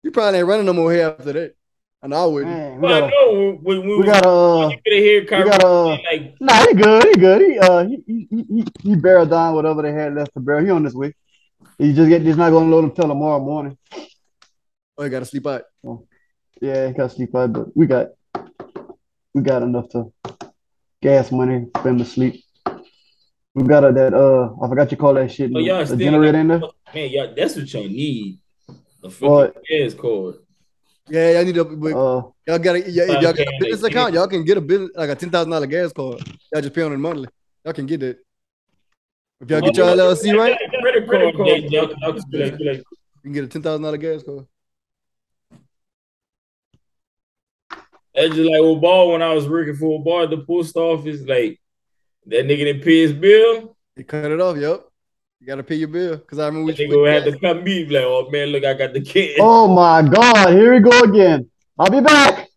You 0.04 0.12
probably 0.12 0.40
ain't 0.40 0.48
running 0.48 0.66
no 0.66 0.74
more 0.74 0.92
hair 0.92 1.12
after 1.12 1.34
that. 1.34 1.56
I 2.04 2.08
know 2.08 2.18
I 2.18 2.26
wouldn't. 2.26 2.52
Man, 2.52 2.76
we 2.76 2.82
Well, 2.82 3.02
gotta, 3.02 3.12
know 3.16 3.52
when, 3.62 3.88
when 3.88 4.00
we 4.00 4.06
gotta, 4.06 4.28
uh, 4.30 4.70
you 4.70 4.78
could 4.86 4.94
hear 4.94 5.24
Kyrie 5.26 5.50
gotta, 5.50 5.66
uh, 5.66 5.98
like 6.12 6.36
nah, 6.42 6.66
he 6.68 6.74
good, 6.74 7.04
he 7.06 7.14
good. 7.16 7.42
He, 7.42 7.58
uh, 7.60 7.86
he, 7.88 8.04
he, 8.06 8.28
he, 8.30 8.44
he- 8.56 8.90
he 8.90 8.96
barreled 8.98 9.30
down 9.30 9.56
whatever 9.56 9.82
they 9.82 9.94
had 9.94 10.14
left 10.14 10.34
to 10.34 10.42
barrel. 10.42 10.66
He 10.66 10.70
on 10.70 10.84
this 10.84 10.94
week. 10.94 11.16
He 11.78 11.94
just 11.94 12.10
get, 12.10 12.22
he's 12.22 12.36
not 12.36 12.50
gonna 12.52 12.70
load 12.70 12.84
him 12.84 12.92
till 12.92 13.08
tomorrow 13.08 13.40
morning. 13.40 13.78
Oh, 14.98 15.04
you 15.06 15.10
gotta 15.10 15.26
sleep 15.26 15.48
out. 15.48 15.64
Yeah, 16.62 16.88
he 16.88 16.94
gotta 16.94 17.10
sleep 17.10 17.34
out, 17.36 17.54
but 17.54 17.76
we 17.78 17.86
got, 17.88 18.08
we 19.34 19.42
got 19.42 19.64
enough 19.64 19.88
to 19.90 20.12
gas 21.02 21.32
money 21.32 21.68
for 21.82 21.88
him 21.88 22.00
to 22.00 22.06
sleep. 22.06 22.44
We 23.56 23.64
got 23.66 23.86
a, 23.86 23.94
that, 23.94 24.14
uh, 24.14 24.54
I 24.62 24.68
forgot 24.68 24.92
you 24.92 24.98
call 24.98 25.14
that 25.14 25.32
shit, 25.32 25.52
Oh, 25.56 25.60
y'all 25.60 25.80
the 25.80 25.86
still 25.86 25.98
generator 26.00 26.38
in 26.38 26.48
there. 26.50 26.62
man, 26.94 27.10
y'all, 27.12 27.34
that's 27.34 27.56
what 27.56 27.72
y'all 27.74 27.88
need. 27.88 28.40
A 29.04 29.10
fucking 29.10 29.62
gas 29.70 29.94
cord. 29.94 30.36
Yeah, 31.10 31.32
y'all 31.32 31.44
need 31.46 31.56
to. 31.56 31.66
But 31.66 31.94
Uh, 31.94 32.22
y'all 32.48 32.60
gotta. 32.60 32.90
Yeah, 32.90 33.04
if 33.04 33.22
y'all 33.22 33.34
got 33.34 33.40
a 33.48 33.58
business 33.60 33.82
like, 33.82 33.92
account, 33.92 34.14
y'all 34.14 34.28
can 34.28 34.44
get 34.46 34.58
a 34.58 34.62
business 34.62 34.92
like 34.96 35.10
a 35.10 35.16
ten 35.16 35.30
thousand 35.30 35.52
dollar 35.52 35.68
gas 35.68 35.92
card. 35.92 36.22
Y'all 36.52 36.62
just 36.62 36.74
pay 36.74 36.82
on 36.82 36.94
it 36.94 36.98
monthly. 36.98 37.28
Y'all 37.66 37.74
can 37.74 37.86
get 37.86 38.00
that. 38.00 38.18
If 39.42 39.50
y'all 39.50 39.62
get 39.62 39.76
your 39.76 39.88
LLC 39.88 40.38
right, 40.38 40.58
you 40.60 41.06
Credit 41.06 41.36
card. 41.36 41.48
Yeah, 41.48 41.56
y'all 41.56 41.88
can- 41.88 41.98
y'all 42.00 42.14
can 42.14 42.30
be 42.30 42.38
like- 42.38 42.58
be 42.58 42.64
like, 42.64 42.84
can 43.24 43.32
get 43.34 43.44
a 43.44 43.48
ten 43.48 43.62
thousand 43.62 43.82
dollar 43.84 43.98
gas 43.98 44.24
card. 44.24 44.46
That's 48.16 48.36
just 48.36 48.50
like 48.50 48.60
old 48.62 48.80
ball 48.82 49.12
when 49.12 49.22
I 49.22 49.34
was 49.34 49.50
working 49.50 49.76
for 49.76 50.00
a 50.00 50.04
bar 50.04 50.24
at 50.24 50.30
the 50.30 50.38
post 50.38 50.76
office. 50.78 51.22
Like 51.22 51.60
that 52.28 52.46
nigga 52.46 52.58
didn't 52.66 52.84
pay 52.84 53.02
his 53.02 53.14
bill. 53.14 53.76
You 53.98 54.04
cut 54.06 54.32
it 54.32 54.40
off, 54.40 54.58
yep. 54.58 54.86
You 55.44 55.48
gotta 55.48 55.64
pay 55.64 55.76
your 55.76 55.90
bill. 55.90 56.20
Cause 56.20 56.40
I 56.40 56.46
remember 56.46 56.72
That 56.72 56.80
we 56.80 56.86
nigga 56.86 57.02
would 57.02 57.12
have 57.12 57.26
to 57.26 57.38
come 57.38 57.66
meet 57.66 57.92
like, 57.92 58.04
oh 58.06 58.30
man, 58.30 58.48
look, 58.48 58.64
I 58.64 58.74
got 58.76 58.94
the 58.94 59.02
kid. 59.02 59.36
Oh 59.42 59.68
my 59.76 60.02
God, 60.02 60.54
here 60.54 60.74
we 60.74 60.80
go 60.80 61.02
again. 61.02 61.52
I'll 61.78 61.90
be 61.90 62.00
back. 62.00 62.48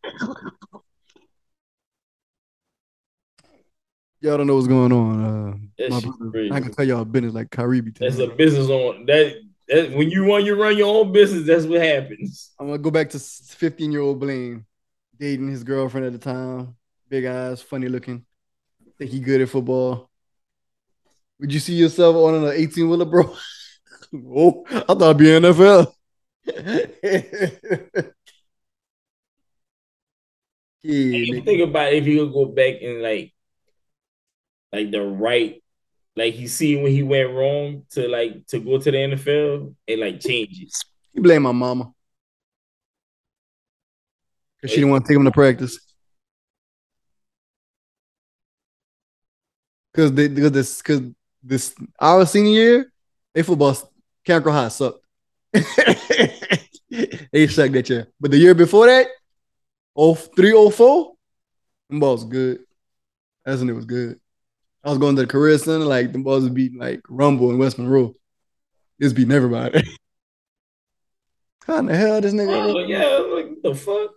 y'all 4.20 4.36
don't 4.36 4.46
know 4.46 4.54
what's 4.54 4.68
going 4.68 4.92
on. 4.92 5.24
Uh, 5.24 5.88
my 5.88 5.98
brother. 5.98 6.54
I 6.54 6.60
can 6.60 6.72
tell 6.72 6.84
y'all 6.84 7.04
business 7.04 7.34
like 7.34 7.50
Kyrie 7.50 7.80
be 7.80 7.90
telling 7.90 8.16
That's 8.16 8.22
a 8.22 8.32
business 8.36 8.68
on 8.68 9.04
that. 9.06 9.34
That 9.66 9.90
when 9.90 10.08
you 10.08 10.22
want 10.22 10.44
you 10.44 10.54
run 10.54 10.76
your 10.76 10.96
own 10.96 11.10
business, 11.10 11.44
that's 11.44 11.64
what 11.64 11.82
happens. 11.82 12.52
I'm 12.60 12.68
gonna 12.68 12.78
go 12.78 12.92
back 12.92 13.10
to 13.10 13.18
15 13.18 13.90
year 13.90 14.00
old 14.00 14.20
Blaine 14.20 14.64
dating 15.18 15.48
his 15.48 15.64
girlfriend 15.64 16.06
at 16.06 16.12
the 16.12 16.20
time. 16.20 16.76
Big 17.08 17.24
eyes, 17.24 17.60
funny 17.62 17.88
looking. 17.88 18.24
Think 18.96 19.10
he 19.10 19.18
good 19.18 19.40
at 19.40 19.48
football. 19.48 20.08
Would 21.40 21.52
you 21.52 21.60
see 21.60 21.74
yourself 21.74 22.16
on 22.16 22.44
an 22.44 22.52
18 22.54 22.88
wheeler, 22.88 23.04
bro? 23.04 23.34
oh, 24.14 24.64
I 24.70 24.80
thought 24.80 25.02
I'd 25.02 25.18
be 25.18 25.26
NFL. 25.26 25.92
yeah, 26.46 26.92
you 30.82 31.42
think 31.42 31.68
about 31.68 31.92
if 31.92 32.06
you 32.06 32.24
could 32.24 32.32
go 32.32 32.46
back 32.46 32.76
and 32.80 33.02
like, 33.02 33.34
like 34.72 34.90
the 34.90 35.02
right, 35.02 35.62
like 36.14 36.34
he 36.34 36.46
see 36.46 36.76
when 36.76 36.92
he 36.92 37.02
went 37.02 37.30
wrong 37.30 37.82
to 37.90 38.08
like 38.08 38.46
to 38.46 38.60
go 38.60 38.78
to 38.78 38.90
the 38.90 38.96
NFL 38.96 39.74
and 39.86 40.00
like 40.00 40.20
change 40.20 40.62
it. 40.62 40.72
You 41.12 41.22
blame 41.22 41.42
my 41.42 41.52
mama. 41.52 41.92
Cause 44.62 44.70
she 44.70 44.76
didn't 44.76 44.90
want 44.90 45.04
to 45.04 45.08
take 45.08 45.18
him 45.18 45.24
to 45.24 45.30
practice. 45.30 45.78
Cause 49.94 50.12
they 50.12 50.28
because 50.28 50.52
this 50.52 50.82
cause 50.82 51.00
this 51.46 51.74
our 52.00 52.26
senior 52.26 52.52
year, 52.52 52.92
they 53.34 53.42
football 53.42 53.76
Carencro 54.26 54.52
High 54.52 54.68
sucked. 54.68 55.00
they 57.32 57.46
sucked 57.46 57.72
that 57.72 57.88
year. 57.88 58.08
But 58.20 58.30
the 58.30 58.38
year 58.38 58.54
before 58.54 58.86
that, 58.86 59.06
oh 59.94 60.14
three 60.14 60.52
oh 60.52 60.70
four, 60.70 61.14
them 61.88 62.00
balls 62.00 62.24
good. 62.24 62.60
That's 63.44 63.60
when 63.60 63.70
it 63.70 63.74
was 63.74 63.84
good. 63.84 64.18
I 64.82 64.90
was 64.90 64.98
going 64.98 65.16
to 65.16 65.22
the 65.22 65.28
career 65.28 65.58
center, 65.58 65.84
like 65.84 66.12
the 66.12 66.18
balls 66.18 66.42
was 66.44 66.52
beating 66.52 66.78
like 66.78 67.00
Rummel 67.08 67.50
and 67.50 67.58
West 67.58 67.78
Monroe. 67.78 68.14
It's 68.98 69.12
beating 69.12 69.32
everybody. 69.32 69.82
How 71.66 71.78
in 71.78 71.86
the 71.86 71.96
hell 71.96 72.20
this 72.20 72.32
nigga? 72.32 72.74
Oh, 72.74 72.78
yeah, 72.78 73.04
like 73.34 73.48
what 73.48 73.62
the 73.62 73.74
fuck. 73.74 74.10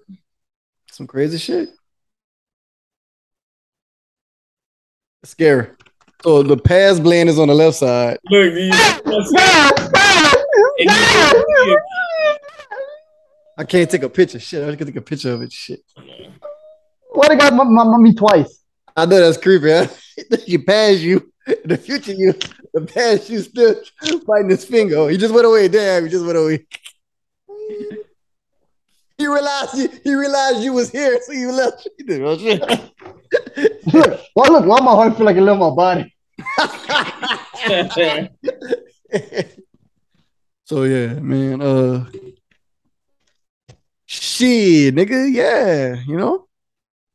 Some 0.92 1.08
crazy 1.08 1.40
shit. 1.40 1.70
Scary. 5.24 5.70
So 6.24 6.44
the 6.44 6.58
pass 6.58 7.00
blend 7.00 7.30
is 7.30 7.40
on 7.40 7.48
the 7.48 7.56
left 7.56 7.78
side. 7.78 8.20
Look, 8.30 8.54
these, 8.54 8.74
I 13.58 13.64
can't 13.66 13.90
take 13.90 14.04
a 14.04 14.10
picture. 14.10 14.40
Shit, 14.40 14.68
I 14.68 14.76
can 14.76 14.88
take 14.88 14.98
a 14.98 15.02
picture 15.02 15.32
of 15.32 15.42
it. 15.42 15.54
Shit. 15.54 15.80
Why 17.12 17.30
they 17.30 17.38
got 17.38 17.54
my, 17.54 17.64
my, 17.64 17.86
my 17.86 17.98
me 17.98 18.14
twice? 18.14 18.64
I 18.96 19.06
know 19.06 19.20
that's 19.20 19.38
creepy. 19.38 19.72
Huh? 19.72 19.88
you 20.46 20.64
pass 20.64 21.00
you. 21.00 21.32
In 21.48 21.70
the 21.70 21.78
future, 21.78 22.14
you 22.14 22.34
the 22.74 22.82
pass 22.82 23.30
you 23.30 23.40
still 23.40 23.76
fighting 24.28 24.50
his 24.50 24.66
finger. 24.66 24.98
Oh, 24.98 25.08
he 25.08 25.18
just 25.18 25.34
went 25.34 25.48
away. 25.48 25.68
Damn, 25.68 26.04
he 26.04 26.10
just 26.10 26.26
went 26.26 26.38
away. 26.38 26.66
He 29.20 29.28
realized 29.28 29.78
you, 29.78 29.90
he 30.02 30.16
realized 30.16 30.64
you 30.64 30.72
was 30.72 30.90
here, 30.90 31.20
so 31.22 31.34
you 31.34 31.52
left. 31.52 31.86
He 31.98 32.04
did, 32.06 32.22
oh, 32.24 32.38
shit. 32.38 32.62
Look, 33.94 34.22
why 34.34 34.48
look, 34.48 34.66
why 34.66 34.80
my 34.80 34.92
heart 34.92 35.18
feel 35.18 35.26
like 35.26 35.36
it 35.36 35.42
left 35.42 35.60
my 35.60 35.70
body? 35.70 36.16
so 40.64 40.84
yeah, 40.84 41.20
man. 41.20 41.62
Uh, 41.62 42.06
shit, 44.06 44.96
nigga. 44.96 45.30
Yeah, 45.30 46.02
you 46.08 46.16
know. 46.16 46.48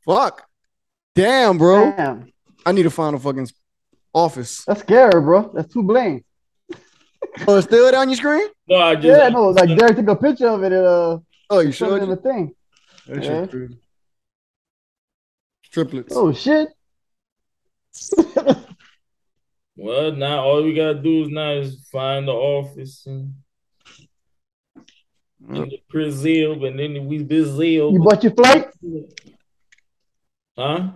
Fuck. 0.05 0.47
Damn, 1.15 1.57
bro. 1.57 1.91
Damn, 1.97 2.31
I 2.67 2.73
need 2.73 2.83
to 2.83 2.91
find 2.91 3.17
a 3.17 3.19
fucking 3.19 3.49
office. 4.13 4.63
that's 4.67 4.81
scary, 4.81 5.23
bro. 5.23 5.51
That's 5.55 5.73
too 5.73 5.83
blamed. 5.83 6.23
Oh, 7.49 7.57
it's 7.57 7.67
still 7.67 7.91
down 7.91 8.11
your 8.11 8.17
screen? 8.17 8.49
no, 8.69 8.77
I 8.77 8.95
just 8.95 9.07
Yeah, 9.07 9.31
no, 9.31 9.49
like 9.49 9.77
Derek 9.79 9.97
took 9.97 10.09
a 10.09 10.17
picture 10.17 10.49
of 10.49 10.63
it 10.63 10.73
and 10.73 10.87
uh, 10.87 11.19
Oh, 11.51 11.61
you 11.61 11.69
put 11.69 11.73
it 11.73 11.75
sure? 11.75 11.99
in 12.03 12.09
the 12.11 12.17
thing. 12.17 12.55
That 13.07 13.23
Yeah. 13.23 13.41
shit 13.43 13.51
crazy. 13.51 13.79
Triplets. 15.71 16.15
Oh 16.17 16.33
shit. 16.33 16.69
Well, 19.77 20.13
now 20.13 20.39
all 20.45 20.63
we 20.63 20.73
gotta 20.73 21.01
do 21.03 21.25
is 21.25 21.31
now 21.31 21.51
is 21.55 21.89
find 21.91 22.29
the 22.29 22.33
office 22.33 23.07
and, 23.07 23.35
and 25.49 25.69
the 25.73 25.83
Brazil, 25.91 26.65
and 26.65 26.79
then 26.79 27.07
we 27.07 27.25
Brazil. 27.25 27.91
You 27.91 27.99
bought 27.99 28.23
your 28.23 28.33
flight? 28.35 28.69
Huh? 30.57 30.91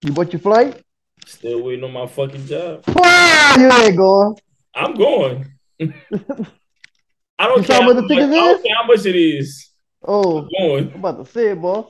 You 0.00 0.12
bought 0.12 0.32
your 0.32 0.40
flight? 0.40 0.82
Still 1.26 1.62
waiting 1.64 1.84
on 1.84 1.92
my 1.92 2.06
fucking 2.06 2.46
job. 2.46 2.84
Wow, 2.88 3.54
you 3.58 3.70
ain't 3.70 3.96
going. 3.98 4.36
I'm 4.74 4.94
going. 4.94 5.44
I 5.80 7.46
don't 7.46 7.58
You 7.58 7.64
care 7.64 7.82
how 7.82 7.86
what 7.86 7.96
the 7.96 8.02
much, 8.02 8.10
I 8.10 8.26
don't 8.30 8.62
care 8.64 8.76
how 8.76 8.86
much 8.86 9.04
it 9.04 9.16
is. 9.16 9.70
Oh, 10.06 10.38
I'm 10.38 10.48
going. 10.58 10.92
I'm 10.92 10.98
about 10.98 11.24
to 11.24 11.32
say 11.32 11.52
it, 11.52 11.60
boy. 11.60 11.84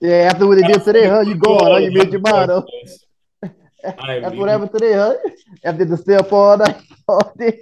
Yeah, 0.00 0.30
after 0.30 0.46
what 0.46 0.58
they 0.58 0.66
did 0.66 0.82
today, 0.82 1.08
huh? 1.08 1.20
You 1.20 1.36
going, 1.36 1.64
huh? 1.64 1.78
You 1.78 1.92
made 1.92 2.10
your 2.10 2.20
mind 2.20 2.50
up. 2.50 2.66
That's 3.82 4.36
what 4.36 4.48
happened 4.48 4.72
today, 4.72 4.92
huh? 4.92 5.14
After 5.64 5.84
the 5.84 5.96
stay 5.96 6.14
up 6.16 6.32
all 6.32 6.58
night, 6.58 6.82
all 7.08 7.32
day. 7.38 7.60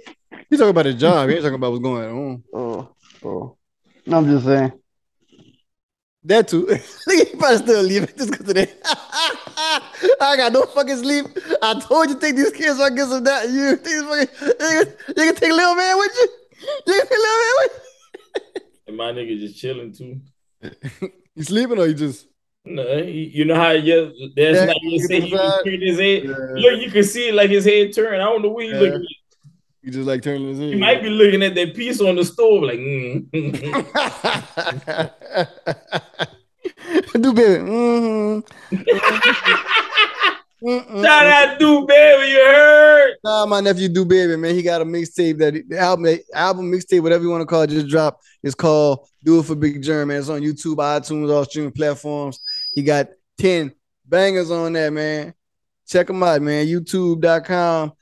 He's 0.49 0.59
talking 0.59 0.71
about 0.71 0.85
his 0.85 0.95
job. 0.95 1.29
He 1.29 1.35
ain't 1.35 1.43
talking 1.43 1.55
about 1.55 1.71
what's 1.71 1.83
going 1.83 2.09
on. 2.09 2.43
Oh, 2.53 2.89
oh. 3.23 3.57
No, 4.05 4.17
I'm 4.17 4.25
just 4.25 4.45
saying. 4.45 4.73
That 6.23 6.47
too. 6.47 6.65
he 7.07 7.25
probably 7.37 7.57
still 7.57 7.83
leaving 7.83 8.09
just 8.17 8.31
because 8.31 8.49
of 8.49 8.55
that. 8.55 8.71
I 10.19 10.35
got 10.35 10.51
no 10.51 10.63
fucking 10.63 10.97
sleep. 10.97 11.25
I 11.61 11.79
told 11.79 12.09
you 12.09 12.19
take 12.19 12.35
these 12.35 12.51
kids 12.51 12.77
so 12.77 12.83
I 12.83 12.89
get 12.89 13.07
some 13.07 13.23
that. 13.23 13.49
You, 13.49 13.77
these 13.77 14.03
fucking, 14.03 14.47
you, 14.47 14.85
can, 14.85 14.93
you 15.09 15.23
can 15.31 15.35
take 15.35 15.51
little 15.51 15.75
man 15.75 15.97
with 15.97 16.11
you. 16.15 16.27
You 16.87 16.93
can 16.93 17.07
take 17.07 17.17
a 17.17 17.21
little 17.21 17.37
man 17.37 17.53
with 17.59 17.90
And 18.91 18.97
my 18.97 19.11
nigga 19.13 19.39
just 19.39 19.57
chilling 19.57 19.93
too. 19.93 20.19
you. 20.61 20.71
You 21.33 21.43
sleeping 21.43 21.79
or 21.79 21.87
you 21.87 21.93
just? 21.93 22.27
No, 22.65 22.83
he- 23.03 23.31
you 23.33 23.45
know 23.45 23.55
how 23.55 23.71
yeah, 23.71 24.09
that's 24.35 24.57
Yeah, 24.59 24.65
not 24.65 24.75
you 24.81 24.89
he 24.91 24.99
say 24.99 25.21
he 25.21 25.29
turned 25.31 25.81
his 25.81 25.97
head. 25.97 26.23
Yeah. 26.25 26.35
Look, 26.55 26.81
you 26.81 26.91
can 26.91 27.03
see 27.05 27.29
it 27.29 27.35
like 27.35 27.49
his 27.49 27.63
head 27.63 27.93
turned. 27.93 28.21
I 28.21 28.25
don't 28.25 28.41
know 28.41 28.49
what 28.49 28.65
he 28.65 28.69
Yeah. 28.71 28.79
looking 28.79 28.95
at. 28.95 29.01
You 29.81 29.91
just 29.93 30.05
like 30.07 30.21
turning 30.23 30.49
his 30.49 30.59
head. 30.59 30.73
He 30.73 30.75
might 30.75 31.01
be 31.01 31.09
looking 31.09 31.41
at 31.41 31.55
that 31.55 31.73
piece 31.73 32.01
on 32.01 32.17
the 32.17 32.25
stove, 32.25 32.63
like, 32.63 32.79
mm. 32.79 33.31
Do 37.21 37.33
baby. 37.33 37.63
Mm-hmm. 37.63 38.75
Mm-mm. 40.63 41.03
Shout 41.03 41.25
out 41.25 41.59
to 41.59 41.87
baby, 41.87 42.31
you 42.31 42.37
heard? 42.37 43.15
Nah, 43.23 43.45
my 43.47 43.61
nephew 43.61 43.89
do 43.89 44.05
baby, 44.05 44.35
man. 44.35 44.53
He 44.53 44.61
got 44.61 44.81
a 44.81 44.85
mixtape 44.85 45.39
that 45.39 45.53
the 45.67 45.77
album, 45.79 46.19
album 46.33 46.71
mixtape, 46.71 47.01
whatever 47.01 47.23
you 47.23 47.31
want 47.31 47.41
to 47.41 47.47
call 47.47 47.63
it, 47.63 47.71
just 47.71 47.87
dropped. 47.87 48.23
It's 48.43 48.53
called 48.53 49.07
Do 49.23 49.39
It 49.39 49.45
for 49.45 49.55
Big 49.55 49.81
Germ, 49.81 50.09
man. 50.09 50.19
It's 50.19 50.29
on 50.29 50.41
YouTube, 50.41 50.75
iTunes, 50.75 51.33
all 51.33 51.45
streaming 51.45 51.71
platforms. 51.71 52.39
He 52.73 52.83
got 52.83 53.07
10 53.39 53.73
bangers 54.05 54.51
on 54.51 54.73
there, 54.73 54.91
man. 54.91 55.33
Check 55.87 56.09
him 56.09 56.21
out, 56.21 56.41
man. 56.41 56.67
YouTube.com. 56.67 57.93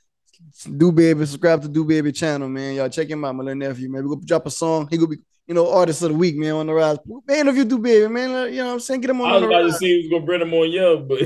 Do 0.76 0.92
baby, 0.92 1.24
subscribe 1.24 1.62
to 1.62 1.68
Do 1.68 1.84
Baby 1.84 2.12
channel, 2.12 2.48
man. 2.48 2.74
Y'all 2.74 2.88
check 2.88 3.08
him 3.08 3.24
out, 3.24 3.34
my 3.34 3.42
little 3.42 3.58
nephew, 3.58 3.90
man. 3.90 4.02
We 4.02 4.14
go 4.14 4.20
drop 4.22 4.46
a 4.46 4.50
song. 4.50 4.88
He 4.90 4.98
gonna 4.98 5.08
be, 5.08 5.18
you 5.50 5.54
know, 5.54 5.68
artist 5.68 6.00
of 6.02 6.10
the 6.10 6.14
week, 6.14 6.36
man, 6.36 6.52
on 6.52 6.68
the 6.68 6.72
rise. 6.72 6.98
Man, 7.26 7.48
if 7.48 7.56
you 7.56 7.64
Do 7.64 7.76
Baby, 7.76 8.06
man. 8.06 8.30
Uh, 8.30 8.44
you 8.44 8.58
know 8.58 8.66
what 8.68 8.72
I'm 8.74 8.78
saying? 8.80 9.00
Get 9.00 9.10
him 9.10 9.20
on 9.20 9.30
I 9.30 9.32
was 9.32 9.40
the 9.42 9.46
about 9.48 9.58
to 9.58 9.64
rise. 9.64 9.78
say 9.80 9.86
he 9.86 9.96
was 9.96 10.06
gonna 10.08 10.24
bring 10.24 10.40
him 10.42 10.54
on 10.54 10.70
yo, 10.70 10.98
but 11.00 11.18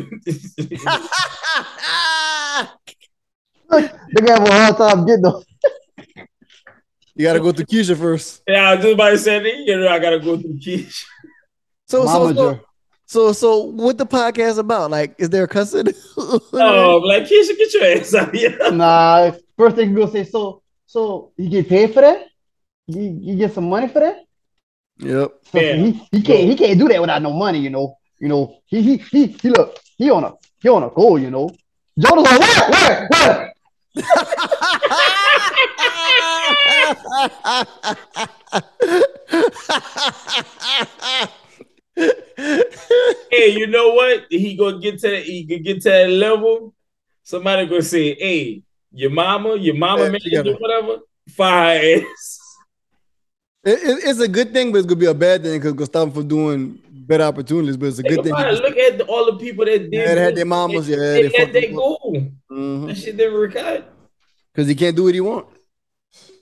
They 3.69 4.23
gonna 4.23 4.33
have 4.33 4.49
a 4.49 4.51
hard 4.51 4.77
time 4.79 5.05
getting 5.07 5.23
them. 5.25 5.43
you 7.15 7.25
gotta 7.27 7.39
go 7.41 7.53
through 7.53 7.67
Keisha 7.67 7.99
first. 7.99 8.41
yeah, 8.49 8.71
I 8.71 8.75
was 8.77 8.85
just 8.85 8.95
about 8.95 9.11
to 9.11 9.19
say 9.19 9.65
you 9.67 9.79
know, 9.79 9.89
I 9.89 9.99
gotta 9.99 10.21
go 10.21 10.39
through 10.41 10.59
Kish. 10.59 11.07
So, 11.87 12.07
so, 12.07 12.07
so, 12.07 12.33
Momager. 12.33 12.61
so, 13.05 13.33
so, 13.33 13.59
what 13.65 13.99
the 13.99 14.07
podcast 14.07 14.57
about? 14.57 14.91
Like, 14.91 15.17
is 15.19 15.29
there 15.29 15.45
a 15.45 15.49
cussing? 15.49 15.89
Oh, 16.17 17.03
like 17.05 17.25
Keisha, 17.25 17.59
get 17.59 17.75
your 17.75 17.85
ass 17.85 18.15
out 18.15 18.35
here. 18.35 18.57
Nah, 18.73 19.33
first 19.59 19.77
thing 19.77 19.91
you 19.91 19.97
gonna 19.97 20.11
say, 20.11 20.25
so, 20.25 20.63
so 20.87 21.33
you 21.37 21.51
get 21.51 21.69
paid 21.69 21.93
for 21.93 22.01
that? 22.01 22.25
You, 22.87 23.19
you 23.23 23.37
get 23.37 23.55
some 23.55 23.69
money 23.69 23.89
for 23.89 24.01
that? 24.01 24.17
Yep. 24.99 25.33
So 25.53 25.61
Yeah. 25.61 25.77
he, 25.77 25.93
he 26.13 26.23
can't 26.23 26.51
he 26.51 26.57
can't 26.57 26.79
do 26.79 26.89
that 26.89 27.01
without 27.01 27.23
no 27.23 27.33
money, 27.33 27.59
you 27.59 27.71
know. 27.71 27.97
You 28.21 28.29
know, 28.29 28.59
he 28.67 28.83
he 28.83 28.97
he 28.99 29.27
he 29.27 29.51
look, 29.51 29.79
he 29.97 30.11
on 30.11 30.25
a 30.25 30.33
he 30.61 30.69
on 30.69 30.83
a 30.83 30.91
goal, 30.91 31.19
you 31.19 31.31
know. 31.31 31.51
Jonah's 31.99 32.25
like, 32.25 32.41
where, 32.41 32.71
where, 32.71 33.09
where? 33.11 33.55
hey, 43.31 43.49
you 43.57 43.67
know 43.67 43.93
what? 43.95 44.25
He 44.31 44.57
gonna 44.57 44.79
get 44.81 44.99
to 45.01 45.11
that. 45.11 45.23
He 45.25 45.47
could 45.47 45.65
get 45.65 45.83
to 45.83 45.89
that 45.91 46.11
level. 46.11 46.75
Somebody 47.23 47.67
gonna 47.67 47.83
say, 47.83 48.15
"Hey, 48.15 48.63
your 48.93 49.11
mama, 49.11 49.57
your 49.57 49.75
mama, 49.75 50.05
Yeah, 50.05 50.09
man, 50.11 50.21
she 50.21 50.31
gotta- 50.31 50.53
whatever." 50.55 50.99
Fire 51.31 52.03
ass. 52.03 52.34
It- 53.65 53.83
it- 53.83 54.05
it's 54.05 54.21
a 54.21 54.29
good 54.29 54.53
thing, 54.53 54.73
but 54.73 54.79
it's 54.79 54.87
gonna 54.87 55.01
be 55.01 55.07
a 55.07 55.15
bad 55.15 55.43
thing 55.43 55.55
because 55.59 55.71
it's 55.73 55.79
gonna 55.79 55.87
stop 55.87 56.05
them 56.07 56.13
from 56.13 56.29
doing 56.29 56.79
better 56.91 57.25
opportunities. 57.25 57.77
But 57.77 57.87
it's 57.87 57.99
a 57.99 58.03
good 58.03 58.23
thing. 58.23 58.33
Look 58.35 58.77
at 58.77 59.01
all 59.03 59.27
the 59.27 59.39
people 59.39 59.65
that 59.65 59.91
did. 59.91 59.93
Yeah, 59.93 60.15
they 60.15 60.21
had 60.21 60.37
their 60.37 60.45
mamas, 60.45 60.89
yeah, 60.89 60.97
they, 60.97 61.29
they 61.29 61.39
had 61.39 61.53
their 61.53 61.71
goal. 61.73 62.17
Mhm. 62.51 62.87
That 62.89 62.97
shit 62.97 63.17
didn't 63.17 63.35
work 63.35 63.57
out. 63.57 63.85
Cause 64.55 64.69
he 64.69 64.75
can't 64.75 64.95
do 64.95 65.05
what 65.05 65.15
he 65.15 65.21
want. 65.21 65.47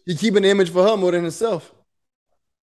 He 0.04 0.14
keeping 0.16 0.42
the 0.42 0.50
image 0.50 0.68
for 0.70 0.82
her 0.86 0.96
more 0.96 1.12
than 1.12 1.22
himself. 1.22 1.72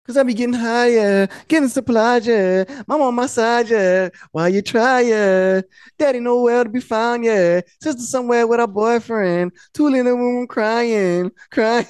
Cause 0.06 0.16
I 0.16 0.22
be 0.24 0.34
getting 0.34 0.52
higher, 0.54 1.28
getting 1.46 1.68
supply, 1.68 2.16
yeah. 2.18 2.64
Mama 2.88 3.04
on 3.04 3.14
my 3.14 3.26
side, 3.26 3.68
yeah. 3.70 4.08
While 4.32 4.48
you 4.48 4.60
try, 4.60 5.00
yeah. 5.02 5.60
Daddy 5.96 6.18
nowhere 6.20 6.64
to 6.64 6.70
be 6.70 6.80
found, 6.80 7.24
yeah. 7.24 7.60
Sister 7.80 8.02
somewhere 8.02 8.46
with 8.46 8.58
her 8.58 8.66
boyfriend. 8.66 9.52
Two 9.72 9.86
in 9.86 10.04
the 10.04 10.14
room 10.14 10.46
crying, 10.48 11.30
crying, 11.52 11.86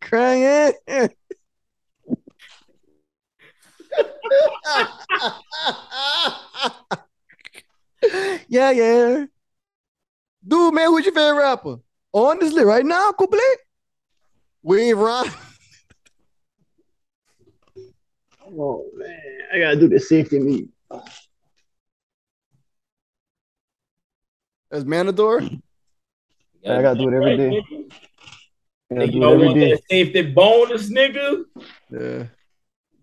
crying. 0.00 0.72
yeah, 8.48 8.70
yeah. 8.70 9.24
Dude, 10.46 10.74
man, 10.74 10.88
who's 10.88 11.04
your 11.04 11.14
favorite 11.14 11.40
rapper? 11.42 11.76
Honestly, 12.12 12.64
right 12.64 12.84
now, 12.84 13.12
complete. 13.12 13.58
We 14.62 14.82
ain't 14.82 14.98
rock. 14.98 15.26
Oh 18.56 18.86
man, 18.94 19.20
I 19.52 19.58
gotta 19.58 19.76
do 19.76 19.88
the 19.88 19.98
safety 19.98 20.38
meet. 20.38 20.68
That's 24.70 24.84
Manador. 24.84 25.60
I 26.66 26.82
gotta 26.82 26.98
do 26.98 27.08
it 27.08 27.14
every 27.14 27.30
Right, 27.30 27.36
day. 27.36 27.50
nigga. 27.70 27.92
I 28.90 28.94
gotta 28.94 29.12
do 29.12 29.18
y'all 29.18 29.30
it 29.30 29.34
every 29.34 29.46
want 29.46 29.60
day. 29.60 29.70
that 29.70 29.80
safety 29.90 30.22
bonus, 30.22 30.90
nigga? 30.90 31.44
Yeah. 31.90 32.26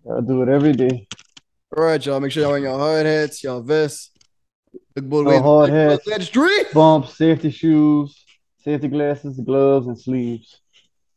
Gotta 0.05 0.21
do 0.21 0.41
it 0.41 0.49
every 0.49 0.73
day. 0.73 1.07
All 1.75 1.83
right, 1.83 2.03
y'all. 2.05 2.19
Make 2.19 2.31
sure 2.31 2.41
y'all 2.43 2.49
wearing 2.51 2.63
your 2.65 2.77
hard 2.77 3.05
hats, 3.05 3.43
y'all 3.43 3.61
vests. 3.61 4.11
Look 4.95 5.05
both 5.05 5.25
No 5.25 5.29
ways. 5.31 5.41
hard 5.41 5.69
hats. 5.69 6.05
That 6.05 6.21
street. 6.23 6.67
Bumps, 6.73 7.15
safety 7.17 7.51
shoes, 7.51 8.25
safety 8.63 8.87
glasses, 8.87 9.39
gloves, 9.39 9.87
and 9.87 9.99
sleeves. 9.99 10.59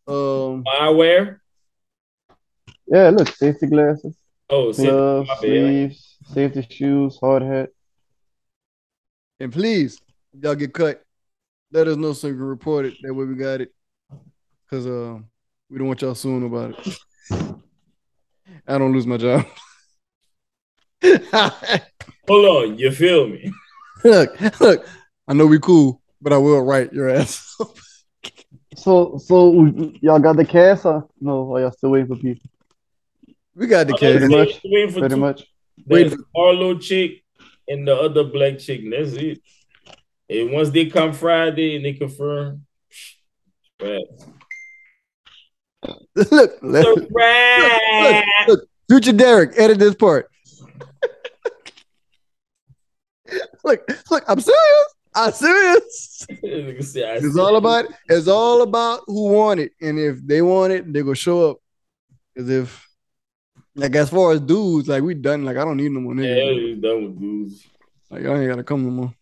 Um, 0.06 0.64
I 0.70 0.90
wear. 0.90 1.40
Yeah, 2.86 3.10
look, 3.10 3.28
safety 3.28 3.66
glasses, 3.66 4.14
Oh, 4.50 4.72
gloves, 4.72 5.28
my 5.28 5.34
bad. 5.34 5.40
sleeves, 5.40 6.16
safety 6.26 6.66
shoes, 6.70 7.16
hard 7.18 7.42
hat. 7.42 7.70
and 9.40 9.50
please, 9.50 9.98
if 10.34 10.44
y'all 10.44 10.54
get 10.54 10.74
cut, 10.74 11.02
let 11.72 11.88
us 11.88 11.96
know 11.96 12.12
so 12.12 12.28
we 12.28 12.34
can 12.34 12.42
report 12.42 12.84
it. 12.84 12.94
That 13.02 13.14
way 13.14 13.24
we 13.24 13.34
got 13.36 13.62
it. 13.62 13.72
Cause 14.68 14.86
uh, 14.86 15.18
we 15.70 15.78
don't 15.78 15.86
want 15.88 16.02
y'all 16.02 16.14
suing 16.14 16.44
about 16.46 16.78
it. 16.78 16.98
I 18.66 18.78
don't 18.78 18.92
lose 18.92 19.06
my 19.06 19.16
job. 19.16 19.46
Hold 22.28 22.44
on, 22.72 22.78
you 22.78 22.90
feel 22.90 23.28
me? 23.28 23.52
look, 24.04 24.60
look. 24.60 24.86
I 25.26 25.32
know 25.32 25.46
we 25.46 25.58
cool, 25.58 26.00
but 26.20 26.32
I 26.32 26.38
will 26.38 26.62
write 26.62 26.92
your 26.92 27.08
ass. 27.10 27.56
So, 28.76 29.18
so 29.18 29.52
y'all 30.02 30.18
got 30.18 30.36
the 30.36 30.44
cast 30.44 30.84
or 30.84 31.08
no? 31.20 31.44
Or 31.44 31.60
y'all 31.60 31.70
still 31.70 31.90
waiting 31.90 32.08
for 32.08 32.16
people? 32.20 32.50
we 33.54 33.66
got 33.66 33.86
the 33.86 33.92
cast. 33.92 34.18
Pretty 34.18 34.28
case. 34.28 34.30
much. 34.30 34.60
Waiting 34.64 34.90
for 34.92 34.98
Pretty 35.00 35.14
two. 35.14 35.20
much. 35.20 35.44
Wait 35.86 36.10
The 36.10 36.24
Arlo 36.36 36.78
chick 36.78 37.22
and 37.68 37.86
the 37.86 37.96
other 37.96 38.24
black 38.24 38.58
chick. 38.58 38.82
That's 38.90 39.12
it. 39.12 39.40
And 40.28 40.52
once 40.52 40.70
they 40.70 40.86
come 40.86 41.12
Friday 41.12 41.76
and 41.76 41.84
they 41.84 41.92
confirm, 41.92 42.66
right. 43.80 44.02
look, 46.14 46.58
look, 46.62 46.98
surprise. 46.98 48.24
look, 48.48 48.68
future 48.88 49.12
Derek, 49.12 49.52
edit 49.56 49.78
this 49.78 49.94
part. 49.94 50.30
look, 53.64 53.80
look, 54.10 54.24
I'm 54.28 54.40
serious. 54.40 54.94
I'm 55.14 55.32
serious. 55.32 56.26
It's 56.40 57.38
all 57.38 57.56
about 57.56 57.86
it's 58.08 58.28
all 58.28 58.62
about 58.62 59.02
who 59.06 59.28
want 59.32 59.60
it, 59.60 59.72
and 59.80 59.98
if 59.98 60.24
they 60.26 60.42
want 60.42 60.72
it, 60.72 60.92
they 60.92 61.02
gonna 61.02 61.14
show 61.14 61.50
up. 61.50 61.58
Cause 62.36 62.48
if 62.48 62.88
like 63.76 63.94
as 63.94 64.10
far 64.10 64.32
as 64.32 64.40
dudes, 64.40 64.88
like 64.88 65.02
we 65.02 65.14
done, 65.14 65.44
like 65.44 65.56
I 65.56 65.64
don't 65.64 65.76
need 65.76 65.92
no 65.92 66.00
more 66.00 66.14
Niggas. 66.14 66.36
Yeah, 66.36 66.50
you 66.50 66.76
done 66.76 67.04
with 67.04 67.20
dudes. 67.20 67.66
Like 68.10 68.22
y'all 68.22 68.36
ain't 68.36 68.48
gotta 68.50 68.64
come 68.64 68.84
no 68.84 68.90
more. 68.90 69.14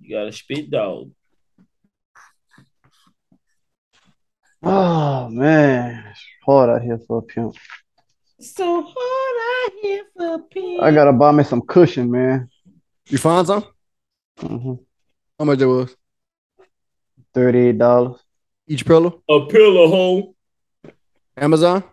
You 0.00 0.16
got 0.16 0.28
a 0.28 0.32
spit 0.32 0.70
dog. 0.70 1.10
Oh 4.66 5.28
man, 5.30 6.04
it's 6.10 6.20
hard 6.44 6.70
out 6.70 6.82
here 6.82 6.98
for 7.06 7.18
a 7.18 7.22
pimp. 7.22 7.54
So 8.40 8.82
hard 8.82 9.36
out 9.72 9.72
here 9.82 10.02
for 10.16 10.38
people. 10.48 10.84
I 10.84 10.90
gotta 10.92 11.12
buy 11.12 11.32
me 11.32 11.44
some 11.44 11.60
cushion, 11.62 12.10
man. 12.10 12.48
You 13.08 13.18
find 13.18 13.46
some? 13.46 13.64
hmm 14.40 14.74
How 15.38 15.44
much 15.44 15.60
it 15.60 15.66
was? 15.66 15.94
Thirty-eight 17.34 17.78
dollars. 17.78 18.20
Each 18.66 18.84
pillow? 18.86 19.22
a 19.28 19.46
pillow 19.46 19.88
hole. 19.88 20.34
Amazon? 21.36 21.84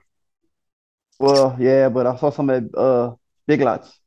Well, 1.19 1.57
yeah, 1.59 1.89
but 1.89 2.07
I 2.07 2.15
saw 2.15 2.29
some 2.29 2.49
at 2.49 2.63
uh 2.75 3.15
Big 3.47 3.61
Lots. 3.61 3.99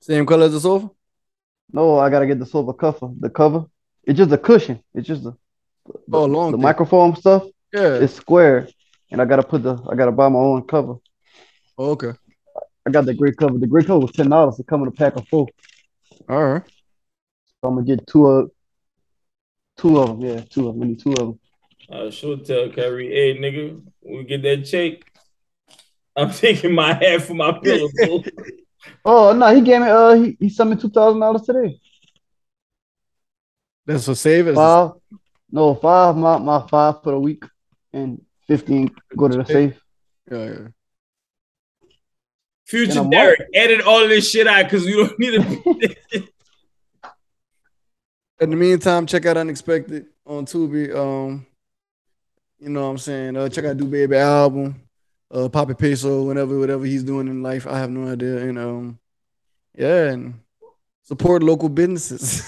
Same 0.00 0.24
color 0.24 0.46
as 0.46 0.52
the 0.52 0.60
sofa? 0.60 0.90
No, 1.72 1.98
I 1.98 2.08
gotta 2.08 2.26
get 2.26 2.38
the 2.38 2.46
silver 2.46 2.72
cover. 2.72 3.10
The 3.20 3.28
cover. 3.28 3.66
It's 4.04 4.16
just 4.16 4.32
a 4.32 4.38
cushion. 4.38 4.82
It's 4.94 5.06
just 5.06 5.24
the 5.24 5.32
the, 6.08 6.18
Oh, 6.18 6.24
long 6.24 6.52
the 6.52 6.56
thing. 6.58 6.64
microfoam 6.66 7.16
stuff. 7.16 7.44
Yeah. 7.74 7.96
It's 7.96 8.14
square, 8.14 8.68
and 9.10 9.20
I 9.20 9.24
gotta 9.24 9.42
put 9.42 9.64
the. 9.64 9.76
I 9.90 9.96
gotta 9.96 10.12
buy 10.12 10.28
my 10.28 10.38
own 10.38 10.62
cover. 10.62 10.94
Oh, 11.76 11.90
okay. 11.90 12.12
I 12.86 12.90
got 12.90 13.04
the 13.04 13.14
gray 13.14 13.32
cover. 13.32 13.58
The 13.58 13.66
gray 13.66 13.82
cover 13.82 13.98
was 13.98 14.12
ten 14.12 14.30
dollars. 14.30 14.60
It 14.60 14.68
come 14.68 14.82
in 14.82 14.88
a 14.88 14.92
pack 14.92 15.16
of 15.16 15.26
four. 15.26 15.48
All 16.28 16.44
right. 16.44 16.62
So 17.60 17.68
I'm 17.68 17.74
gonna 17.74 17.86
get 17.86 18.06
two 18.06 18.26
of 18.26 18.50
two 19.76 19.98
of 19.98 20.08
them. 20.08 20.20
Yeah, 20.20 20.40
two 20.42 20.68
of 20.68 20.74
them. 20.74 20.84
I 20.84 20.86
need 20.86 21.00
two 21.00 21.10
of 21.10 21.18
them. 21.18 21.40
I 21.90 22.10
should 22.10 22.44
tell 22.44 22.70
Kyrie, 22.70 23.08
hey 23.08 23.38
nigga, 23.38 23.82
when 24.00 24.18
we 24.18 24.24
get 24.24 24.42
that 24.42 24.64
check, 24.64 25.04
I'm 26.14 26.30
taking 26.32 26.72
my 26.72 26.92
hat 26.92 27.22
for 27.22 27.34
my 27.34 27.58
pillow. 27.58 27.88
Oh 29.02 29.32
no, 29.32 29.54
he 29.54 29.62
gave 29.62 29.80
me. 29.80 29.88
Uh, 29.88 30.14
he, 30.14 30.36
he 30.38 30.48
sent 30.50 30.68
me 30.68 30.76
two 30.76 30.90
thousand 30.90 31.18
dollars 31.18 31.42
today. 31.42 31.80
That's 33.86 34.04
for 34.04 34.14
savings. 34.14 34.56
Five. 34.56 34.90
No, 35.50 35.74
five. 35.74 36.14
My 36.16 36.36
my 36.36 36.66
five 36.68 37.02
for 37.02 37.12
the 37.12 37.18
week, 37.18 37.44
and 37.94 38.20
fifteen 38.46 38.90
go 39.16 39.28
to 39.28 39.38
the 39.38 39.44
safe. 39.44 39.80
Yeah, 40.30 40.44
yeah. 40.44 40.68
Future 42.66 43.04
Derek, 43.04 43.40
edit 43.52 43.82
all 43.82 44.08
this 44.08 44.30
shit 44.30 44.46
out 44.46 44.64
because 44.64 44.84
we 44.84 44.92
don't 44.92 45.18
need 45.18 45.96
to. 46.12 46.28
In 48.40 48.50
the 48.50 48.56
meantime, 48.56 49.06
check 49.06 49.26
out 49.26 49.36
Unexpected 49.36 50.06
on 50.26 50.44
Tubi. 50.44 50.94
Um, 50.94 51.46
you 52.58 52.68
know 52.70 52.82
what 52.82 52.88
I'm 52.88 52.98
saying? 52.98 53.36
Uh, 53.36 53.48
check 53.48 53.64
out 53.64 53.76
Do 53.76 53.86
Baby 53.86 54.16
album, 54.16 54.80
uh, 55.30 55.48
Poppy 55.48 55.74
Peso, 55.74 56.24
whenever 56.24 56.58
whatever 56.58 56.84
he's 56.84 57.04
doing 57.04 57.28
in 57.28 57.42
life. 57.42 57.66
I 57.66 57.78
have 57.78 57.90
no 57.90 58.10
idea. 58.10 58.38
And 58.38 58.58
um, 58.58 58.98
yeah, 59.76 60.10
and 60.10 60.40
support 61.02 61.42
local 61.42 61.68
businesses. 61.68 62.42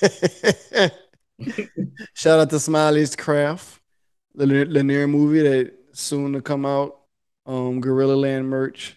Shout 2.14 2.40
out 2.40 2.50
to 2.50 2.58
Smiley's 2.58 3.14
Craft, 3.14 3.66
the 3.66 3.79
Lanier- 4.34 4.66
Lanier 4.66 5.06
movie 5.06 5.42
that 5.42 5.72
soon 5.92 6.32
to 6.32 6.40
come 6.40 6.64
out. 6.64 6.96
Um, 7.46 7.80
Guerilla 7.80 8.14
Land 8.14 8.48
merch. 8.48 8.96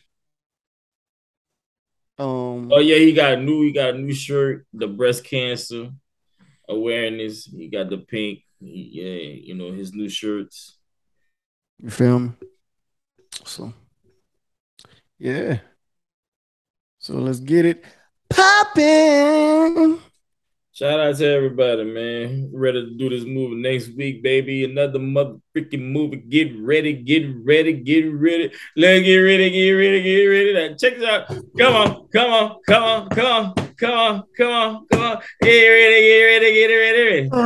Um, 2.20 2.72
oh 2.72 2.80
yeah, 2.80 2.98
he 2.98 3.12
got 3.14 3.34
a 3.34 3.38
new, 3.38 3.64
he 3.64 3.72
got 3.72 3.96
a 3.96 3.98
new 3.98 4.14
shirt, 4.14 4.68
the 4.74 4.88
breast 4.88 5.24
cancer 5.24 5.90
awareness. 6.70 7.46
He 7.46 7.70
got 7.70 7.90
the 7.90 7.98
pink. 7.98 8.44
He- 8.60 8.90
yeah, 8.94 9.42
you 9.48 9.56
know 9.56 9.72
his 9.72 9.94
new 9.94 10.10
shirts. 10.10 10.78
You 11.80 11.90
feel 11.90 12.20
me? 12.20 12.32
So, 13.46 13.74
yeah. 15.18 15.60
So 17.00 17.16
let's 17.16 17.40
get 17.40 17.66
it 17.66 17.84
popping. 18.30 20.00
Shout 20.76 21.00
out 21.00 21.16
to 21.18 21.28
everybody, 21.28 21.84
man. 21.84 22.50
Ready 22.52 22.84
to 22.84 22.98
do 22.98 23.08
this 23.08 23.26
movie 23.26 23.58
next 23.58 23.90
week, 23.90 24.24
baby. 24.24 24.64
Another 24.66 24.98
mother 24.98 25.36
freaking 25.56 25.92
movie. 25.92 26.18
Get 26.18 26.60
ready, 26.60 26.94
get 26.94 27.28
ready, 27.44 27.74
get 27.74 28.12
ready. 28.12 28.52
Let's 28.76 29.06
get 29.06 29.18
ready, 29.18 29.52
get 29.52 29.70
ready, 29.70 30.02
get 30.02 30.26
ready. 30.26 30.54
Now, 30.56 30.76
check 30.76 30.98
this 30.98 31.08
out. 31.08 31.28
Come 31.60 31.76
on, 31.76 32.08
come 32.08 32.32
on, 32.32 32.58
come 32.66 32.84
on, 32.84 33.10
come 33.10 33.26
on. 33.28 33.54
come 33.78 33.92
on, 33.92 34.24
come 34.36 34.52
on, 34.52 34.88
come 34.92 35.02
on. 35.02 35.22
Get 35.44 35.68
ready, 35.68 36.02
get 36.02 36.24
ready, 36.24 36.54
get 36.56 36.68
ready, 36.74 37.30
get 37.30 37.38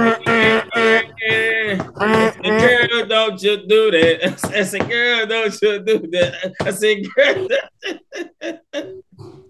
ready. 1.27 2.87
Girl, 2.87 3.07
don't 3.07 3.43
you 3.43 3.67
do 3.67 3.91
that. 3.91 4.39
I 4.55 4.63
said, 4.63 4.89
girl, 4.89 5.25
don't 5.25 5.61
you 5.61 5.79
do 5.83 5.99
that. 6.11 6.53
I 6.61 6.71
said, 6.71 7.03
girl. 7.13 7.47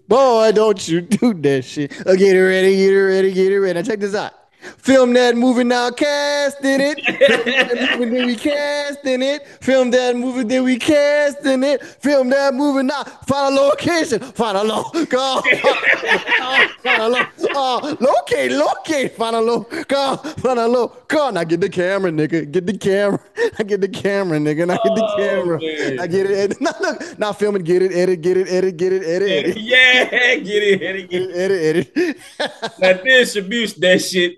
Boy, 0.08 0.52
don't 0.52 0.88
you 0.88 1.02
do 1.02 1.34
that 1.34 1.64
shit. 1.66 1.92
Uh, 2.06 2.16
get 2.16 2.34
it 2.34 2.40
ready, 2.40 2.76
get 2.76 2.94
it 2.94 2.98
ready, 2.98 3.32
get 3.32 3.52
it 3.52 3.60
ready. 3.60 3.74
Now 3.78 3.82
check 3.82 4.00
this 4.00 4.14
out. 4.14 4.32
Film 4.78 5.12
that 5.14 5.36
movie 5.36 5.64
now, 5.64 5.90
cast 5.90 6.64
in 6.64 6.80
it. 6.80 6.98
Film 7.04 7.44
that 7.44 7.98
movie, 7.98 8.10
then 8.16 8.26
we 8.26 8.36
cast 8.36 9.04
in 9.04 9.22
it. 9.22 9.46
Film 9.60 9.90
that 9.90 10.16
movie, 10.16 10.44
then 10.44 10.64
we 10.64 10.78
cast 10.78 11.44
in 11.46 11.62
it. 11.64 11.82
Film 11.82 12.28
that 12.30 12.54
movie 12.54 12.82
now. 12.82 13.02
Find 13.26 13.56
a 13.56 13.60
location. 13.60 14.20
Find 14.20 14.56
a 14.58 14.62
lo. 14.64 14.84
Go. 15.08 15.42
Find 16.82 17.02
a 17.02 17.08
lo. 17.08 17.20
Uh, 17.54 17.96
locate, 18.00 18.52
locate. 18.52 19.12
Find 19.16 19.36
a 19.36 19.40
lo. 19.40 19.60
Go. 19.88 20.16
Find 20.16 20.58
a 20.58 20.66
lo. 20.68 20.88
Go. 21.08 21.30
Now 21.30 21.44
get 21.44 21.60
the 21.60 21.68
camera, 21.68 22.10
nigga. 22.10 22.50
Get 22.50 22.66
the 22.66 22.76
camera. 22.76 23.20
I 23.58 23.62
get 23.62 23.80
the 23.80 23.88
camera, 23.88 24.38
nigga. 24.38 24.66
Now 24.66 24.74
get 24.76 24.94
the 24.94 25.04
Oh, 25.08 25.16
camera. 25.16 25.60
man. 25.60 26.00
I 26.00 26.06
get 26.06 26.26
it. 26.30 26.36
Edit. 26.38 26.60
Now 26.60 26.74
look. 26.80 27.18
Now 27.18 27.32
film 27.32 27.56
it. 27.56 27.64
Get 27.64 27.82
it. 27.82 27.92
Edit. 27.92 28.20
Get 28.20 28.36
it. 28.36 28.48
Edit. 28.48 28.76
Get 28.76 28.92
it. 28.92 29.02
Edit. 29.04 29.28
Edit. 29.30 29.56
Yeah, 29.58 30.04
get 30.36 30.62
it, 30.62 30.78
get 30.80 30.96
it, 30.96 31.10
get 31.10 31.22
Edit. 31.30 31.88
it. 31.96 31.96
Edit. 31.96 32.16
edit. 32.40 32.78
Now 32.80 32.92
distribute 33.02 33.74
that 33.80 34.02
shit. 34.02 34.34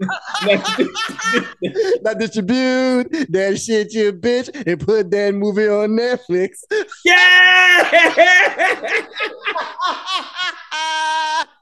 Now 2.02 2.14
distribute 2.18 3.10
that 3.30 3.60
shit, 3.60 3.92
you 3.92 4.12
bitch, 4.12 4.50
and 4.66 4.80
put 4.80 5.10
that 5.10 5.34
movie 5.34 5.68
on 5.68 5.90
Netflix. 5.90 6.64
yeah! 7.04 7.84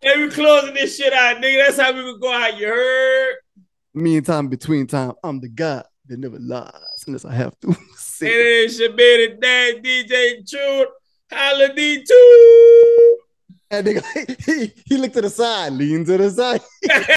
hey, 0.03 0.19
we 0.19 0.31
closing 0.31 0.75
this 0.75 0.97
shit 0.97 1.13
out, 1.13 1.37
nigga. 1.39 1.67
That's 1.67 1.81
how 1.81 1.93
we 1.93 2.05
would 2.05 2.21
go 2.21 2.33
out. 2.33 2.57
You 2.59 2.69
heard? 2.69 3.35
Meantime, 3.95 4.49
between 4.49 4.87
time, 4.87 5.13
I'm 5.25 5.41
the 5.41 5.49
God 5.49 5.85
that 6.07 6.19
never 6.19 6.39
lies 6.39 7.05
unless 7.07 7.25
I 7.25 7.35
have 7.35 7.59
to. 7.61 7.69
And 8.21 8.31
say. 8.31 8.65
it's 8.65 8.81
your 8.81 8.93
baby 8.95 9.37
dad, 9.41 9.77
DJ 9.85 10.49
Truth. 10.49 10.89
Holla 11.31 11.69
D2. 11.69 12.09
And 13.71 13.87
nigga, 13.87 14.45
he, 14.45 14.73
he 14.87 14.97
looked 14.97 15.15
to 15.15 15.21
the 15.21 15.31
side, 15.31 15.73
leaned 15.73 16.07
to 16.07 16.17
the 16.17 16.31
side. 16.31 16.61